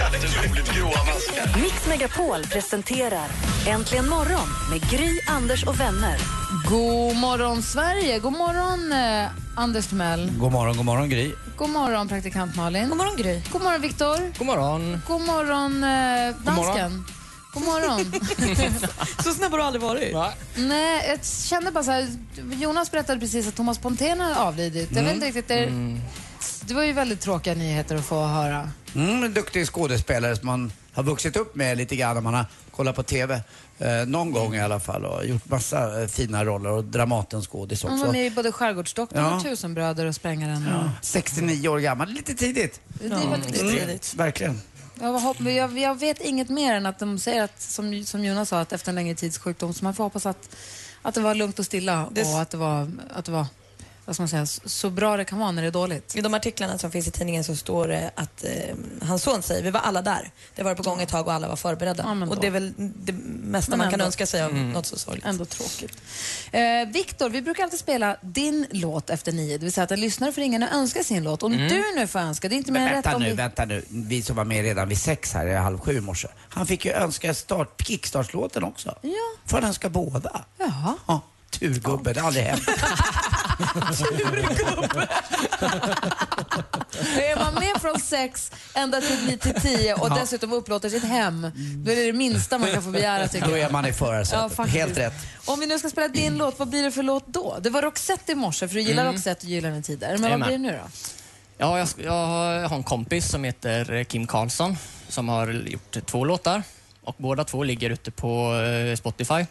Jätteroligt 0.00 0.68
gråa 0.76 1.00
maskar. 1.10 1.46
Mix 1.62 1.86
Megapol 1.86 2.40
presenterar 2.54 3.28
Äntligen 3.74 4.08
morgon 4.08 4.48
med 4.70 4.80
Gry, 4.90 5.10
Anders 5.36 5.64
och 5.64 5.80
vänner. 5.80 6.39
God 6.70 7.16
morgon 7.16 7.62
Sverige! 7.62 8.18
God 8.18 8.32
morgon 8.32 8.92
eh, 8.92 9.28
Anders 9.56 9.86
Timell. 9.86 10.30
God 10.38 10.52
morgon, 10.52 10.76
god 10.76 10.84
morgon 10.84 11.08
Gry. 11.08 11.32
God 11.56 11.70
morgon 11.70 12.08
praktikant 12.08 12.56
Malin. 12.56 12.88
God 12.88 12.96
morgon 12.98 13.16
Gry. 13.16 13.42
God 13.52 13.62
morgon 13.62 13.80
Viktor. 13.80 14.38
God 14.38 14.46
morgon. 14.46 15.00
God 15.08 15.20
morgon 15.20 15.84
eh, 15.84 16.36
dansken. 16.44 17.04
God 17.52 17.64
morgon. 17.64 18.12
Så 19.24 19.32
snabb 19.32 19.50
har 19.50 19.58
du 19.58 19.64
aldrig 19.64 19.82
varit. 19.82 20.36
Nej, 20.56 21.08
jag 21.08 21.24
kände 21.24 21.70
bara 21.70 21.84
så 21.84 21.90
här, 21.90 22.08
Jonas 22.60 22.90
berättade 22.90 23.20
precis 23.20 23.48
att 23.48 23.54
Thomas 23.56 23.78
Pontén 23.78 24.20
har 24.20 24.46
avlidit. 24.46 24.88
Jag 24.92 25.02
vet 25.02 25.14
inte 25.14 25.26
riktigt, 25.26 25.48
det, 25.48 25.72
det 26.64 26.74
var 26.74 26.82
ju 26.82 26.92
väldigt 26.92 27.20
tråkiga 27.20 27.54
nyheter 27.54 27.96
att 27.96 28.04
få 28.04 28.26
höra. 28.26 28.70
Mm, 28.94 29.24
en 29.24 29.34
duktig 29.34 29.66
skådespelare 29.66 30.36
som 30.36 30.46
man 30.46 30.72
har 30.92 31.02
vuxit 31.02 31.36
upp 31.36 31.54
med 31.54 31.78
lite 31.78 31.96
grann 31.96 32.14
när 32.14 32.20
man 32.22 32.34
har 32.34 32.46
kollat 32.70 32.96
på 32.96 33.02
TV. 33.02 33.42
Eh, 33.80 34.06
någon 34.06 34.32
gång 34.32 34.54
i 34.54 34.60
alla 34.60 34.80
fall 34.80 35.04
och 35.04 35.26
gjort 35.26 35.48
massa 35.48 36.02
eh, 36.02 36.08
fina 36.08 36.44
roller 36.44 36.70
och 36.70 36.84
Dramatens-skådis 36.84 37.82
Han 37.84 37.92
också. 37.92 38.04
var 38.06 38.12
med 38.12 38.26
i 38.26 38.30
både 38.30 38.52
Skärgårdsdoktorn 38.52 39.24
Ja. 39.24 39.36
och 39.36 39.42
Tusenbröder 39.42 40.06
och 40.06 40.14
Sprängaren. 40.14 40.66
Ja, 40.70 40.90
69 41.02 41.68
år 41.68 41.78
gammal, 41.78 42.08
lite 42.08 42.34
tidigt. 42.34 42.80
Det 42.88 43.08
var 43.08 43.36
lite 43.36 43.52
tidigt. 43.58 44.14
Verkligen. 44.14 44.60
Jag, 45.00 45.36
jag, 45.52 45.78
jag 45.78 45.98
vet 45.98 46.20
inget 46.20 46.48
mer 46.48 46.74
än 46.74 46.86
att 46.86 46.98
de 46.98 47.18
säger 47.18 47.42
att, 47.42 47.60
som, 47.62 48.04
som 48.04 48.24
Jonas 48.24 48.48
sa, 48.48 48.60
att 48.60 48.72
efter 48.72 48.88
en 48.88 48.94
längre 48.94 49.14
tids 49.14 49.38
sjukdom, 49.38 49.74
så 49.74 49.84
man 49.84 49.94
får 49.94 50.04
hoppas 50.04 50.26
att, 50.26 50.56
att 51.02 51.14
det 51.14 51.20
var 51.20 51.34
lugnt 51.34 51.58
och 51.58 51.64
stilla 51.66 52.06
och 52.06 52.40
att 52.42 52.50
det 52.50 52.56
var, 52.56 52.90
att 53.14 53.24
det 53.24 53.32
var 53.32 53.46
vad 54.10 54.16
ska 54.16 54.22
man 54.22 54.28
säga, 54.28 54.46
så- 54.46 54.90
bra 54.90 55.16
det 55.16 55.24
kan 55.24 55.38
vara 55.38 55.50
när 55.50 55.62
det 55.62 55.68
är 55.68 55.72
dåligt. 55.72 56.16
I 56.16 56.20
de 56.20 56.34
artiklarna 56.34 56.78
som 56.78 56.90
finns 56.90 57.08
i 57.08 57.10
tidningen 57.10 57.44
så 57.44 57.56
står 57.56 57.88
det 57.88 58.10
att 58.14 58.44
eh, 58.44 58.50
hans 59.02 59.22
son 59.22 59.42
säger 59.42 59.62
vi 59.62 59.70
var 59.70 59.80
alla 59.80 60.02
där. 60.02 60.30
Det 60.54 60.62
var 60.62 60.74
på 60.74 60.82
gång 60.82 61.02
ett 61.02 61.08
tag 61.08 61.26
och 61.26 61.32
alla 61.32 61.48
var 61.48 61.56
förberedda. 61.56 62.02
Ja, 62.20 62.26
och 62.26 62.40
det 62.40 62.46
är 62.46 62.50
väl 62.50 62.72
det 62.76 63.12
mesta 63.42 63.70
Men 63.70 63.78
man 63.78 63.90
kan 63.90 64.00
önska 64.00 64.26
sig 64.26 64.42
av 64.42 64.50
Mm. 64.50 64.72
något 64.72 64.86
så 64.86 64.98
sorgligt. 64.98 65.24
Ändå 65.26 65.44
tråkigt. 65.44 65.96
Eh, 66.52 66.62
Viktor, 66.92 67.30
vi 67.30 67.42
brukar 67.42 67.62
alltid 67.64 67.78
spela 67.78 68.16
din 68.22 68.66
låt 68.70 69.10
efter 69.10 69.32
nio, 69.32 69.58
det 69.58 69.64
vill 69.64 69.72
säga 69.72 69.84
att 69.84 69.90
en 69.90 70.00
lyssnare 70.00 70.32
får 70.32 70.40
ringa 70.40 70.68
och 70.68 70.74
önska 70.76 71.04
sin 71.04 71.22
låt. 71.24 71.42
Om 71.42 71.52
Mm. 71.52 71.68
du 71.68 71.84
nu 71.96 72.06
får 72.06 72.18
önska, 72.18 72.48
det 72.48 72.54
är 72.54 72.56
inte 72.56 72.72
mer 72.72 72.84
rätt 72.88 72.92
Vänta 72.94 73.16
om 73.16 73.22
nu, 73.22 73.28
vi... 73.28 73.34
vänta 73.34 73.64
nu. 73.64 73.84
Vi 73.88 74.22
som 74.22 74.36
var 74.36 74.44
med 74.44 74.62
redan 74.62 74.88
vid 74.88 74.98
sex 75.00 75.32
här, 75.32 75.46
i 75.46 75.54
halv 75.54 75.78
sju 75.78 75.96
i 75.96 76.00
morse. 76.00 76.28
Han 76.48 76.66
fick 76.66 76.84
ju 76.84 76.92
önska 76.92 77.34
start, 77.34 77.82
kickstartslåten 77.86 78.64
också. 78.64 78.94
Ja. 79.02 79.10
Får 79.46 79.56
han 79.58 79.64
önska 79.68 79.88
båda? 79.88 80.44
Jaha. 80.58 80.94
Ja, 81.06 81.20
turgubbe, 81.50 82.12
det 82.12 82.20
har 82.20 82.26
aldrig 82.26 82.44
hänt. 82.44 82.62
Är 87.16 87.36
man 87.36 87.54
med 87.54 87.80
från 87.80 88.00
sex 88.00 88.52
ända 88.74 89.00
till, 89.00 89.26
ni- 89.26 89.38
till 89.38 89.54
tio 89.60 89.94
och 89.94 90.08
Ja. 90.10 90.14
dessutom 90.20 90.52
upplåter 90.52 90.88
sitt 90.88 91.04
hem, 91.04 91.40
då 91.84 91.92
är 91.92 91.96
det 91.96 92.06
det 92.06 92.12
minsta 92.12 92.58
man 92.58 92.70
kan 92.72 92.82
få 92.82 92.90
begära 92.90 93.28
tycker 93.28 93.46
Då 93.46 93.52
jag. 93.56 93.60
är 93.60 93.70
man 93.70 93.86
i 93.86 93.92
förarsätet. 93.92 94.56
faktiskt. 94.56 94.78
Helt 94.78 94.98
rätt. 94.98 95.12
Om 95.44 95.60
vi 95.60 95.66
nu 95.66 95.78
ska 95.78 95.88
spela 95.90 96.08
din 96.08 96.38
låt, 96.38 96.58
vad 96.58 96.68
blir 96.68 96.82
det 96.82 96.90
för 96.92 97.02
låt 97.02 97.26
då? 97.26 97.56
Det 97.60 97.70
var 97.70 97.82
Roxette 97.82 98.32
i 98.32 98.34
morse, 98.34 98.68
för 98.68 98.74
du 98.74 98.80
gillar 98.80 99.02
Mm. 99.02 99.14
Roxette 99.14 99.46
och 99.46 99.50
Gyllene 99.50 99.82
Tider. 99.82 100.08
Men 100.12 100.22
Jajamän. 100.22 100.40
vad 100.40 100.48
blir 100.48 100.58
det 100.58 100.62
nu 100.72 100.78
då? 100.84 100.90
Ja, 101.58 101.78
jag, 101.78 101.88
jag 102.04 102.26
har 102.68 102.76
en 102.76 102.82
kompis 102.82 103.28
som 103.30 103.44
heter 103.44 104.04
Kim 104.04 104.26
Karlsson 104.26 104.76
som 105.08 105.28
har 105.28 105.48
gjort 105.52 105.96
två 106.06 106.24
låtar 106.24 106.62
och 107.04 107.14
båda 107.18 107.44
två 107.44 107.62
ligger 107.62 107.90
ute 107.90 108.10
på 108.10 108.54
eh, 108.54 108.96
Spotify. 108.96 109.46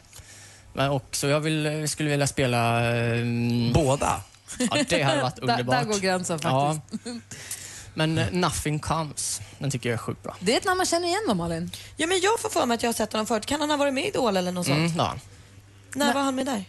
Men, 0.80 0.92
och, 0.92 1.06
så 1.12 1.28
jag 1.28 1.40
vill, 1.40 1.90
skulle 1.90 2.10
vilja 2.10 2.28
spela... 2.28 2.82
ehm, 2.96 3.74
Båda? 3.74 4.22
Ja, 4.60 4.78
det 4.90 5.02
hade 5.04 5.22
varit 5.22 5.40
underbart. 5.42 5.76
där 5.80 5.84
går 5.86 6.00
gränsen 6.00 6.40
faktiskt. 6.40 7.02
Ja. 7.06 7.12
Men 7.94 8.18
eh, 8.18 8.26
Nothing 8.32 8.80
Comes, 8.80 9.42
den 9.58 9.72
tycker 9.72 9.90
jag 9.90 9.94
är 9.94 9.98
sjukt 9.98 10.24
bra. 10.24 10.36
Det 10.40 10.54
är 10.54 10.58
ett 10.58 10.66
namn 10.66 10.78
man 10.78 10.86
känner 10.86 11.08
igen 11.08 11.22
då, 11.28 11.34
Malin. 11.34 11.72
Ja, 11.98 12.08
men 12.08 12.20
jag 12.20 12.40
får 12.40 12.50
för 12.50 12.66
mig 12.66 12.76
att 12.76 12.84
jag 12.84 12.88
har 12.88 12.94
sett 12.94 13.12
honom 13.14 13.26
förut. 13.26 13.46
Kan 13.46 13.60
han 13.62 13.70
ha 13.70 13.78
varit 13.78 13.94
med 13.94 14.04
i 14.04 14.08
Idol 14.08 14.38
eller 14.38 14.52
något 14.52 14.66
sånt? 14.66 14.78
Mm, 14.78 14.94
ja. 14.98 15.14
När 15.96 16.14
var 16.14 16.22
han 16.22 16.36
med 16.36 16.46
där? 16.46 16.64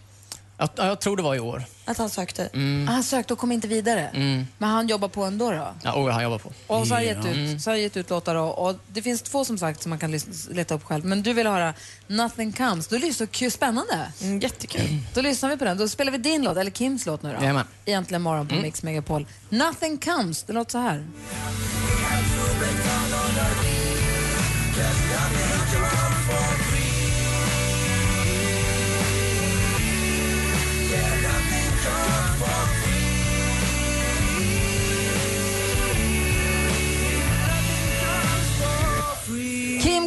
Jag, 0.60 0.68
ja, 0.76 0.86
jag 0.86 1.00
tror 1.00 1.16
det 1.16 1.22
var 1.22 1.34
i 1.34 1.40
år. 1.40 1.64
Att 1.84 1.98
han 1.98 2.10
sökte? 2.10 2.46
Mm. 2.52 2.88
Ah, 2.88 2.92
Han 2.92 3.02
sökte 3.02 3.32
och 3.32 3.38
kom 3.38 3.52
inte 3.52 3.68
vidare. 3.68 4.08
Mm. 4.14 4.46
Men 4.58 4.70
han 4.70 4.88
jobbar 4.88 5.08
på 5.08 5.24
ändå 5.24 5.50
då? 5.50 5.74
Ja, 5.82 5.94
oh, 5.94 6.10
han 6.10 6.22
jobbar 6.22 6.38
på. 6.38 6.48
Och 6.66 6.86
så 6.86 6.94
har 6.94 6.96
han 7.00 7.04
gett 7.06 7.24
Ja. 7.24 7.30
ut, 7.30 7.62
så 7.62 7.70
har 7.70 7.74
han 7.76 7.82
gett 7.82 7.96
ut 7.96 8.10
låtar 8.10 8.34
då, 8.34 8.42
och 8.42 8.74
det 8.92 9.02
finns 9.02 9.22
två 9.22 9.44
som 9.44 9.58
sagt 9.58 9.82
som 9.82 9.90
man 9.90 9.98
kan 9.98 10.14
lys- 10.14 10.52
leta 10.54 10.74
upp 10.74 10.84
själv. 10.84 11.04
Men 11.04 11.22
du 11.22 11.32
vill 11.32 11.46
höra 11.46 11.74
Nothing 12.06 12.52
Comes. 12.52 12.86
Då 12.88 12.98
lyssnar 12.98 13.26
kul, 13.26 13.50
spännande. 13.50 14.12
Mm, 14.22 14.40
jättekul. 14.40 14.98
Då 15.14 15.20
lyssnar 15.20 15.48
vi 15.50 15.56
på 15.56 15.64
den. 15.64 15.78
Då 15.78 15.88
spelar 15.88 16.12
vi 16.12 16.18
din 16.18 16.42
låt, 16.44 16.56
eller 16.56 16.70
Kims 16.70 17.06
låt 17.06 17.22
nu 17.22 17.32
då. 17.32 17.40
Jajamän. 17.40 17.64
Egentligen 17.84 18.22
morgon 18.22 18.48
på 18.48 18.54
Mm. 18.54 18.62
Mix 18.62 18.82
Megapol. 18.82 19.26
Nothing 19.48 19.98
Comes, 19.98 20.42
det 20.42 20.52
låter 20.52 20.70
så 20.72 20.78
här. 20.78 21.06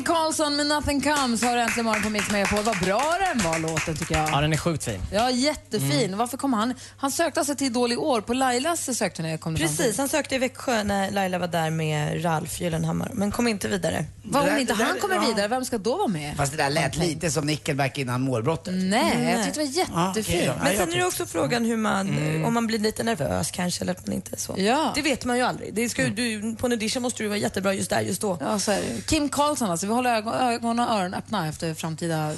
Kim 0.04 0.16
Karlsson 0.16 0.56
med 0.56 0.66
Nothing 0.68 1.02
Comes 1.02 1.44
har 1.44 1.58
äntligen 1.58 1.86
morgon 1.86 2.04
på 2.04 2.10
Mix 2.10 2.32
Megapol. 2.32 2.64
Vad 2.64 2.80
bra 2.80 3.16
den 3.34 3.44
var 3.52 3.60
låten 3.60 3.96
tycker 3.98 4.16
jag. 4.16 4.30
Ja, 4.30 4.42
den 4.42 4.54
är 4.54 4.58
sjukt 4.58 4.84
fin. 4.84 5.00
Ja, 5.12 5.32
jättefin. 5.32 5.92
Mm. 6.06 6.18
Varför 6.18 6.38
kom 6.38 6.54
han? 6.54 6.74
Han 6.98 7.12
sökte 7.12 7.46
sig 7.46 7.56
till 7.56 7.68
Idol 7.68 7.92
i 7.92 7.98
år. 7.98 8.22
På 8.22 8.34
Lailas 8.34 8.98
sökte 8.98 9.22
han 9.22 9.38
kom. 9.38 9.56
Precis, 9.56 9.98
han 9.98 10.10
sökte 10.10 10.36
i 10.36 10.38
Växjö 10.38 10.84
när 10.84 11.12
Laila 11.12 11.38
var 11.40 11.48
där 11.48 11.70
med 11.70 12.26
Ralf 12.26 12.62
Gyllenhammar, 12.62 13.12
men 13.14 13.32
kom 13.32 13.48
inte 13.48 13.68
vidare. 13.68 14.06
Vad 14.24 14.50
om 14.50 14.58
inte 14.58 14.74
han 14.74 15.00
kommer 15.00 15.16
ja. 15.16 15.22
vidare, 15.28 15.48
vem 15.48 15.66
ska 15.66 15.78
då 15.78 15.98
vara 15.98 16.08
med? 16.08 16.38
Fast 16.38 16.52
det 16.52 16.58
där 16.58 16.70
lät 16.70 16.98
lite 16.98 17.32
som 17.32 17.46
Nickelback 17.46 17.98
innan 17.98 18.22
målbrottet. 18.22 18.74
Nej, 18.74 19.34
jag 19.36 19.44
tyckte 19.46 19.60
det 19.60 19.66
var 19.66 20.08
jättefint. 20.12 20.28
okej 20.28 20.54
då. 20.58 20.64
Men 20.64 20.78
sen 20.78 20.94
är 20.94 20.98
det 20.98 21.06
också 21.06 21.26
frågan 21.26 21.66
hur 21.66 21.78
man, 21.78 22.10
Mm. 22.10 22.46
om 22.46 22.54
man 22.54 22.68
blir 22.68 22.80
lite 22.80 23.04
nervös 23.04 23.52
kanske 23.52 23.84
eller 23.84 23.92
att 23.94 24.08
man 24.08 24.16
inte 24.16 24.36
är 24.36 24.40
så. 24.40 24.56
Ja. 24.58 24.92
Det 24.96 25.02
vet 25.02 25.26
man 25.26 25.38
ju 25.38 25.44
aldrig. 25.44 25.74
Det 25.74 25.90
ska, 25.90 26.04
ju- 26.04 26.10
du, 26.10 26.56
på 26.56 26.66
en 26.66 26.72
audition 26.72 27.02
måste 27.04 27.24
du 27.24 27.28
vara 27.30 27.38
jättebra 27.38 27.74
just 27.74 27.90
där, 27.90 28.02
just 28.02 28.22
då. 28.22 28.38
Ja, 28.42 28.60
så 28.60 28.72
är 28.72 28.82
det. 28.82 29.02
Kim 29.08 29.30
Karlsson 29.30 29.72
alltså, 29.72 29.88
vi 29.94 29.96
håller 29.96 30.16
ögon, 30.16 30.34
ögon 30.34 30.80
och 30.80 30.90
öron 30.90 31.14
öppna 31.14 31.48
efter 31.48 31.74
framtida 31.74 32.32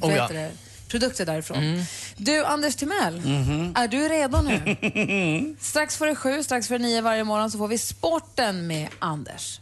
Oh, 0.00 0.14
ja. 0.14 0.28
produkter 0.88 1.26
därifrån. 1.26 1.56
Mm. 1.58 1.82
Du, 2.16 2.44
Anders 2.44 2.76
Timell, 2.76 3.20
Mhm. 3.20 3.72
är 3.76 3.88
du 3.88 4.08
redo 4.08 4.42
nu? 4.42 5.56
strax 5.60 5.96
före 5.96 6.14
sju, 6.14 6.42
strax 6.42 6.68
före 6.68 6.78
nio 6.78 7.00
varje 7.00 7.24
morgon 7.24 7.50
så 7.50 7.58
får 7.58 7.68
vi 7.68 7.78
sporten 7.78 8.66
med 8.66 8.88
Anders. 8.98 9.60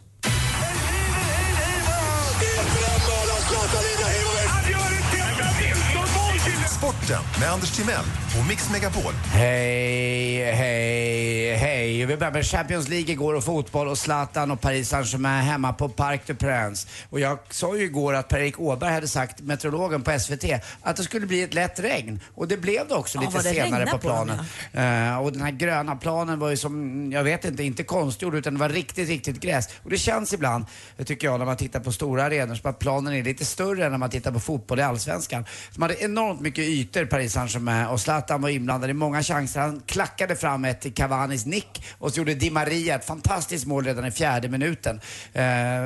Sporten 6.85 7.21
med 7.39 7.51
Anders 7.51 7.71
Timell 7.71 8.05
och 8.39 8.47
Mix 8.47 8.71
Megapol. 8.71 9.13
Hej, 9.13 10.53
hej, 10.53 11.55
hej. 11.55 12.05
Vi 12.05 12.17
börjar 12.17 12.33
med 12.33 12.45
Champions 12.45 12.87
League 12.89 13.11
igår 13.11 13.33
och 13.33 13.43
fotboll 13.43 13.87
och 13.87 13.97
Zlatan 13.97 14.51
och 14.51 14.61
Paris 14.61 14.89
Saint-Germain 14.89 15.43
hemma 15.43 15.73
på 15.73 15.89
Parc 15.89 16.21
des 16.25 16.37
Princes. 16.37 16.87
Och 17.09 17.19
jag 17.19 17.39
sa 17.49 17.77
ju 17.77 17.83
igår 17.83 18.13
att 18.13 18.27
Per-Erik 18.27 18.59
Åberg 18.59 18.93
hade 18.93 19.07
sagt, 19.07 19.41
meteorologen 19.41 20.01
på 20.01 20.19
SVT, 20.19 20.43
att 20.81 20.95
det 20.95 21.03
skulle 21.03 21.25
bli 21.25 21.43
ett 21.43 21.53
lätt 21.53 21.79
regn. 21.79 22.19
Och 22.35 22.47
det 22.47 22.57
blev 22.57 22.87
det 22.87 22.95
också 22.95 23.17
Ja, 23.17 23.21
lite 23.21 23.37
det 23.37 23.55
senare 23.55 23.85
på 23.85 23.97
på 23.97 24.07
dem, 24.07 24.31
planen. 24.71 25.11
Eh, 25.11 25.21
och 25.21 25.31
den 25.31 25.41
här 25.41 25.51
gröna 25.51 25.95
planen 25.95 26.39
var 26.39 26.49
ju 26.49 26.57
som, 26.57 27.11
jag 27.11 27.23
vet 27.23 27.45
inte, 27.45 27.63
inte 27.63 27.83
konstgjord 27.83 28.35
utan 28.35 28.53
det 28.53 28.59
var 28.59 28.69
riktigt, 28.69 29.09
riktigt 29.09 29.39
gräs. 29.39 29.69
Och 29.83 29.89
det 29.89 29.97
känns 29.97 30.33
ibland, 30.33 30.65
tycker 31.05 31.27
jag, 31.27 31.39
när 31.39 31.45
man 31.45 31.57
tittar 31.57 31.79
på 31.79 31.91
stora 31.91 32.23
arenor, 32.23 32.55
som 32.55 32.69
att 32.69 32.79
planen 32.79 33.13
är 33.13 33.23
lite 33.23 33.45
större 33.45 33.85
än 33.85 33.91
när 33.91 33.97
man 33.97 34.09
tittar 34.09 34.31
på 34.31 34.39
fotboll 34.39 34.79
i 34.79 34.81
Allsvenskan. 34.81 35.45
De 35.75 35.81
hade 35.81 36.03
enormt 36.03 36.41
mycket 36.41 36.74
ytor, 36.79 37.05
Paris 37.05 37.33
Saint-Germain, 37.33 37.87
och 37.87 38.01
Zlatan 38.01 38.41
var 38.41 38.49
inblandad 38.49 38.89
i 38.89 38.93
många 38.93 39.23
chanser. 39.23 39.59
Han 39.59 39.81
klackade 39.85 40.35
fram 40.35 40.65
ett 40.65 40.81
till 40.81 40.93
Cavanis 40.93 41.45
nick 41.45 41.85
och 41.99 42.11
så 42.11 42.17
gjorde 42.17 42.33
Di 42.33 42.51
Maria 42.51 42.95
ett 42.95 43.05
fantastiskt 43.05 43.65
mål 43.65 43.85
redan 43.85 44.05
i 44.05 44.11
fjärde 44.11 44.49
minuten. 44.49 45.01
Eh, 45.33 45.43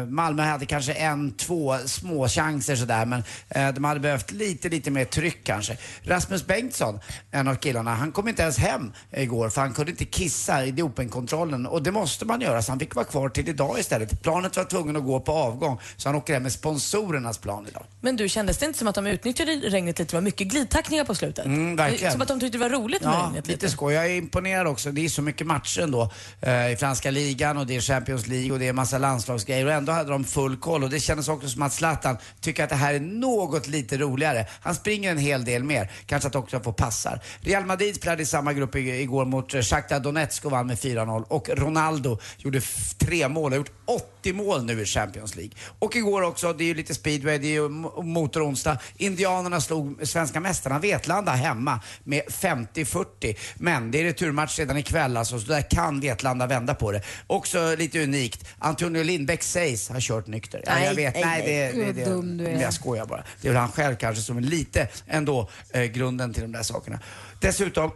Malmö 0.07 0.43
hade 0.43 0.65
kanske 0.65 0.93
en, 0.93 1.31
två 1.31 1.77
små 1.85 2.27
chanser 2.27 2.75
sådär, 2.75 3.05
men 3.05 3.23
eh, 3.49 3.69
de 3.69 3.83
hade 3.83 3.99
behövt 3.99 4.31
lite, 4.31 4.69
lite 4.69 4.91
mer 4.91 5.05
tryck 5.05 5.43
kanske. 5.43 5.77
Rasmus 6.03 6.45
Bengtsson, 6.45 6.99
en 7.31 7.47
av 7.47 7.55
killarna, 7.55 7.95
han 7.95 8.11
kom 8.11 8.27
inte 8.27 8.41
ens 8.41 8.57
hem 8.57 8.93
igår 9.11 9.49
för 9.49 9.61
han 9.61 9.73
kunde 9.73 9.91
inte 9.91 10.05
kissa 10.05 10.65
i 10.65 10.71
dopingkontrollen 10.71 11.65
och 11.65 11.83
det 11.83 11.91
måste 11.91 12.25
man 12.25 12.41
göra 12.41 12.61
så 12.61 12.71
han 12.71 12.79
fick 12.79 12.95
vara 12.95 13.05
kvar 13.05 13.29
till 13.29 13.49
idag 13.49 13.79
istället. 13.79 14.21
Planet 14.21 14.57
var 14.57 14.63
tvungen 14.63 14.95
att 14.95 15.03
gå 15.03 15.19
på 15.19 15.31
avgång 15.31 15.79
så 15.97 16.09
han 16.09 16.15
åker 16.15 16.33
hem 16.33 16.43
med 16.43 16.51
sponsorernas 16.51 17.37
plan 17.37 17.67
idag. 17.69 17.83
Men 18.01 18.15
du, 18.15 18.29
kändes 18.29 18.57
det 18.57 18.65
inte 18.65 18.79
som 18.79 18.87
att 18.87 18.95
de 18.95 19.07
utnyttjade 19.07 19.51
regnet 19.51 19.99
lite? 19.99 20.11
Det 20.11 20.17
var 20.17 20.21
mycket 20.21 20.47
glidtackningar 20.79 21.03
på 21.05 21.15
slutet. 21.15 21.45
Mm, 21.45 21.75
verkligen. 21.75 22.11
Som 22.11 22.21
att 22.21 22.27
de 22.27 22.39
tyckte 22.39 22.57
det 22.57 22.69
var 22.69 22.69
roligt 22.69 23.01
med 23.01 23.13
Ja, 23.13 23.31
lite 23.35 23.51
lite. 23.51 23.69
skoj. 23.69 23.93
Jag 23.93 24.05
är 24.05 24.15
imponerad 24.15 24.67
också. 24.67 24.91
Det 24.91 25.05
är 25.05 25.09
så 25.09 25.21
mycket 25.21 25.47
matcher 25.47 25.81
ändå 25.81 26.11
eh, 26.41 26.71
i 26.71 26.75
franska 26.79 27.11
ligan 27.11 27.57
och 27.57 27.67
det 27.67 27.75
är 27.75 27.81
Champions 27.81 28.27
League 28.27 28.51
och 28.51 28.59
det 28.59 28.67
är 28.67 28.73
massa 28.73 28.97
landslagsgrejer 28.97 29.65
och 29.65 29.71
ändå 29.71 29.91
hade 29.91 30.09
de 30.11 30.23
full 30.23 30.57
koll 30.57 30.83
och 30.83 30.89
det 30.89 30.99
kändes 30.99 31.27
också 31.27 31.49
som 31.49 31.61
att 31.61 31.73
Zlatan 31.73 32.17
tycker 32.41 32.63
att 32.63 32.69
det 32.69 32.75
här 32.75 32.93
är 32.93 32.99
något 32.99 33.67
lite 33.67 33.97
roligare. 33.97 34.45
Han 34.61 34.75
springer 34.75 35.11
en 35.11 35.17
hel 35.17 35.45
del 35.45 35.63
mer. 35.63 35.91
Kanske 36.05 36.27
att 36.27 36.35
också 36.35 36.59
få 36.59 36.73
passar. 36.73 37.19
Real 37.41 37.65
Madrid 37.65 37.95
spelade 37.95 38.23
i 38.23 38.25
samma 38.25 38.53
grupp 38.53 38.75
igår 38.75 39.25
mot 39.25 39.53
eh, 39.53 39.61
Shakhtar 39.61 39.99
Donetsk 39.99 40.45
och 40.45 40.51
vann 40.51 40.67
med 40.67 40.77
4-0 40.77 41.23
och 41.27 41.49
Ronaldo 41.49 42.19
gjorde 42.37 42.61
tre 42.97 43.27
mål 43.27 43.51
har 43.51 43.57
gjort 43.57 43.71
80 44.19 44.33
mål 44.33 44.63
nu 44.65 44.81
i 44.81 44.85
Champions 44.85 45.35
League. 45.35 45.53
Och 45.79 45.95
igår 45.95 46.21
också, 46.21 46.53
det 46.53 46.63
är 46.63 46.65
ju 46.67 46.73
lite 46.73 46.95
speedway, 46.95 47.37
det 47.37 47.47
är 47.47 47.51
ju 47.51 47.67
mo- 47.69 48.03
motoronsdag. 48.03 48.77
Indianerna 48.97 49.61
slog 49.61 50.07
svenska 50.07 50.39
mästarna 50.39 50.68
Vetlanda 50.77 51.31
hemma 51.31 51.79
med 52.03 52.21
50-40. 52.23 53.37
Men 53.55 53.91
det 53.91 53.99
är 53.99 54.03
returmatch 54.03 54.59
redan 54.59 54.77
ikväll 54.77 55.17
alltså, 55.17 55.39
så 55.39 55.47
där 55.47 55.61
kan 55.61 55.99
Vetlanda 55.99 56.47
vända 56.47 56.75
på 56.75 56.91
det. 56.91 57.01
Också 57.27 57.75
lite 57.75 58.03
unikt, 58.03 58.47
Antonio 58.59 59.03
Lindbäck 59.03 59.43
sägs 59.43 59.89
ha 59.89 59.95
kört 59.99 60.27
nykter. 60.27 60.63
Ja, 60.65 60.73
Nej, 60.73 60.85
jag 60.85 60.93
vet, 60.95 61.13
nej, 61.13 61.23
nej, 61.25 61.43
det, 61.45 61.85
det, 61.85 61.91
det, 61.91 62.05
dum 62.05 62.37
du 62.37 62.47
är. 62.47 62.61
Jag 62.61 62.73
skojar 62.73 63.05
bara. 63.05 63.23
Det 63.41 63.47
är 63.47 63.51
väl 63.51 63.61
han 63.61 63.71
själv 63.71 63.95
kanske 63.95 64.23
som 64.23 64.37
är 64.37 64.41
lite 64.41 64.87
ändå 65.07 65.49
eh, 65.73 65.83
grunden 65.83 66.33
till 66.33 66.41
de 66.41 66.51
där 66.51 66.63
sakerna. 66.63 66.99
Dessutom 67.41 67.91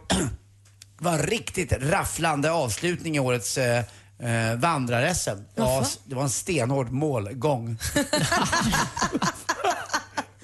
var 0.98 1.18
riktigt 1.18 1.72
rafflande 1.72 2.50
avslutning 2.50 3.16
i 3.16 3.20
årets 3.20 3.58
eh, 3.58 3.84
eh, 4.18 4.56
vandrar-SM. 4.56 5.38
Ja, 5.54 5.84
det 6.04 6.14
var 6.14 6.22
en 6.22 6.30
stenhård 6.30 6.90
målgång. 6.90 7.78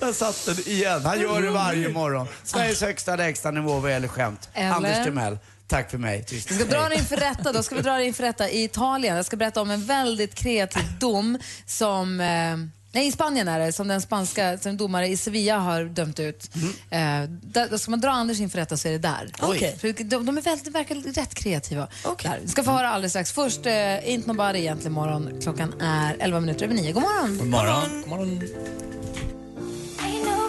Där 0.01 0.13
satt 0.13 0.47
den 0.47 0.69
igen. 0.69 1.05
Han 1.05 1.21
gör 1.21 1.43
det 1.43 1.51
varje 1.51 1.89
morgon. 1.89 2.27
Sveriges 2.45 2.81
högsta 2.81 3.17
lägsta 3.17 3.51
nivå 3.51 3.79
vad 3.79 3.91
gäller 3.91 4.09
skämt. 4.09 4.49
Eller? 4.55 4.73
Anders 4.73 5.05
Timell, 5.05 5.39
tack 5.67 5.91
för 5.91 5.99
mig. 5.99 6.25
Vi 6.31 6.41
ska 6.41 6.65
dra 6.65 6.89
det 6.89 6.95
inför 6.95 7.17
rätta. 7.17 7.53
Då 7.53 7.63
ska 7.63 7.75
vi 7.75 7.83
dra 7.83 7.93
det 7.93 8.05
inför 8.05 8.23
rätta 8.23 8.51
i 8.51 8.65
Italien. 8.65 9.17
Jag 9.17 9.27
ska 9.27 9.37
berätta 9.37 9.61
om 9.61 9.71
en 9.71 9.85
väldigt 9.87 10.35
kreativ 10.35 10.85
dom 10.99 11.39
som 11.67 12.21
eh, 12.21 12.57
Nej, 12.93 13.07
i 13.07 13.13
Spanien 13.13 13.49
är 13.49 13.59
det, 13.59 13.73
som 13.73 13.89
den 13.89 14.01
spanska 14.01 14.59
som 14.59 14.77
domare 14.77 15.07
i 15.09 15.17
Sevilla 15.17 15.59
har 15.59 15.85
dömt 15.85 16.21
ut. 16.21 16.51
Eh, 16.91 17.23
där, 17.43 17.69
då 17.71 17.79
ska 17.79 17.91
man 17.91 18.01
dra 18.01 18.11
Anders 18.11 18.41
inför 18.41 18.59
rätta 18.59 18.77
så 18.77 18.89
är 18.89 18.93
det 18.93 18.99
där. 18.99 19.33
Okej. 19.41 19.77
För 19.81 20.05
de, 20.05 20.27
de 20.27 20.39
är 20.39 20.43
väldigt, 20.43 20.75
verkar 20.75 20.95
rätt 20.95 21.35
kreativa. 21.35 21.89
Där. 22.23 22.39
Vi 22.43 22.49
ska 22.49 22.63
få 22.63 22.71
höra 22.71 22.91
alldeles 22.91 23.13
strax. 23.13 23.33
Först, 23.33 23.67
eh, 23.67 23.73
Ain't 23.73 24.27
Nobody 24.27 24.59
egentligen 24.59 24.93
morgon. 24.93 25.41
Klockan 25.43 25.81
är 25.81 26.17
11 26.21 26.41
minuter 26.41 26.65
över 26.65 26.75
9. 26.75 26.93
God 26.93 27.03
morgon! 27.03 27.39
God 27.39 27.47
morgon. 27.47 28.01
God 28.01 28.09
morgon. 28.09 28.29
Loves 28.29 28.43
me 28.43 29.40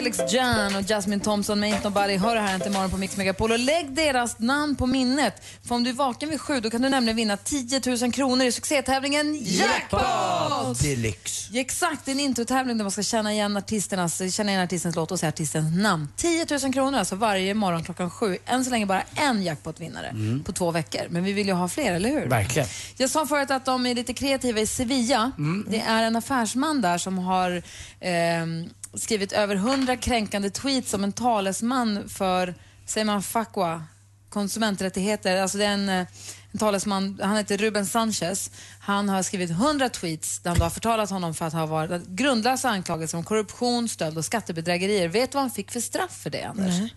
Felix 0.00 0.18
Jan 0.32 0.76
och 0.76 0.82
Jasmine 0.82 1.20
Thompson 1.24 1.60
med 1.60 1.72
Ain't 1.74 1.84
Nobody 1.84 2.16
hör 2.16 2.34
det 2.34 2.40
här 2.40 2.54
inte 2.54 2.68
imorgon 2.68 2.90
på 2.90 2.96
Mix 2.96 3.16
Megapol. 3.16 3.52
Och 3.52 3.58
lägg 3.58 3.90
deras 3.94 4.38
namn 4.38 4.76
på 4.76 4.86
minnet. 4.86 5.42
För 5.68 5.74
om 5.74 5.84
du 5.84 5.90
är 5.90 5.94
vaken 5.94 6.30
vid 6.30 6.40
sju 6.40 6.60
då 6.60 6.70
kan 6.70 6.82
du 6.82 6.88
nämligen 6.88 7.16
vinna 7.16 7.36
10 7.36 7.80
000 8.00 8.12
kronor 8.12 8.46
i 8.46 8.52
succétävlingen 8.52 9.38
Jackpot! 9.42 10.80
Deluxe. 10.82 11.58
Exakt, 11.58 12.04
det 12.04 12.10
är 12.10 12.12
en 12.12 12.20
introtävling 12.20 12.78
där 12.78 12.84
man 12.84 12.90
ska 12.90 13.02
känna 13.02 13.32
igen, 13.32 13.56
artisternas, 13.56 14.34
känna 14.34 14.50
igen 14.50 14.62
artistens 14.64 14.96
låt 14.96 15.10
och 15.12 15.20
säga 15.20 15.28
artistens 15.28 15.76
namn. 15.82 16.08
10 16.16 16.46
000 16.62 16.72
kronor 16.72 16.98
alltså 16.98 17.16
varje 17.16 17.54
morgon 17.54 17.84
klockan 17.84 18.10
sju. 18.10 18.38
Än 18.46 18.64
så 18.64 18.70
länge 18.70 18.86
bara 18.86 19.02
en 19.14 19.42
jackpot-vinnare 19.42 20.06
Mm. 20.08 20.42
på 20.44 20.52
två 20.52 20.70
veckor. 20.70 21.02
Men 21.10 21.24
vi 21.24 21.32
vill 21.32 21.46
ju 21.46 21.52
ha 21.52 21.68
fler, 21.68 21.92
eller 21.92 22.08
hur? 22.10 22.26
Verkligen. 22.26 22.68
Jag 22.96 23.10
sa 23.10 23.26
förut 23.26 23.50
att 23.50 23.64
de 23.64 23.86
är 23.86 23.94
lite 23.94 24.12
kreativa 24.14 24.60
i 24.60 24.66
Sevilla. 24.66 25.32
Mm. 25.38 25.66
Det 25.70 25.80
är 25.80 26.02
en 26.02 26.16
affärsman 26.16 26.80
där 26.80 26.98
som 26.98 27.18
har 27.18 27.62
ehm, 28.00 28.68
skrivit 28.94 29.32
över 29.32 29.56
hundra 29.56 29.96
kränkande 29.96 30.50
tweets 30.50 30.90
som 30.90 31.04
en 31.04 31.12
talesman 31.12 32.08
för, 32.08 32.54
säger 32.86 33.04
man 33.04 33.22
fakwa? 33.22 33.82
konsumenträttigheter. 34.28 35.36
Alltså 35.36 35.58
det 35.58 35.64
är 35.64 35.72
en, 35.72 35.88
eh, 35.88 36.06
en 36.52 36.58
talesman, 36.58 37.20
han 37.22 37.36
heter 37.36 37.58
Ruben 37.58 37.86
Sanchez. 37.86 38.50
Han 38.80 39.08
har 39.08 39.22
skrivit 39.22 39.50
100 39.50 39.88
tweets 39.88 40.38
där 40.38 40.50
han 40.50 40.58
då 40.58 40.64
har 40.64 40.70
förtalat 40.70 41.10
honom 41.10 41.34
för 41.34 41.44
att 41.46 41.52
ha 41.52 41.66
varit 41.66 42.06
grundlösa 42.06 42.68
anklagelser 42.70 43.18
om 43.18 43.24
korruption, 43.24 43.88
stöld 43.88 44.18
och 44.18 44.24
skattebedrägerier. 44.24 45.08
Vet 45.08 45.32
du 45.32 45.36
vad 45.36 45.42
han 45.42 45.50
fick 45.50 45.70
för 45.70 45.80
straff 45.80 46.16
för 46.22 46.30
det, 46.30 46.42
Anders? 46.44 46.78
Nej. 46.80 46.94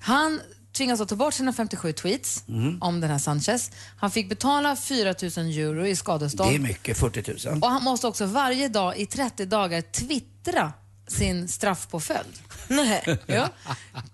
Han 0.00 0.40
tvingas 0.72 1.00
att 1.00 1.08
ta 1.08 1.16
bort 1.16 1.34
sina 1.34 1.52
57 1.52 1.92
tweets 1.92 2.44
Mm. 2.48 2.82
om 2.82 3.00
den 3.00 3.10
här 3.10 3.18
Sanchez. 3.18 3.70
Han 3.96 4.10
fick 4.10 4.28
betala 4.28 4.76
4 4.76 5.14
000 5.22 5.30
euro 5.58 5.86
i 5.86 5.96
skadestånd. 5.96 6.50
Det 6.50 6.54
är 6.54 6.58
mycket, 6.58 6.98
40 6.98 7.48
000. 7.48 7.62
Och 7.62 7.70
han 7.70 7.82
måste 7.84 8.06
också 8.06 8.26
varje 8.26 8.68
dag 8.68 8.98
i 8.98 9.06
30 9.06 9.46
dagar 9.46 9.80
twittra 9.80 10.72
sin 11.06 11.48
straffpåföljd. 11.48 12.38
Nej. 12.68 13.18
Ja. 13.26 13.48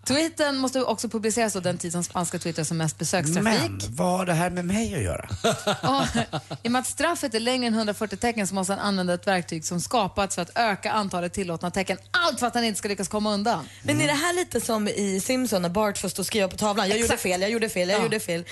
Twittern 0.04 0.56
måste 0.56 0.82
också 0.82 1.08
publiceras 1.08 1.52
då 1.52 1.60
den 1.60 1.78
tid 1.78 1.92
som 1.92 2.04
spanska 2.04 2.38
Twitter 2.38 2.64
som 2.64 2.76
mest 2.76 2.98
besökstrafik. 2.98 3.44
Men 3.44 3.80
vad 3.88 4.18
har 4.18 4.26
det 4.26 4.32
här 4.32 4.50
med 4.50 4.64
mig 4.64 4.94
att 4.94 5.02
göra? 5.02 5.28
Och, 5.82 6.06
I 6.62 6.68
och 6.68 6.72
med 6.72 6.80
att 6.80 6.86
straffet 6.86 7.34
är 7.34 7.40
längre 7.40 7.66
än 7.66 7.74
140 7.74 8.16
tecken 8.16 8.46
så 8.46 8.54
måste 8.54 8.72
han 8.72 8.80
använda 8.82 9.14
ett 9.14 9.26
verktyg 9.26 9.64
som 9.64 9.80
skapats 9.80 10.34
för 10.34 10.42
att 10.42 10.50
öka 10.54 10.92
antalet 10.92 11.32
tillåtna 11.32 11.70
tecken. 11.70 11.98
Allt 12.10 12.38
för 12.40 12.46
att 12.46 12.54
han 12.54 12.64
inte 12.64 12.78
ska 12.78 12.88
lyckas 12.88 13.08
komma 13.08 13.32
undan. 13.34 13.64
Men 13.82 14.00
är 14.00 14.06
det 14.06 14.12
här 14.12 14.34
lite 14.34 14.60
som 14.60 14.88
i 14.88 15.20
Simpson 15.20 15.62
när 15.62 15.68
Bart 15.68 15.98
får 15.98 16.08
stå 16.08 16.22
och 16.22 16.26
skriva 16.26 16.48
på 16.48 16.56
tavlan? 16.56 16.88
Jag 16.88 16.98
gjorde 16.98 17.04
Exakt. 17.04 17.22
fel, 17.22 17.40
jag 17.40 17.50
gjorde 17.50 17.68
fel, 17.68 17.88
jag 17.88 17.98
Ja. 17.98 18.02
gjorde 18.02 18.20
fel. 18.20 18.44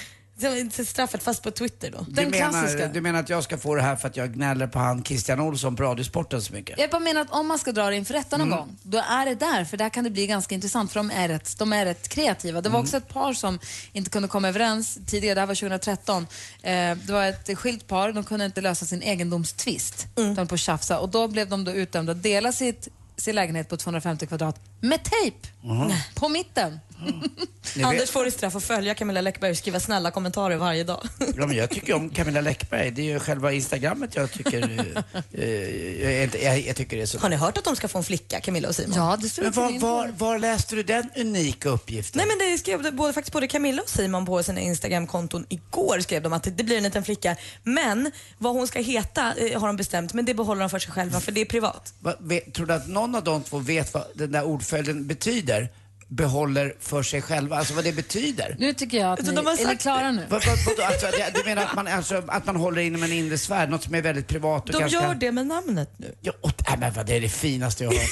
Straffet 0.86 1.22
fast 1.22 1.42
på 1.42 1.50
Twitter 1.50 1.90
då? 1.90 2.06
Du 2.08 2.26
menar, 2.26 2.88
du 2.94 3.00
menar 3.00 3.20
att 3.20 3.28
jag 3.28 3.44
ska 3.44 3.58
få 3.58 3.74
det 3.74 3.82
här 3.82 3.96
för 3.96 4.08
att 4.08 4.16
jag 4.16 4.34
gnäller 4.34 4.66
på 4.66 4.78
han 4.78 5.04
Christian 5.04 5.40
Olsson 5.40 5.76
på 5.76 5.82
Radiosporten 5.82 6.42
så 6.42 6.52
mycket? 6.52 6.78
Jag 6.78 6.90
bara 6.90 6.98
menar 7.00 7.20
att 7.20 7.30
om 7.30 7.46
man 7.48 7.58
ska 7.58 7.72
dra 7.72 7.90
det 7.90 7.96
inför 7.96 8.14
rätta 8.14 8.36
någon 8.36 8.46
Mm. 8.48 8.58
gång, 8.58 8.76
då 8.82 8.98
är 8.98 9.26
det 9.26 9.34
där. 9.34 9.64
För 9.64 9.76
där 9.76 9.88
kan 9.88 10.04
det 10.04 10.10
bli 10.10 10.26
ganska 10.26 10.54
intressant, 10.54 10.92
för 10.92 11.00
de 11.00 11.10
är 11.10 11.28
rätt, 11.28 11.58
de 11.58 11.72
är 11.72 11.84
rätt 11.84 12.08
kreativa. 12.08 12.60
Det 12.60 12.68
var 12.68 12.78
Mm. 12.78 12.84
också 12.84 12.96
ett 12.96 13.08
par 13.08 13.32
som 13.32 13.58
inte 13.92 14.10
kunde 14.10 14.28
komma 14.28 14.48
överens 14.48 14.98
tidigare, 15.06 15.34
det 15.34 15.40
här 15.40 15.46
var 15.46 15.54
2013. 15.54 16.26
Eh, 16.62 16.72
det 16.96 17.12
var 17.12 17.24
ett 17.26 17.58
skilt 17.58 17.86
par, 17.86 18.12
de 18.12 18.24
kunde 18.24 18.44
inte 18.44 18.60
lösa 18.60 18.86
sin 18.86 19.02
egendomstvist. 19.02 20.06
De 20.14 20.36
höll 20.36 20.46
på 20.46 20.54
att 20.54 20.60
tjafsa 20.60 20.98
och 20.98 21.08
då 21.08 21.28
blev 21.28 21.48
de 21.48 21.64
då 21.64 21.72
utdömda 21.72 22.12
att 22.12 22.22
dela 22.22 22.52
sitt, 22.52 22.88
sin 23.16 23.34
lägenhet 23.34 23.68
på 23.68 23.76
250 23.76 24.26
kvadrat 24.26 24.60
med 24.80 25.00
tejp 25.04 25.36
Mhm. 25.62 25.92
på 26.14 26.28
mitten. 26.28 26.80
Anders 27.84 28.10
får 28.10 28.26
i 28.26 28.30
straff 28.30 28.56
att 28.56 28.64
följa 28.64 28.94
Camilla 28.94 29.20
Läckberg 29.20 29.50
och 29.50 29.56
skriva 29.56 29.80
snälla 29.80 30.10
kommentarer 30.10 30.56
varje 30.56 30.84
dag. 30.84 31.02
Ja, 31.36 31.46
men 31.46 31.56
jag 31.56 31.70
tycker 31.70 31.94
om 31.94 32.10
Camilla 32.10 32.40
Läckberg. 32.40 32.90
Det 32.90 33.02
är 33.02 33.04
ju 33.12 33.20
själva 33.20 33.52
Instagrammet 33.52 34.14
jag 34.16 34.32
tycker, 34.32 34.62
eh, 34.62 35.42
eh, 35.42 36.14
jag, 36.14 36.24
inte- 36.24 36.44
jag, 36.44 36.60
jag 36.60 36.76
tycker 36.76 36.96
det 36.96 37.02
är 37.02 37.06
så... 37.06 37.18
Har 37.18 37.28
ni 37.28 37.36
hört 37.36 37.58
att 37.58 37.64
de 37.64 37.76
ska 37.76 37.88
få 37.88 37.98
en 37.98 38.04
flicka, 38.04 38.40
Camilla 38.40 38.68
och 38.68 38.74
Simon? 38.74 38.92
Ja, 38.96 39.16
det 39.22 39.28
står 39.28 39.42
Men 39.42 39.52
var, 39.52 39.78
var, 39.78 40.08
var 40.18 40.38
läste 40.38 40.74
du 40.76 40.82
den 40.82 41.10
unika 41.16 41.68
uppgiften? 41.68 42.18
Nej 42.18 42.26
men 42.26 42.50
det 42.52 42.58
skrev 42.58 42.94
både, 42.96 43.12
faktiskt 43.12 43.32
både 43.32 43.48
Camilla 43.48 43.82
och 43.82 43.88
Simon 43.88 44.26
på 44.26 44.42
sina 44.42 44.60
Instagramkonton 44.60 45.46
igår 45.48 46.00
skrev 46.00 46.22
de 46.22 46.32
att 46.32 46.42
det, 46.42 46.50
det 46.50 46.64
blir 46.64 46.76
en 46.76 46.82
liten 46.82 47.04
flicka. 47.04 47.36
Men 47.62 48.10
vad 48.38 48.52
hon 48.52 48.66
ska 48.68 48.80
heta 48.80 49.34
eh, 49.36 49.60
har 49.60 49.66
de 49.66 49.76
bestämt 49.76 50.14
men 50.14 50.24
det 50.24 50.34
behåller 50.34 50.60
de 50.60 50.70
för 50.70 50.78
sig 50.78 50.92
själva 50.92 51.20
för 51.20 51.32
det 51.32 51.40
är 51.40 51.44
privat. 51.44 51.94
Va, 52.00 52.14
vet, 52.20 52.54
tror 52.54 52.66
du 52.66 52.74
att 52.74 52.88
någon 52.88 53.14
av 53.14 53.24
de 53.24 53.42
två 53.42 53.58
vet 53.58 53.94
vad 53.94 54.04
den 54.14 54.32
där 54.32 54.44
ordföljden 54.44 55.06
betyder? 55.06 55.68
Behåller 56.10 56.74
för 56.80 57.02
sig 57.02 57.22
själva, 57.22 57.56
alltså 57.56 57.74
vad 57.74 57.84
det 57.84 57.92
betyder? 57.92 58.56
Nu 58.58 58.72
tycker 58.72 58.98
jag 58.98 59.12
att 59.12 59.22
ni, 59.26 59.32
de 59.32 59.46
har 59.46 59.60
är 59.62 59.66
ni 59.66 59.76
klara 59.76 60.10
nu? 60.10 60.22
Vad, 60.28 60.46
vad, 60.46 60.58
vadå? 60.66 60.82
alltså, 60.82 61.06
det- 61.06 61.30
du 61.34 61.44
menar 61.48 61.62
att 61.64 61.74
man, 61.74 61.86
alltså, 61.86 62.22
att 62.26 62.46
man 62.46 62.56
håller 62.56 62.82
inom 62.82 63.02
en 63.02 63.12
inre 63.12 63.38
sfär, 63.38 63.66
något 63.66 63.82
som 63.82 63.94
är 63.94 64.02
väldigt 64.02 64.26
privat 64.26 64.66
och 64.66 64.72
De 64.72 64.78
ganska... 64.78 65.02
gör 65.02 65.14
det 65.14 65.32
med 65.32 65.46
namnet 65.46 65.90
nu. 65.96 66.14
Ja, 66.20 66.32
och, 66.40 66.52
nej, 66.68 66.76
men 66.78 66.92
vad, 66.94 67.06
det 67.06 67.16
är 67.16 67.20
det 67.20 67.28
finaste 67.28 67.84
jag 67.84 67.90
har 67.90 67.98
hört. 67.98 68.10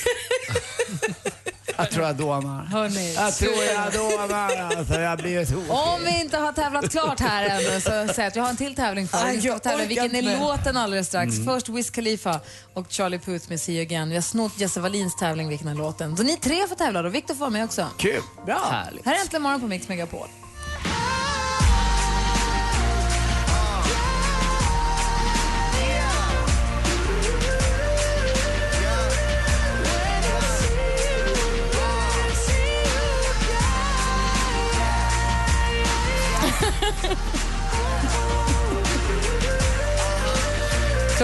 jag 1.76 1.90
tror 1.90 2.06
jag 2.06 2.16
dånar. 2.16 2.68
Jag 3.14 3.36
tror 3.36 3.64
jag 3.74 3.92
dånar 3.92 4.76
alltså, 4.76 4.94
jag 5.00 5.18
blir 5.18 5.44
tokig. 5.44 5.70
Om 5.70 6.04
vi 6.04 6.20
inte 6.20 6.36
har 6.36 6.52
tävlat 6.52 6.90
klart 6.90 7.20
här 7.20 7.46
ännu 7.46 7.80
så 7.80 7.90
säger 7.90 8.14
jag 8.16 8.26
att 8.26 8.36
jag 8.36 8.42
har 8.42 8.50
en 8.50 8.56
till 8.56 8.74
tävling 8.74 9.08
er. 9.12 9.26
Aj, 9.26 9.36
Vi 9.36 9.42
ska 9.42 9.58
tävla 9.58 9.84
vilken 9.84 10.14
är 10.14 10.40
låten 10.40 10.76
alldeles 10.76 11.06
strax. 11.06 11.34
Mm. 11.34 11.44
Först 11.46 11.68
Wiz 11.68 11.90
Khalifa 11.90 12.40
och 12.74 12.86
Charlie 12.88 13.18
Puth 13.18 13.48
med 13.48 13.60
See 13.60 13.72
You 13.72 13.82
Again. 13.82 14.08
Vi 14.08 14.14
har 14.14 14.22
snott 14.22 14.60
Jesse 14.60 14.80
Wallins 14.80 15.16
tävling 15.16 15.48
Vilken 15.48 15.68
är 15.68 15.74
låten. 15.74 16.16
Så 16.16 16.22
ni 16.22 16.36
tre 16.36 16.66
får 16.68 16.76
tävla 16.76 17.00
och 17.00 17.14
Viktor 17.14 17.34
får 17.34 17.40
vara 17.40 17.50
med 17.50 17.64
också. 17.64 17.86
Kul, 17.96 18.22
bra. 18.46 18.60
Här 19.04 19.14
är 19.14 19.20
Äntligen 19.20 19.42
morgon 19.42 19.60
på 19.60 19.66
Mix 19.66 19.88
Megapol. 19.88 20.28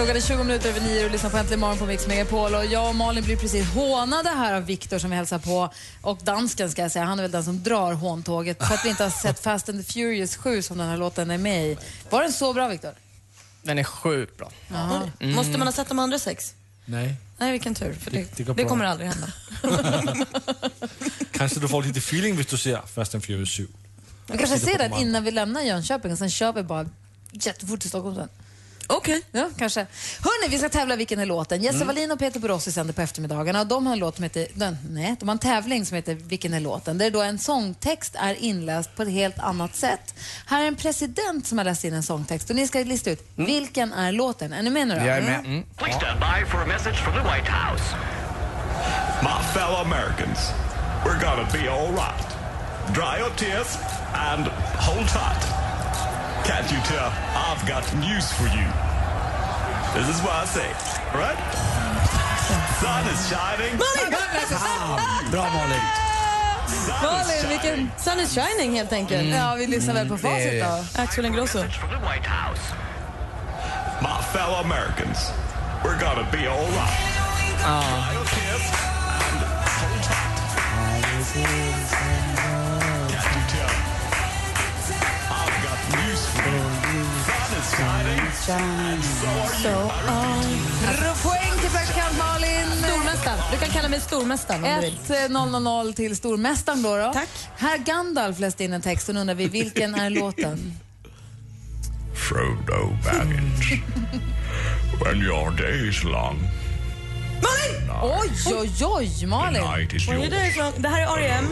Klockan 0.03 0.17
är 0.17 0.21
20 0.21 0.43
minuter 0.43 0.69
över 0.69 0.81
nio 0.81 1.05
och 1.05 1.11
lyssnar 1.11 1.29
på 1.29 1.37
Äntligen 1.37 1.59
morgon 1.59 1.77
på 1.77 1.85
Mix 1.85 2.07
Megapol. 2.07 2.55
Och 2.55 2.65
jag 2.65 2.89
och 2.89 2.95
Malin 2.95 3.23
blir 3.23 3.37
precis 3.37 3.69
hånade 3.69 4.29
här 4.29 4.53
av 4.53 4.65
Viktor 4.65 4.99
som 4.99 5.09
vi 5.09 5.15
hälsar 5.15 5.39
på. 5.39 5.73
Och 6.01 6.19
dansken 6.23 6.71
ska 6.71 6.81
jag 6.81 6.91
säga, 6.91 7.05
han 7.05 7.19
är 7.19 7.23
väl 7.23 7.31
den 7.31 7.43
som 7.43 7.63
drar 7.63 7.93
håntåget 7.93 8.57
för 8.67 8.73
att 8.73 8.85
vi 8.85 8.89
inte 8.89 9.03
har 9.03 9.09
sett 9.09 9.39
Fast 9.39 9.69
and 9.69 9.85
the 9.85 9.93
Furious 9.93 10.35
7 10.35 10.61
som 10.61 10.77
den 10.77 10.87
här 10.89 10.97
låten 10.97 11.31
är 11.31 11.37
med 11.37 11.67
i. 11.67 11.77
Var 12.09 12.21
den 12.21 12.33
så 12.33 12.53
bra 12.53 12.67
Viktor? 12.67 12.91
Den 13.61 13.79
är 13.79 13.83
sjukt 13.83 14.37
bra. 14.37 14.51
Mm. 15.19 15.35
Måste 15.35 15.57
man 15.57 15.67
ha 15.67 15.71
sett 15.71 15.87
de 15.89 15.99
andra 15.99 16.19
sex? 16.19 16.53
Nej. 16.85 17.15
Nej, 17.37 17.51
vilken 17.51 17.75
tur. 17.75 17.93
För 17.93 18.11
det, 18.11 18.53
Det- 18.55 18.63
kommer 18.63 18.85
aldrig 18.85 19.09
hända. 19.09 19.27
Kanske 21.31 21.59
du 21.59 21.67
får 21.67 21.83
lite 21.83 21.99
feeling 21.99 22.35
hvis 22.35 22.47
du 22.47 22.57
ser 22.57 22.81
Fast 22.93 23.15
and 23.15 23.23
Furious 23.23 23.57
7. 23.57 23.67
Vi 24.27 24.37
kanske 24.37 24.59
ser 24.59 24.77
den 24.77 24.93
innan 24.93 25.23
vi 25.23 25.31
lämnar 25.31 25.61
Jönköping 25.61 26.11
och 26.11 26.17
sen 26.17 26.29
kör 26.29 26.53
vi 26.53 26.63
bara 26.63 26.89
jättefort 27.31 27.79
till 27.79 27.89
Stockholm 27.89 28.15
sen. 28.15 28.29
Okej. 28.97 29.21
Ja, 29.31 29.49
kanske. 29.57 29.79
Hörni, 30.21 30.51
vi 30.51 30.57
ska 30.57 30.69
tävla 30.69 30.95
Vilken 30.95 31.19
är 31.19 31.25
låten? 31.25 31.61
Jesse 31.61 31.75
Mm. 31.75 31.87
Wallin 31.87 32.11
och 32.11 32.19
Peter 32.19 32.39
Borossi 32.39 32.71
sänder 32.71 32.93
på 32.93 33.01
eftermiddagarna. 33.01 33.61
Och 33.61 33.67
de 33.67 33.85
har 33.87 33.93
en 33.93 33.99
låt 33.99 34.15
som 34.15 34.23
heter, 34.23 34.47
nej, 34.89 35.15
de 35.19 35.29
har 35.29 35.33
en 35.33 35.39
tävling 35.39 35.85
som 35.85 35.95
heter 35.95 36.15
Vilken 36.15 36.53
är 36.53 36.59
låten? 36.59 36.97
Där 36.97 37.11
då 37.11 37.21
en 37.21 37.39
sångtext 37.39 38.15
är 38.19 38.33
inläst 38.33 38.95
på 38.95 39.01
ett 39.03 39.11
helt 39.11 39.39
annat 39.39 39.75
sätt. 39.75 40.15
Här 40.45 40.63
är 40.63 40.67
en 40.67 40.75
president 40.75 41.47
som 41.47 41.57
har 41.57 41.65
läst 41.65 41.83
in 41.83 41.93
en 41.93 42.03
sångtext 42.03 42.49
och 42.49 42.55
ni 42.55 42.67
ska 42.67 42.79
lista 42.79 43.11
ut 43.11 43.31
vilken 43.35 43.93
är 43.93 44.11
låten. 44.11 44.53
Är 44.53 44.63
ni 44.63 44.69
med 44.69 44.87
nu 44.87 44.95
då? 44.95 45.05
Jag 45.05 45.17
är 45.17 45.21
med. 45.21 45.39
Mm. 45.39 45.63
Please 45.77 45.97
stand 45.99 46.19
by 46.19 46.45
for 46.51 46.61
a 46.61 46.65
message 46.65 47.03
from 47.03 47.13
the 47.13 47.19
White 47.19 47.51
House. 47.51 47.95
My 49.23 49.43
fellow 49.53 49.77
Americans, 49.81 50.39
we're 51.05 51.21
gonna 51.21 51.47
be 51.53 51.69
all 51.71 51.91
right. 51.91 52.27
Dry 52.93 53.19
your 53.19 53.29
tears 53.37 53.77
and 54.13 54.47
hold 54.77 55.07
tight. 55.07 55.62
Can't 56.43 56.69
you 56.71 56.79
tell 56.83 57.11
I've 57.35 57.65
got 57.65 57.93
news 57.95 58.31
for 58.33 58.47
you? 58.57 58.67
This 59.95 60.07
is 60.09 60.21
what 60.21 60.33
I 60.33 60.45
say, 60.45 60.67
right? 61.15 61.37
Sun 62.81 63.07
is 63.13 63.29
shining. 63.29 63.77
Bra 65.31 65.49
Malin. 65.53 65.81
Malin, 67.01 67.47
vilken... 67.47 67.91
Sun 67.97 68.19
is 68.19 68.33
shining 68.33 68.73
helt 68.73 68.93
enkelt. 68.93 69.21
Mm. 69.21 69.29
Ja, 69.29 69.55
vi 69.55 69.67
lyssnar 69.67 69.93
väl 69.93 70.09
på 70.09 70.17
facit 70.17 70.63
då. 70.63 70.83
Axel 71.01 71.25
Ingrosso. 71.25 71.59
From 71.59 71.89
the 71.89 71.95
White 71.95 72.27
House. 72.27 72.73
My 74.01 74.21
fellow 74.33 74.59
Americans, 74.59 75.31
we're 75.83 75.99
gonna 75.99 76.27
be 76.31 76.47
all 76.47 76.65
right. 76.65 76.99
Dry 77.59 78.13
your 78.13 78.25
hold 79.75 80.03
tight. 80.03 80.23
So 88.35 89.69
are. 89.69 91.13
Poäng 91.23 91.59
till 91.61 91.69
praktikant 91.69 92.17
Malin. 92.17 92.67
Stormästaren. 92.83 93.37
Du 93.51 93.57
kan 93.57 93.69
kalla 93.69 93.89
mig 93.89 94.01
stormästaren 94.01 94.63
om 94.63 94.69
du 94.69 94.85
vill. 94.85 94.97
1-0-0 94.97 95.93
till 95.93 96.15
stormästaren 96.15 96.81
då. 96.83 96.97
då. 96.97 97.13
Tack. 97.13 97.29
Här 97.57 97.77
Gandalf 97.77 98.39
läste 98.39 98.63
in 98.63 98.73
en 98.73 98.81
text 98.81 99.09
och 99.09 99.15
undrar 99.15 99.35
vi 99.35 99.47
vilken 99.47 99.95
är 99.95 100.09
låten? 100.19 100.73
Frodo 102.29 102.97
Baggins. 103.05 103.83
when 105.05 105.21
your 105.21 105.51
day 105.51 105.89
is 105.89 106.03
long, 106.03 106.39
Oj, 108.03 108.31
oj, 108.55 108.71
oj, 108.81 109.25
Malin. 109.25 109.63
Oj, 109.63 109.87
det, 110.29 110.35
är 110.35 110.81
det 110.81 110.87
här 110.87 111.01
är 111.01 111.17
R.E.M. 111.17 111.45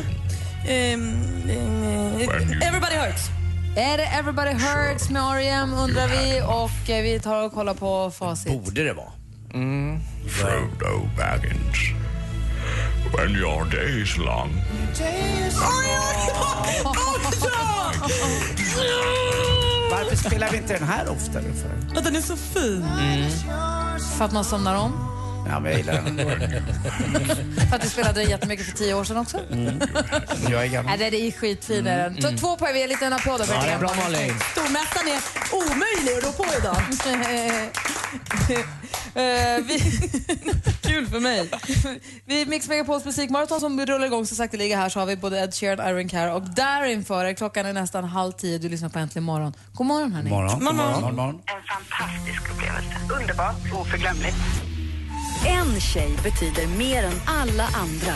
Ehm, 0.67 1.49
eh, 1.49 2.67
Everybody 2.67 2.95
hurts. 2.95 3.40
Är 3.75 3.97
det 3.97 4.03
Everybody 4.05 4.51
Hurts 4.51 5.09
med 5.09 5.21
R.E.M. 5.21 5.73
undrar 5.73 6.07
vi 6.07 6.41
och 6.41 6.89
eh, 6.89 7.03
vi 7.03 7.19
tar 7.19 7.43
och 7.45 7.53
kollar 7.53 7.73
på 7.73 8.11
facit. 8.11 8.63
Borde 8.63 8.83
det 8.83 8.93
vara. 8.93 9.11
Frodo 10.29 11.09
Baggins. 11.17 11.77
When 13.17 13.35
your 13.35 13.65
day 13.71 14.01
is 14.01 14.17
long, 14.17 14.61
Varför 19.91 20.15
spelar 20.15 20.49
vi 20.51 20.57
inte 20.57 20.73
den 20.73 20.87
här 20.87 21.09
oftare 21.09 21.43
för? 21.43 22.01
Den 22.01 22.15
är 22.15 22.21
så 22.21 22.35
fin. 22.35 22.85
För 24.17 24.25
att 24.25 24.31
man 24.31 24.45
somnar 24.45 24.75
om. 24.75 25.10
Ja, 25.47 25.59
men 25.59 25.71
jag 25.71 25.79
gillar 25.79 25.93
den. 25.93 26.17
För 27.69 27.75
att 27.75 27.81
du 27.81 27.89
spelade 27.89 28.21
den 28.21 28.29
jättemycket 28.29 28.65
för 28.65 28.77
tio 28.77 28.93
år 28.93 29.03
sedan 29.03 29.17
också. 29.17 29.39
Jag 30.49 30.63
är 30.63 30.67
gammal. 30.67 30.97
Nej, 30.99 31.11
det 31.11 31.27
är 31.27 31.31
skitfin 31.31 31.87
är 31.87 32.09
den. 32.09 32.21
Så 32.21 32.37
Två 32.37 32.57
poäng, 32.57 32.73
vi 32.73 32.79
ger 32.79 32.85
en 32.85 32.89
liten 32.89 33.13
applåd. 33.13 33.41
Ja, 33.49 33.61
det 33.63 33.69
är 33.71 33.79
bra, 33.79 33.93
Malin. 34.03 34.33
Stormästaren 34.51 35.07
är 35.07 35.21
omöjlig 35.53 36.17
att 36.17 36.23
rå 36.23 36.31
på 36.31 36.45
idag. 36.59 36.77
Eh, 39.15 39.63
vi, 39.63 39.79
Kul 40.81 41.07
för 41.07 41.19
mig. 41.19 41.49
vi 42.25 42.45
Mix 42.45 42.67
Megapols 42.67 43.05
musikmaraton 43.05 43.59
som 43.59 43.85
rullar 43.85 44.05
igång 44.05 44.25
så 44.25 44.35
sakteliga 44.35 44.77
här 44.77 44.89
så 44.89 44.99
har 44.99 45.05
vi 45.05 45.15
både 45.17 45.39
Ed 45.39 45.53
Sheeran, 45.53 45.89
Iron 45.89 46.09
Care 46.09 46.33
och 46.33 46.41
Darin 46.41 46.99
er. 46.99 47.33
Klockan 47.33 47.65
är 47.65 47.73
nästan 47.73 48.03
halv 48.03 48.31
tio. 48.31 48.57
Du 48.57 48.69
lyssnar 48.69 48.89
på 48.89 48.99
Äntligen 48.99 49.23
morgon. 49.23 49.53
God 49.73 49.87
morgon 49.87 50.11
hörni. 50.13 50.29
Morgon, 50.29 50.59
god 50.65 50.75
morgon, 50.75 51.01
god 51.01 51.13
morgon. 51.13 51.41
En 51.45 51.63
fantastisk 51.67 52.51
upplevelse. 52.51 52.97
Underbart, 53.21 53.55
oförglömligt. 53.81 54.35
En 55.47 55.79
tjej 55.79 56.11
betyder 56.23 56.67
mer 56.67 57.03
än 57.03 57.21
alla 57.25 57.63
andra. 57.63 58.13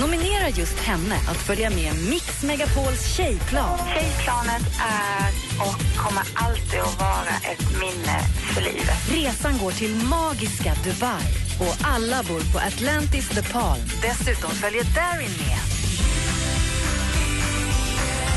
Nominera 0.00 0.48
just 0.48 0.78
henne 0.78 1.16
att 1.28 1.36
följa 1.36 1.70
med 1.70 1.92
Mix 2.10 2.42
Megapols 2.42 3.16
tjejplan. 3.16 3.78
Tjejplanet 3.78 4.62
är 4.80 5.30
och 5.60 5.96
kommer 5.96 6.22
alltid 6.34 6.80
att 6.80 6.98
vara 6.98 7.34
ett 7.52 7.80
minne 7.80 8.18
för 8.54 8.60
livet. 8.60 9.10
Resan 9.10 9.58
går 9.58 9.72
till 9.72 9.94
magiska 9.94 10.74
Dubai 10.84 11.24
och 11.60 11.76
alla 11.82 12.22
bor 12.22 12.52
på 12.52 12.58
Atlantis 12.58 13.28
The 13.28 13.42
Palm. 13.42 13.80
Dessutom 14.02 14.50
följer 14.50 14.84
Darin 14.84 15.30
med. 15.40 15.58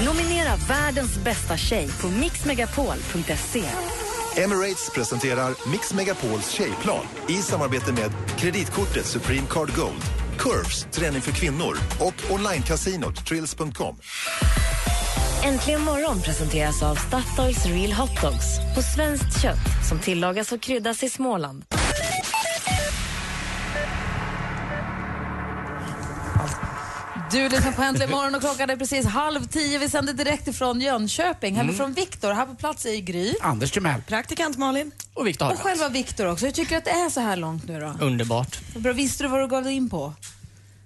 Nominera 0.06 0.56
världens 0.56 1.18
bästa 1.18 1.58
tjej 1.58 1.90
på 2.02 2.08
mixmegapol.se. 2.08 3.64
Emirates 4.38 4.90
presenterar 4.90 5.72
Mix 5.72 5.94
Megapols 5.94 6.50
tjejplan 6.50 7.06
i 7.30 7.34
samarbete 7.34 7.94
med 7.94 8.12
kreditkortet 8.38 9.06
Supreme 9.06 9.48
Card 9.50 9.76
Gold, 9.76 10.02
Curves, 10.38 10.88
träning 10.92 11.22
för 11.22 11.32
kvinnor 11.32 11.78
och 12.00 12.32
onlinekasinot 12.32 13.26
Trills.com. 13.26 13.98
Äntligen 15.44 15.82
morgon 15.82 16.22
presenteras 16.22 16.84
av 16.84 16.96
Statoils 16.96 17.66
Real 17.66 17.92
Hot 17.92 18.22
Dogs 18.22 18.76
på 18.76 18.82
svenskt 18.82 19.42
kött 19.42 19.88
som 19.90 20.00
tillagas 20.00 20.52
och 20.52 20.62
kryddas 20.62 21.04
i 21.04 21.10
Småland. 21.10 21.77
Du 27.32 27.50
lyssnar 27.50 27.72
på 27.72 27.82
Äntligen 27.82 28.12
morgon 28.12 28.36
och 28.36 28.42
klockan 28.42 28.70
är 28.70 28.76
precis 28.76 29.06
halv 29.06 29.48
tio. 29.48 29.80
Vi 29.80 29.90
sänder 29.90 30.14
direkt 30.14 30.48
ifrån 30.48 30.82
Jönköping. 30.82 31.56
Här 31.56 31.62
är 31.64 31.68
vi 31.68 31.74
Mm. 31.74 31.78
från 31.78 31.94
Viktor. 31.94 32.32
Här 32.34 32.46
på 32.46 32.56
plats 32.56 32.86
är 32.86 32.98
Gry. 33.02 33.34
Anders 33.42 33.72
Timell. 33.72 34.02
Praktikant 34.02 34.58
Malin. 34.58 34.92
Och 35.14 35.28
Viktor 35.28 35.52
Och 35.52 35.60
själva 35.60 35.90
Viktor 35.90 36.26
också. 36.32 36.46
Hur 36.46 36.52
tycker 36.54 36.70
du 36.72 36.78
att 36.78 36.86
det 36.86 36.92
är 36.92 37.10
så 37.10 37.20
här 37.20 37.36
långt 37.36 37.68
nu 37.68 37.80
då? 37.80 37.96
Underbart. 38.06 38.60
Bra, 38.76 38.94
visste 38.94 39.24
du 39.24 39.28
vad 39.30 39.40
du 39.42 39.48
gav 39.48 39.64
dig 39.64 39.74
in 39.74 39.90
på? 39.90 40.14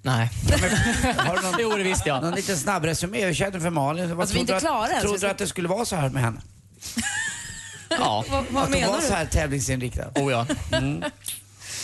Nej. 0.02 0.30
Har 1.18 1.36
du 1.38 1.42
någon, 1.42 1.56
jo, 1.60 1.70
det 1.78 1.84
visste 1.84 2.10
jag. 2.10 2.24
Någon 2.24 2.36
liten 2.36 2.58
snabb 2.58 2.86
resumé. 2.86 3.26
Hur 3.26 3.34
känner 3.34 3.52
du 3.52 3.60
för 3.62 3.70
Malin? 3.70 4.10
Vad 4.10 4.20
Alltså, 4.20 4.34
vi 4.36 4.42
är 4.42 4.46
trodde 4.46 4.54
inte 4.58 4.66
du 4.66 4.70
klara 4.72 4.84
att, 4.86 4.92
än, 4.92 5.02
Trodde 5.02 5.18
du 5.20 5.28
att 5.28 5.38
det 5.38 5.48
skulle 5.48 5.68
vara 5.68 5.86
så 5.86 5.96
här 5.96 6.10
med 6.10 6.22
henne? 6.24 6.42
Ja. 7.90 8.26
Vad, 8.30 8.44
vad 8.50 8.64
att 8.64 8.74
hon 8.74 8.88
var 8.88 9.02
du? 9.02 9.08
så 9.08 9.14
här 9.14 9.26
tävlingsinriktad? 9.26 10.10
Oh 10.16 10.32
ja. 10.32 10.46
Mm. 10.72 11.04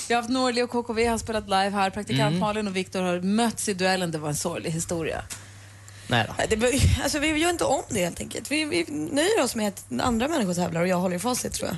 Vi 0.07 0.13
har 0.13 0.21
haft 0.21 0.33
Norli 0.33 0.61
och 0.61 0.69
KKV 0.69 1.07
har 1.07 1.17
spelat 1.17 1.43
live 1.43 1.69
här. 1.69 1.89
Praktikant 1.89 2.27
Mm. 2.27 2.39
Malin 2.39 2.67
och 2.67 2.75
Viktor 2.75 3.01
har 3.01 3.19
mötts 3.21 3.69
i 3.69 3.73
duellen. 3.73 4.11
Det 4.11 4.17
var 4.17 4.29
en 4.29 4.35
sorglig 4.35 4.71
historia. 4.71 5.21
Nej 6.07 6.25
då. 6.27 6.55
Det, 6.55 6.81
alltså, 7.03 7.19
vi 7.19 7.27
gör 7.27 7.49
inte 7.49 7.63
om 7.63 7.81
det 7.89 7.99
helt 7.99 8.19
enkelt. 8.19 8.51
Vi, 8.51 8.65
vi 8.65 8.85
nöjer 8.91 9.43
oss 9.43 9.55
med 9.55 9.67
att 9.67 9.85
andra 10.01 10.27
människor 10.27 10.53
tävlar 10.53 10.81
och 10.81 10.87
jag 10.87 10.97
håller 10.97 11.15
i 11.15 11.19
facit 11.19 11.53
tror 11.53 11.69
jag. 11.69 11.77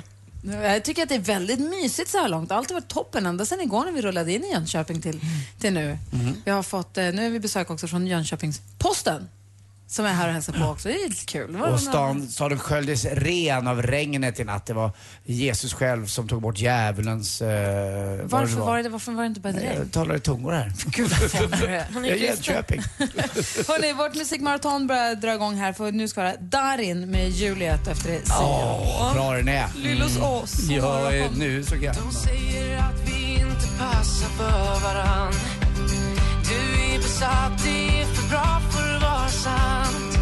Jag 0.74 0.84
tycker 0.84 1.02
att 1.02 1.08
det 1.08 1.14
är 1.14 1.18
väldigt 1.18 1.60
mysigt 1.60 2.10
så 2.10 2.18
här 2.18 2.28
långt. 2.28 2.52
Allt 2.52 2.70
har 2.70 2.74
varit 2.74 2.88
toppen 2.88 3.26
ända 3.26 3.44
sedan 3.44 3.60
igår 3.60 3.84
när 3.84 3.92
vi 3.92 4.02
rullade 4.02 4.32
in 4.32 4.44
i 4.44 4.52
Jönköping 4.52 5.02
till, 5.02 5.20
till 5.60 5.72
nu. 5.72 5.98
Vi 6.44 6.50
har 6.50 6.62
fått, 6.62 6.98
eh, 6.98 7.04
nu 7.12 7.26
är 7.26 7.30
vi 7.30 7.40
besök 7.40 7.70
också 7.70 7.88
från 7.88 8.06
Jönköpings 8.06 8.60
Posten 8.78 9.28
som 9.90 10.06
är 10.06 10.12
här 10.12 10.28
och 10.28 10.34
hälsar 10.34 10.52
på 10.52 10.64
också. 10.64 10.88
Det 10.88 10.94
är 10.94 11.08
lite 11.08 11.24
kul. 11.24 11.52
Det 11.52 11.58
var 11.58 11.68
Och 11.68 11.80
stan, 11.80 12.28
staden 12.28 12.58
sköljdes 12.58 13.04
ren 13.04 13.66
av 13.66 13.82
regnet 13.82 14.40
i 14.40 14.44
natt. 14.44 14.66
Det 14.66 14.74
var 14.74 14.90
Jesus 15.24 15.74
själv 15.74 16.06
som 16.06 16.28
tog 16.28 16.42
bort 16.42 16.58
djävulens... 16.58 17.42
Eh, 17.42 18.20
vad 18.20 18.30
Varför 18.30 18.56
det 18.56 18.62
var 18.62 18.82
det, 18.82 18.88
varför 18.88 19.12
var 19.12 19.22
det 19.22 19.26
inte 19.26 19.40
bara 19.40 19.48
ett 19.48 19.56
regn? 19.56 19.78
Jag 19.78 19.92
talar 19.92 20.16
i 20.16 20.20
tungor 20.20 20.52
här. 20.52 20.72
Gud, 20.86 21.12
Han 21.92 22.04
jag 22.04 22.16
är 22.18 22.22
Jönköping. 22.26 22.80
Hörrni, 23.68 23.92
vårt 23.92 24.14
musikmaraton 24.14 24.86
börjar 24.86 25.14
dra 25.14 25.34
igång 25.34 25.54
här 25.54 25.72
för 25.72 25.92
nu 25.92 26.08
ska 26.08 26.22
det 26.22 26.36
Darin 26.40 27.10
med 27.10 27.30
Juliet 27.30 27.88
efter 27.88 28.10
det. 28.10 28.20
Åh, 28.40 29.14
bra 29.14 29.32
den 29.32 29.48
är. 29.48 29.66
Lyllos 29.76 30.18
ås. 30.18 30.70
Jag 30.70 31.16
är 31.16 31.30
nu 31.36 31.64
så 31.64 31.76
gammal. 31.76 32.12
säger 32.12 32.78
att 32.78 33.08
vi 33.08 33.32
inte 33.34 33.66
passar 33.78 34.28
för 34.28 34.80
varann 34.80 35.59
du 36.50 36.94
är 36.94 36.98
besatt, 36.98 37.52
det 37.64 38.00
är 38.00 38.06
för 38.06 38.28
bra 38.28 38.60
för 38.70 38.94
att 38.96 39.02
vara 39.02 39.28
sant 39.28 40.18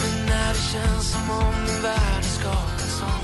Men 0.00 0.26
när 0.26 0.52
det 0.54 0.64
känns 0.72 1.12
som 1.12 1.30
om 1.30 1.54
en 1.54 1.82
värld 1.82 2.18
är 2.18 2.22
skapad 2.22 2.80
som 2.80 3.20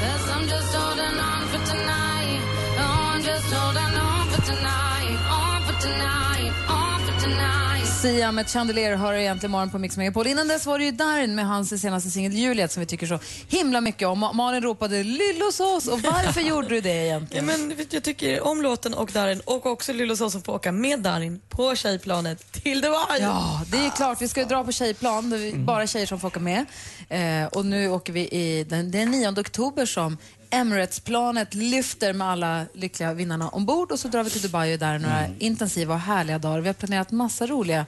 Cause 0.00 0.30
I'm 0.34 0.48
just 0.48 0.74
holding 0.74 1.18
on 1.30 1.42
for 1.52 1.62
tonight. 1.72 2.40
Oh, 2.78 3.12
I'm 3.12 3.22
just 3.30 3.52
holding 3.52 3.94
on 4.08 4.26
for 4.32 4.42
tonight. 4.50 5.18
On 5.38 5.58
for 5.66 5.76
tonight. 5.86 6.52
On 6.68 6.98
for 7.06 7.20
tonight. 7.24 7.75
Sia 8.02 8.32
med 8.32 8.48
Chandelier 8.48 8.96
hör 8.96 9.12
egentligen 9.14 9.50
morgon 9.50 9.70
på 9.70 9.78
Mix 9.78 9.96
Megapol. 9.96 10.26
Innan 10.26 10.48
dess 10.48 10.66
var 10.66 10.78
det 10.78 10.84
ju 10.84 10.90
Darin 10.90 11.34
med 11.34 11.46
hans 11.46 11.80
senaste 11.80 12.10
singel 12.10 12.32
Juliet 12.32 12.72
som 12.72 12.80
vi 12.80 12.86
tycker 12.86 13.06
så 13.06 13.18
himla 13.48 13.80
mycket 13.80 14.08
om. 14.08 14.24
Ma- 14.24 14.32
Malin 14.32 14.62
ropade 14.62 15.02
Lyllosås 15.02 15.86
och 15.88 16.00
varför 16.00 16.40
gjorde 16.48 16.68
du 16.68 16.80
det 16.80 16.88
Ja, 16.94 17.02
egentligen? 17.04 17.46
men, 17.46 17.68
vet 17.68 17.90
du, 17.90 17.96
jag 17.96 18.04
tycker 18.04 18.46
om 18.46 18.62
låten 18.62 18.94
och 18.94 19.10
Darin 19.12 19.40
och 19.44 19.66
också 19.66 19.92
Lyllos 19.92 20.20
ås 20.20 20.32
som 20.32 20.42
får 20.42 20.52
åka 20.52 20.72
med 20.72 21.00
Darin 21.00 21.40
på 21.48 21.76
tjejplanet 21.76 22.52
till 22.52 22.80
Dubai. 22.80 23.20
Ja, 23.20 23.62
det 23.72 23.76
är 23.86 23.90
klart. 23.90 24.22
Vi 24.22 24.28
ska 24.28 24.40
ju 24.40 24.46
dra 24.46 24.64
på 24.64 24.72
tjejplan. 24.72 25.30
Det 25.30 25.36
är 25.48 25.56
bara 25.56 25.86
tjejer 25.86 26.06
som 26.06 26.20
får 26.20 26.28
åka 26.28 26.40
med. 26.40 26.66
Eh, 27.08 27.46
och 27.52 27.66
nu 27.66 27.88
åker 27.90 28.12
vi 28.12 28.20
i 28.20 28.64
den, 28.68 28.90
den 28.90 29.10
9 29.10 29.28
oktober 29.40 29.86
som 29.86 30.18
Emirates-planet 30.50 31.54
lyfter 31.54 32.12
med 32.12 32.26
alla 32.26 32.66
lyckliga 32.72 33.14
vinnarna 33.14 33.48
ombord 33.48 33.92
och 33.92 33.98
så 33.98 34.08
drar 34.08 34.22
vi 34.22 34.30
till 34.30 34.42
Dubai 34.42 34.74
och 34.74 34.78
där 34.78 34.94
är 34.94 34.98
några 34.98 35.26
intensiva 35.38 35.94
och 35.94 36.00
härliga 36.00 36.38
dagar. 36.38 36.60
Vi 36.60 36.66
har 36.66 36.74
planerat 36.74 37.10
massa 37.10 37.46
roliga 37.46 37.86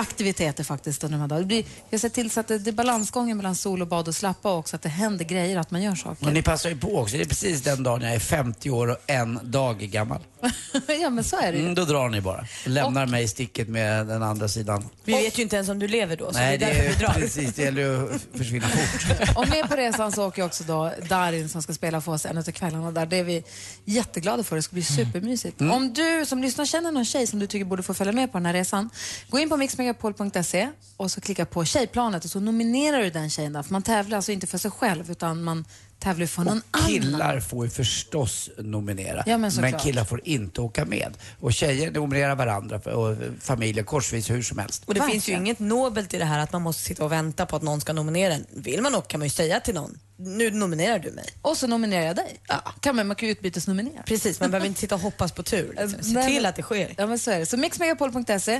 aktiviteter 0.00 0.64
faktiskt 0.64 1.04
under 1.04 1.18
de 1.18 1.20
här 1.20 1.28
dagarna. 1.28 1.62
Har 1.90 1.98
sett 1.98 2.14
till 2.14 2.30
så 2.30 2.40
att 2.40 2.48
det, 2.48 2.58
det 2.58 2.70
är 2.70 2.72
balansgången 2.72 3.36
mellan 3.36 3.54
sol 3.56 3.82
och 3.82 3.88
bad 3.88 4.08
och 4.08 4.14
slappa 4.14 4.52
också, 4.52 4.76
att 4.76 4.82
det 4.82 4.88
händer 4.88 5.24
grejer, 5.24 5.58
att 5.58 5.70
man 5.70 5.82
gör 5.82 5.94
saker. 5.94 6.24
Men 6.24 6.34
ni 6.34 6.42
passar 6.42 6.68
ju 6.68 6.76
på 6.76 6.98
också. 6.98 7.16
Det 7.16 7.22
är 7.22 7.28
precis 7.28 7.62
den 7.62 7.82
dagen 7.82 8.02
jag 8.02 8.14
är 8.14 8.18
50 8.18 8.70
år 8.70 8.90
och 8.90 8.96
en 9.06 9.40
dag 9.42 9.78
gammal. 9.78 10.20
ja, 11.00 11.10
men 11.10 11.24
så 11.24 11.36
är 11.36 11.52
det 11.52 11.58
ju. 11.58 11.64
Mm, 11.64 11.74
då 11.74 11.84
drar 11.84 12.08
ni 12.08 12.20
bara. 12.20 12.46
Lämnar 12.66 13.06
mig 13.06 13.24
i 13.24 13.28
sticket 13.28 13.68
med 13.68 14.06
den 14.06 14.22
andra 14.22 14.48
sidan. 14.48 14.88
Vi 15.04 15.12
vet 15.12 15.38
ju 15.38 15.42
inte 15.42 15.56
ens 15.56 15.68
om 15.68 15.78
du 15.78 15.88
lever 15.88 16.16
då, 16.16 16.32
så 16.32 16.38
Nej, 16.38 16.58
det 16.58 16.64
är 16.64 16.68
det 16.68 16.74
därför 16.74 16.88
vi 16.88 17.04
är 17.04 17.08
drar. 17.08 17.20
precis. 17.20 17.54
Det 17.54 17.62
gäller 17.62 17.82
ju 17.82 18.14
att 18.14 18.38
försvinna 18.38 18.68
fort. 18.68 19.36
Och 19.36 19.48
med 19.48 19.68
på 19.68 19.76
resan 19.76 20.12
så 20.12 20.26
åker 20.26 20.44
också 20.44 20.64
då 20.64 20.92
Darin 21.08 21.48
som 21.48 21.62
ska 21.62 21.72
spela 21.72 22.00
för 22.00 22.12
oss 22.12 22.26
en 22.26 22.38
av 22.38 22.42
kvällarna 22.42 22.90
där. 22.90 23.06
Det 23.06 23.16
är 23.16 23.24
vi 23.24 23.44
jätteglada 23.84 24.42
för. 24.42 24.56
Det 24.56 24.62
ska 24.62 24.74
bli 24.74 24.82
supermysigt. 24.82 25.60
Mm. 25.60 25.72
Om 25.72 25.92
du 25.92 26.26
som 26.26 26.42
lyssnar 26.42 26.64
känner 26.64 26.92
någon 26.92 27.04
tjej 27.04 27.26
som 27.26 27.38
du 27.38 27.46
tycker 27.46 27.64
borde 27.64 27.82
få 27.82 27.94
följa 27.94 28.12
med 28.12 28.32
på 28.32 28.38
den 28.38 28.46
här 28.46 28.52
resan, 28.52 28.90
gå 29.28 29.38
in 29.38 29.48
på 29.48 29.56
mixmegapol.se 29.94 30.68
och 30.96 31.10
så 31.10 31.20
klicka 31.20 31.46
på 31.46 31.64
tjejplanet 31.64 32.24
och 32.24 32.30
så 32.30 32.40
nominerar 32.40 32.98
du 33.02 33.10
den 33.10 33.30
tjejen 33.30 33.52
där. 33.52 33.62
För 33.62 33.72
man 33.72 33.82
tävlar 33.82 34.16
alltså 34.16 34.32
inte 34.32 34.46
för 34.46 34.58
sig 34.58 34.70
själv 34.70 35.10
utan 35.10 35.42
man 35.42 35.64
tävlar 35.98 36.26
för 36.26 36.42
någon 36.42 36.62
annan. 36.70 36.88
Killar 36.88 37.40
får 37.40 37.64
ju 37.64 37.70
förstås 37.70 38.50
nominera, 38.58 39.22
Ja, 39.26 39.38
men 39.38 39.52
såklart. 39.52 39.82
killar 39.82 40.04
får 40.04 40.20
inte 40.24 40.60
åka 40.60 40.84
med. 40.84 41.16
Och 41.40 41.52
tjejer 41.52 41.90
nominerar 41.90 42.34
varandra 42.36 42.80
för- 42.80 42.92
och 42.92 43.16
familjer 43.40 43.84
korsvis 43.84 44.30
hur 44.30 44.42
som 44.42 44.58
helst. 44.58 44.82
Och 44.86 44.94
det 44.94 45.02
finns 45.02 45.28
ju 45.28 45.32
inget 45.32 45.58
nobelt 45.58 46.14
i 46.14 46.18
det 46.18 46.24
här 46.24 46.38
att 46.38 46.52
man 46.52 46.62
måste 46.62 46.82
sitta 46.82 47.04
och 47.04 47.12
vänta 47.12 47.46
på 47.46 47.56
att 47.56 47.62
någon 47.62 47.80
ska 47.80 47.92
nominera 47.92 48.34
en. 48.34 48.46
Vill 48.50 48.82
man 48.82 48.94
åka 48.94 49.06
kan 49.06 49.20
man 49.20 49.26
ju 49.26 49.30
säga 49.30 49.60
till 49.60 49.74
någon, 49.74 49.98
nu 50.22 50.50
nominerar 50.50 50.98
du 50.98 51.10
mig. 51.10 51.24
Och 51.42 51.56
så 51.56 51.66
nominerar 51.66 52.06
jag 52.06 52.16
dig. 52.16 52.40
Ja. 52.48 52.74
Kan 52.80 52.96
man, 52.96 53.06
man 53.06 53.16
kan 53.16 53.28
ju 53.28 53.32
utbytesnominera. 53.32 54.02
Precis, 54.02 54.40
man 54.40 54.50
behöver 54.50 54.66
inte 54.66 54.80
sitta 54.80 54.94
och 54.94 55.00
hoppas 55.00 55.32
på 55.32 55.42
tur. 55.42 55.74
Liksom. 55.80 56.02
Se 56.14 56.22
till 56.22 56.46
att 56.46 56.56
det 56.56 56.62
sker. 56.62 56.94
Ja, 56.96 57.06
men 57.06 57.18
så 57.18 57.30
är 57.30 57.38
det. 57.38 57.46
Så 57.46 57.56
mixmegapol.se 57.56 58.54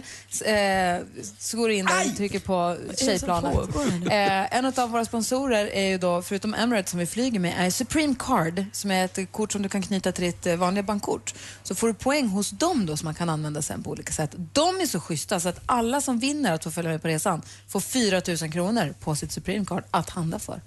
eh, 0.45 1.01
så 1.39 1.57
går 1.57 1.69
du 1.69 1.75
in 1.75 1.87
där 1.87 2.11
och 2.11 2.17
trycker 2.17 2.41
på 2.41 2.77
tjejplanet. 2.97 3.77
Eh, 4.11 4.57
en 4.57 4.65
av 4.77 4.91
våra 4.91 5.05
sponsorer 5.05 5.67
är 5.67 5.89
ju 5.89 5.99
då, 5.99 6.23
förutom 6.23 6.55
Emirates 6.55 6.91
som 6.91 7.01
vi 7.01 7.07
flyger 7.07 7.41
med, 7.41 7.55
är 7.67 7.71
Supreme 7.71 8.15
Card 8.19 8.65
som 8.73 8.91
är 8.91 9.05
ett 9.05 9.33
kort 9.33 9.53
som 9.53 9.63
du 9.63 9.69
kan 9.69 9.83
knyta 9.83 10.13
till 10.13 10.25
ditt 10.25 10.47
eh, 10.47 10.57
vanliga 10.57 10.83
bankkort. 10.83 11.35
Så 11.63 11.75
får 11.75 11.87
du 11.87 11.95
poäng 11.95 12.27
hos 12.27 12.51
dem 12.51 12.87
då 12.87 12.97
som 12.97 13.05
man 13.05 13.15
kan 13.15 13.29
använda 13.29 13.63
sen 13.63 13.83
på 13.83 13.91
olika 13.91 14.13
sätt. 14.13 14.31
De 14.53 14.81
är 14.81 14.87
så 14.87 15.01
schyssta 15.01 15.41
så 15.41 15.49
att 15.49 15.61
alla 15.67 16.01
som 16.01 16.19
vinner 16.19 16.53
att 16.53 16.65
få 16.65 16.71
följa 16.71 16.91
med 16.91 17.03
på 17.03 17.09
resan 17.09 17.43
får 17.69 17.81
4 17.81 18.23
000 18.29 18.53
kronor 18.53 18.95
på 19.01 19.17
sitt 19.17 19.33
Supreme 19.33 19.65
Card 19.65 19.85
att 19.91 20.11
handla 20.11 20.39
för. 20.39 20.61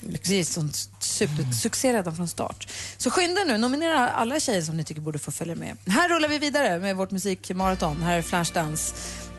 Det 0.00 0.40
är 0.40 0.44
sånt 0.44 0.88
supersuccé 0.98 1.92
redan 1.92 2.16
från 2.16 2.28
start. 2.28 2.68
Så 2.96 3.10
skynda 3.10 3.44
nu, 3.44 3.58
nominera 3.58 4.08
alla 4.08 4.40
tjejer 4.40 4.62
som 4.62 4.76
ni 4.76 4.84
tycker 4.84 5.00
borde 5.00 5.18
få 5.18 5.30
följa 5.30 5.54
med. 5.54 5.76
Här 5.86 6.08
rullar 6.08 6.28
vi 6.28 6.38
vidare 6.38 6.78
med 6.78 6.96
vårt 6.96 7.10
musikmaraton. 7.10 8.02
Här 8.02 8.18
är 8.18 8.22
Flashdance 8.22 8.94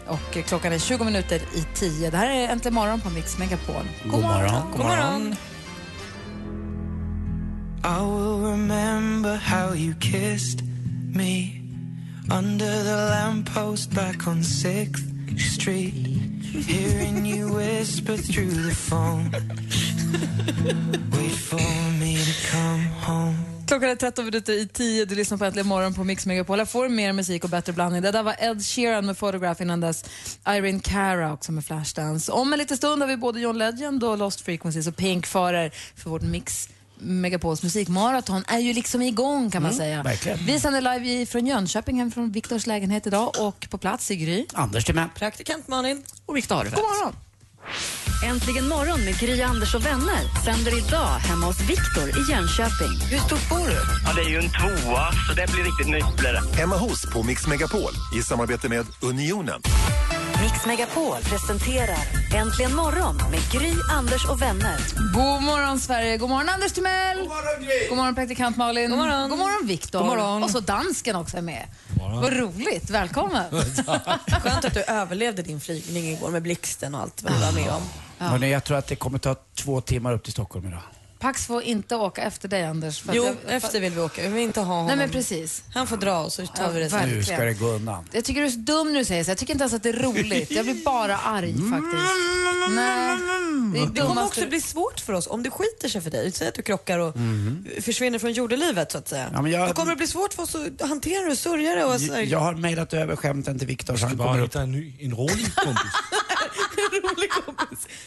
och 0.07 0.34
klockan 0.47 0.74
är 0.74 0.80
20 0.80 1.03
minuter 1.03 1.41
i 1.55 1.66
10. 1.76 2.10
Det 2.10 2.18
här 2.18 2.30
är 2.30 2.49
Äntligen 2.49 2.74
morgon 2.74 3.01
på 3.01 3.10
Mix 3.10 3.38
Megapol. 3.38 3.84
God, 4.03 4.22
morgon. 4.22 4.72
God 4.72 4.86
morgon. 4.86 5.36
I 7.84 8.01
will 8.01 8.51
remember 8.51 9.36
how 9.38 9.74
you 9.74 9.93
kissed 9.99 10.62
me 11.16 11.62
under 12.32 12.84
the 12.84 12.95
lamppost 13.10 13.91
back 13.91 14.28
on 14.28 14.41
6th 14.41 15.39
Street. 15.39 15.93
Hearing 16.68 17.26
you 17.26 17.53
whisper 17.53 18.18
through 18.18 18.51
the 18.51 18.76
phone. 18.76 19.32
Wait 21.12 21.32
for 21.32 21.91
me 21.99 22.18
to 22.18 22.51
come 22.51 22.84
home. 23.05 23.36
Klockan 23.68 23.89
är 23.89 23.95
13 23.95 24.26
minuter 24.26 24.53
i 24.53 24.68
10. 24.68 25.05
Du 25.05 25.16
lyssnar 25.16 25.38
på 25.38 25.45
Äntligen 25.45 25.68
morgon 25.68 25.93
på 25.93 26.03
Mix 26.03 26.26
Megapol. 26.26 26.60
Jag 26.60 26.70
får 26.70 26.89
mer 26.89 27.14
musik 27.14 27.43
och 27.43 27.49
bättre 27.49 27.74
blandning. 27.74 28.01
Det 28.01 28.12
där 28.12 28.24
var 28.24 28.36
Ed 28.39 28.66
Sheeran 28.66 29.05
med 29.05 29.18
Photograph 29.20 29.62
innan 29.62 29.80
dess. 29.82 30.05
Irene 30.47 30.80
Cara 30.80 31.34
också 31.34 31.51
med 31.51 31.66
Flashdance. 31.66 32.32
Om 32.32 32.53
en 32.53 32.60
liten 32.60 32.78
stund 32.78 33.01
har 33.01 33.07
vi 33.07 33.18
både 33.18 33.39
John 33.39 33.57
Legend 33.57 34.03
och 34.03 34.18
Lost 34.18 34.41
Frequencies 34.41 34.88
och 34.88 34.95
Pink 34.95 35.26
för 35.28 35.53
er 35.53 35.72
för 35.95 36.10
vårt 36.10 36.22
Mix 36.22 36.70
Megapols 37.01 37.64
musikmaraton 37.64 38.43
är 38.47 38.60
ju 38.60 38.74
liksom 38.74 39.01
igång 39.01 39.51
kan 39.51 39.62
man 39.62 39.72
Mm, 39.72 39.78
säga. 39.86 40.03
verkligen. 40.03 40.38
Vi 40.45 40.60
sänder 40.60 40.82
live 40.99 41.26
från 41.26 41.47
Jönköping, 41.47 41.99
hem 41.99 42.12
från 42.12 42.32
Viktors 42.32 42.68
lägenhet 42.68 43.07
idag 43.07 43.32
och 43.39 43.68
på 43.70 43.78
plats 43.78 44.12
i 44.12 44.16
Gry. 44.16 44.45
Anders 44.53 44.86
Timell. 44.86 45.10
Praktikant 45.16 45.68
Malin. 45.68 46.03
Och 46.26 46.38
Viktor 46.38 46.64
God 46.64 46.72
morgon. 46.74 47.16
Äntligen 48.24 48.67
morgon 48.67 49.05
med 49.05 49.20
Gry, 49.20 49.41
Anders 49.41 49.76
och 49.76 49.86
vänner 49.86 50.43
sänder 50.45 50.78
idag 50.88 51.20
hemma 51.20 51.45
hos 51.45 51.59
Viktor 51.59 52.09
i 52.09 52.32
Jönköping. 52.32 52.99
Hur 53.11 53.17
stort 53.17 53.49
bor 53.49 53.67
du? 53.67 53.82
Ja, 54.05 54.13
det 54.15 54.22
är 54.22 54.30
ju 54.30 54.38
en 54.38 54.49
tvåa, 54.49 55.11
så 55.28 55.34
det 55.34 55.51
blir 55.51 55.63
riktigt 55.63 56.17
det. 56.24 56.57
Hemma 56.57 56.78
hos 56.78 57.05
på 57.13 57.24
Mix 57.24 57.47
Megapol 57.47 57.91
i 58.15 58.22
samarbete 58.24 58.70
med 58.70 58.86
Unionen. 59.01 59.61
Mix 60.41 60.65
Megapol 60.65 61.15
presenterar 61.24 61.97
Äntligen 62.36 62.76
morgon 62.76 63.17
med 63.32 63.39
Gry, 63.51 63.74
Anders 63.91 64.26
och 64.30 64.41
vänner. 64.41 64.78
God 65.13 65.43
morgon 65.43 65.80
Sverige, 65.80 66.17
god 66.17 66.30
morgon 66.30 66.49
Anders 66.49 66.72
Timell. 66.72 67.17
God 67.17 67.28
morgon 67.28 67.65
Gry. 67.65 67.88
God 67.89 67.97
morgon 67.97 68.15
praktikant 68.15 68.57
Malin. 68.57 68.89
God 68.89 68.99
morgon, 68.99 69.30
god 69.30 69.39
morgon 69.39 69.67
Viktor. 69.67 69.99
God 69.99 70.07
morgon. 70.07 70.43
Och 70.43 70.49
så 70.49 70.59
dansken 70.59 71.15
också 71.15 71.38
är 71.38 71.41
med. 71.41 71.67
Vad 72.22 72.34
roligt, 72.34 72.89
välkommen. 72.89 73.45
Skönt 74.43 74.65
att 74.65 74.74
du 74.74 74.82
överlevde 74.82 75.41
din 75.41 75.59
flygning 75.59 76.09
igår 76.09 76.30
med 76.30 76.41
blixten 76.41 76.95
och 76.95 77.01
allt 77.01 77.24
vad 77.24 77.34
du 77.34 77.39
var 77.39 77.51
med 77.51 77.70
om. 77.70 77.82
Hörrni, 78.20 78.51
jag 78.51 78.63
tror 78.63 78.78
att 78.78 78.88
det 78.88 78.95
kommer 78.95 79.17
ta 79.20 79.36
två 79.55 79.82
timmar 79.82 80.13
upp 80.13 80.24
till 80.24 80.34
Stockholm 80.34 80.67
idag. 80.67 80.82
Pax 81.20 81.45
får 81.47 81.63
inte 81.63 81.95
åka 81.95 82.22
efter 82.22 82.47
dig 82.47 82.63
Anders. 82.65 82.99
för 83.01 83.09
att 83.09 83.15
Jo, 83.15 83.26
jag- 83.26 83.55
efter 83.55 83.80
vill 83.80 83.93
vi 83.93 84.01
åka. 84.01 84.22
Vi 84.22 84.28
vill 84.28 84.43
inte 84.43 84.59
ha 84.59 84.65
honom. 84.74 84.88
Nej 84.88 84.95
men 84.95 85.09
precis. 85.09 85.63
Han 85.74 85.88
får 85.88 85.97
dra 85.97 86.20
och 86.20 86.34
så 86.34 86.45
tar 86.47 86.72
vi 86.72 86.80
det 86.80 86.89
sen. 86.89 87.09
Nu 87.09 87.24
ska 87.24 87.38
det 87.38 87.53
gå 87.53 87.65
undan. 87.67 88.05
Jag 88.11 88.24
tycker 88.26 88.41
du 88.41 88.47
är 88.47 88.51
så 88.51 88.59
dum 88.59 88.91
när 88.93 88.99
du 88.99 89.05
säger 89.05 89.24
så. 89.24 89.32
Jag 89.32 89.38
tycker 89.38 89.53
inte 89.53 89.61
ens 89.63 89.74
att 89.74 89.84
det 89.84 89.89
är 89.89 89.93
roligt. 89.93 90.51
Jag 90.51 90.65
blir 90.65 90.86
bara 90.86 91.17
arg 91.17 91.53
faktiskt. 91.53 92.13
Nej, 92.70 93.17
det 93.74 93.80
är 93.80 93.82
Det 93.82 93.88
kommer 93.88 93.93
dummaste. 94.09 94.24
också 94.24 94.49
bli 94.49 94.61
svårt 94.61 94.99
för 94.99 95.13
oss 95.13 95.28
om 95.28 95.43
det 95.43 95.49
skiter 95.51 95.89
sig 95.89 96.01
för 96.01 96.11
dig. 96.11 96.32
Säg 96.32 96.47
att 96.47 96.53
du 96.53 96.61
krockar 96.61 96.99
och 96.99 97.13
försvinner 97.82 98.20
från 98.20 98.32
jordelivet 98.34 98.91
så 98.91 98.97
att 98.97 99.07
säga. 99.07 99.30
Ja, 99.34 99.41
men 99.41 99.51
jag- 99.51 99.70
Då 99.70 99.74
kommer 99.74 99.91
det 99.91 99.95
bli 99.97 100.07
svårt 100.07 100.34
för 100.34 100.43
oss 100.43 100.55
att 100.55 100.88
hantera 100.89 101.26
det 101.26 101.32
och 101.32 101.38
sörja 101.38 101.76
det. 101.76 101.86
Och 101.86 102.01
så 102.01 102.13
här, 102.13 102.22
Jag 102.22 102.39
har 102.39 102.53
mejlat 102.53 102.93
över 102.93 103.15
skämten 103.15 103.59
till 103.59 103.67
Viktor 103.67 103.97
så 103.97 104.05
han 104.07 104.17
Bara 104.17 104.28
kommer 104.28 104.39
upp. 104.43 104.49
hitta 104.49 104.61
en 104.61 104.72
ny, 104.72 104.93
en 104.99 105.11
rolig 105.15 105.55
kompis. 105.55 105.82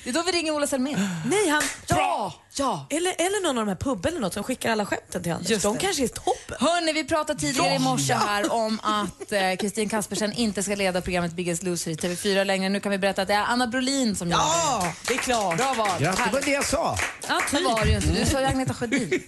Det 0.04 0.10
är 0.10 0.12
då 0.12 0.22
vi 0.22 0.32
ringer 0.32 0.52
Ola 0.52 0.66
Selmén. 0.66 1.08
Nej, 1.26 1.48
han... 1.48 1.62
Ja! 1.86 2.32
Ja. 2.58 2.86
Eller, 2.90 3.10
eller 3.18 3.42
någon 3.42 3.58
av 3.58 3.66
de 3.66 3.70
här 3.70 3.76
pubben 3.76 4.12
eller 4.12 4.20
något 4.20 4.34
som 4.34 4.42
skickar 4.42 4.72
alla 4.72 4.86
skämten 4.86 5.22
till 5.22 5.32
Anders. 5.32 5.50
Just 5.50 5.62
de 5.62 5.74
det. 5.74 5.80
kanske 5.80 6.04
är 6.04 6.08
toppen. 6.08 6.56
Hörni, 6.60 6.92
vi 6.92 7.04
pratade 7.04 7.40
tidigare 7.40 7.74
i 7.74 7.78
morse 7.78 8.14
här 8.14 8.52
om 8.52 8.80
att 8.82 9.32
eh, 9.32 9.40
Kristin 9.60 9.88
Kaspersen 9.88 10.32
inte 10.32 10.62
ska 10.62 10.74
leda 10.74 11.00
programmet 11.00 11.32
Biggest 11.32 11.62
Loser 11.62 11.90
i 11.90 11.94
TV4 11.94 12.44
längre. 12.44 12.68
Nu 12.68 12.80
kan 12.80 12.92
vi 12.92 12.98
berätta 12.98 13.22
att 13.22 13.28
det 13.28 13.34
är 13.34 13.44
Anna 13.44 13.66
Brolin 13.66 14.16
som 14.16 14.30
gör 14.30 14.36
det. 14.38 14.44
Ja, 14.44 14.92
det 15.08 15.14
är 15.14 15.18
klart. 15.18 15.56
Bra 15.56 15.74
val. 15.74 15.88
Grattis, 16.00 16.24
det 16.24 16.32
var 16.32 16.40
det 16.40 16.50
jag 16.50 16.64
sa. 16.64 16.96
Ja, 17.28 17.40
det 17.50 17.60
var 17.64 17.80
det 17.84 17.90
ju 17.90 17.96
inte. 17.96 18.08
Du 18.08 18.26
sa 18.26 18.40
ju 18.40 18.46
Agneta 18.46 18.74
Sjödin. 18.74 19.22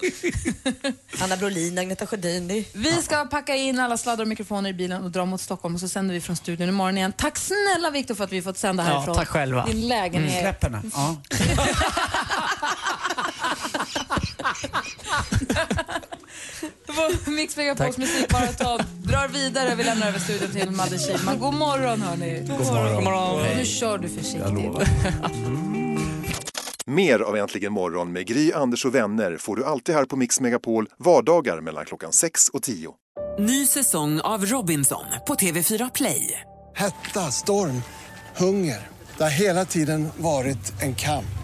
Anna 1.22 1.36
Brolin, 1.36 1.78
Agneta 1.78 2.06
Sjödin. 2.06 2.64
Vi 2.72 2.92
ska 3.02 3.24
packa 3.24 3.56
in 3.56 3.80
alla 3.80 3.96
sladdar 3.96 4.22
och 4.24 4.28
mikrofoner 4.28 4.70
i 4.70 4.72
bilen 4.72 5.04
och 5.04 5.10
dra 5.10 5.24
mot 5.24 5.40
Stockholm 5.40 5.74
och 5.74 5.80
så 5.80 5.88
sänder 5.88 6.14
vi 6.14 6.20
från 6.20 6.36
studion 6.36 6.68
imorgon 6.68 6.98
igen. 6.98 7.12
Tack 7.12 7.38
snälla 7.38 7.90
Viktor 7.90 8.14
för 8.14 8.24
att 8.24 8.32
vi 8.32 8.42
fått 8.42 8.58
sända 8.58 8.82
Ja, 8.88 8.94
härifrån. 8.94 9.14
tack 9.14 9.28
själva. 9.28 9.66
Din 9.66 9.88
lägenhet. 9.88 10.62
Henne. 10.62 10.82
Ja. 10.94 11.16
Vår 16.86 17.30
Mix 17.30 17.56
Megapols 17.56 17.98
musikmaraton 17.98 18.80
drar 19.02 19.28
vidare. 19.28 19.74
Vi 19.74 19.84
lämnar 19.84 20.08
över 20.08 20.18
studion 20.18 20.50
till 20.50 20.70
Madde 20.70 20.98
Kihlman. 20.98 21.38
God 21.38 21.54
morgon 21.54 22.00
hörni. 22.00 22.40
God 22.40 22.66
morgon. 22.66 22.94
God 22.94 23.04
morgon. 23.04 23.56
Nu 23.56 23.64
kör 23.64 23.98
du 23.98 24.08
försiktigt. 24.08 24.44
Mer 26.86 27.20
av 27.20 27.36
Äntligen 27.36 27.72
morgon 27.72 28.12
med 28.12 28.26
Gry, 28.26 28.52
Anders 28.52 28.84
och 28.84 28.94
vänner 28.94 29.36
får 29.36 29.56
du 29.56 29.64
alltid 29.64 29.94
här 29.94 30.04
på 30.04 30.16
Mix 30.16 30.40
Megapol 30.40 30.88
vardagar 30.98 31.60
mellan 31.60 31.84
klockan 31.84 32.12
6 32.12 32.48
och 32.48 32.62
10. 32.62 32.94
Ny 33.38 33.66
säsong 33.66 34.20
av 34.20 34.46
Robinson 34.46 35.04
på 35.26 35.34
TV4 35.34 35.90
Play. 35.94 36.40
Hetta, 36.76 37.20
storm, 37.20 37.82
hunger. 38.36 38.88
Det 39.16 39.22
har 39.22 39.30
hela 39.30 39.64
tiden 39.64 40.08
varit 40.16 40.82
en 40.82 40.94
kamp. 40.94 41.43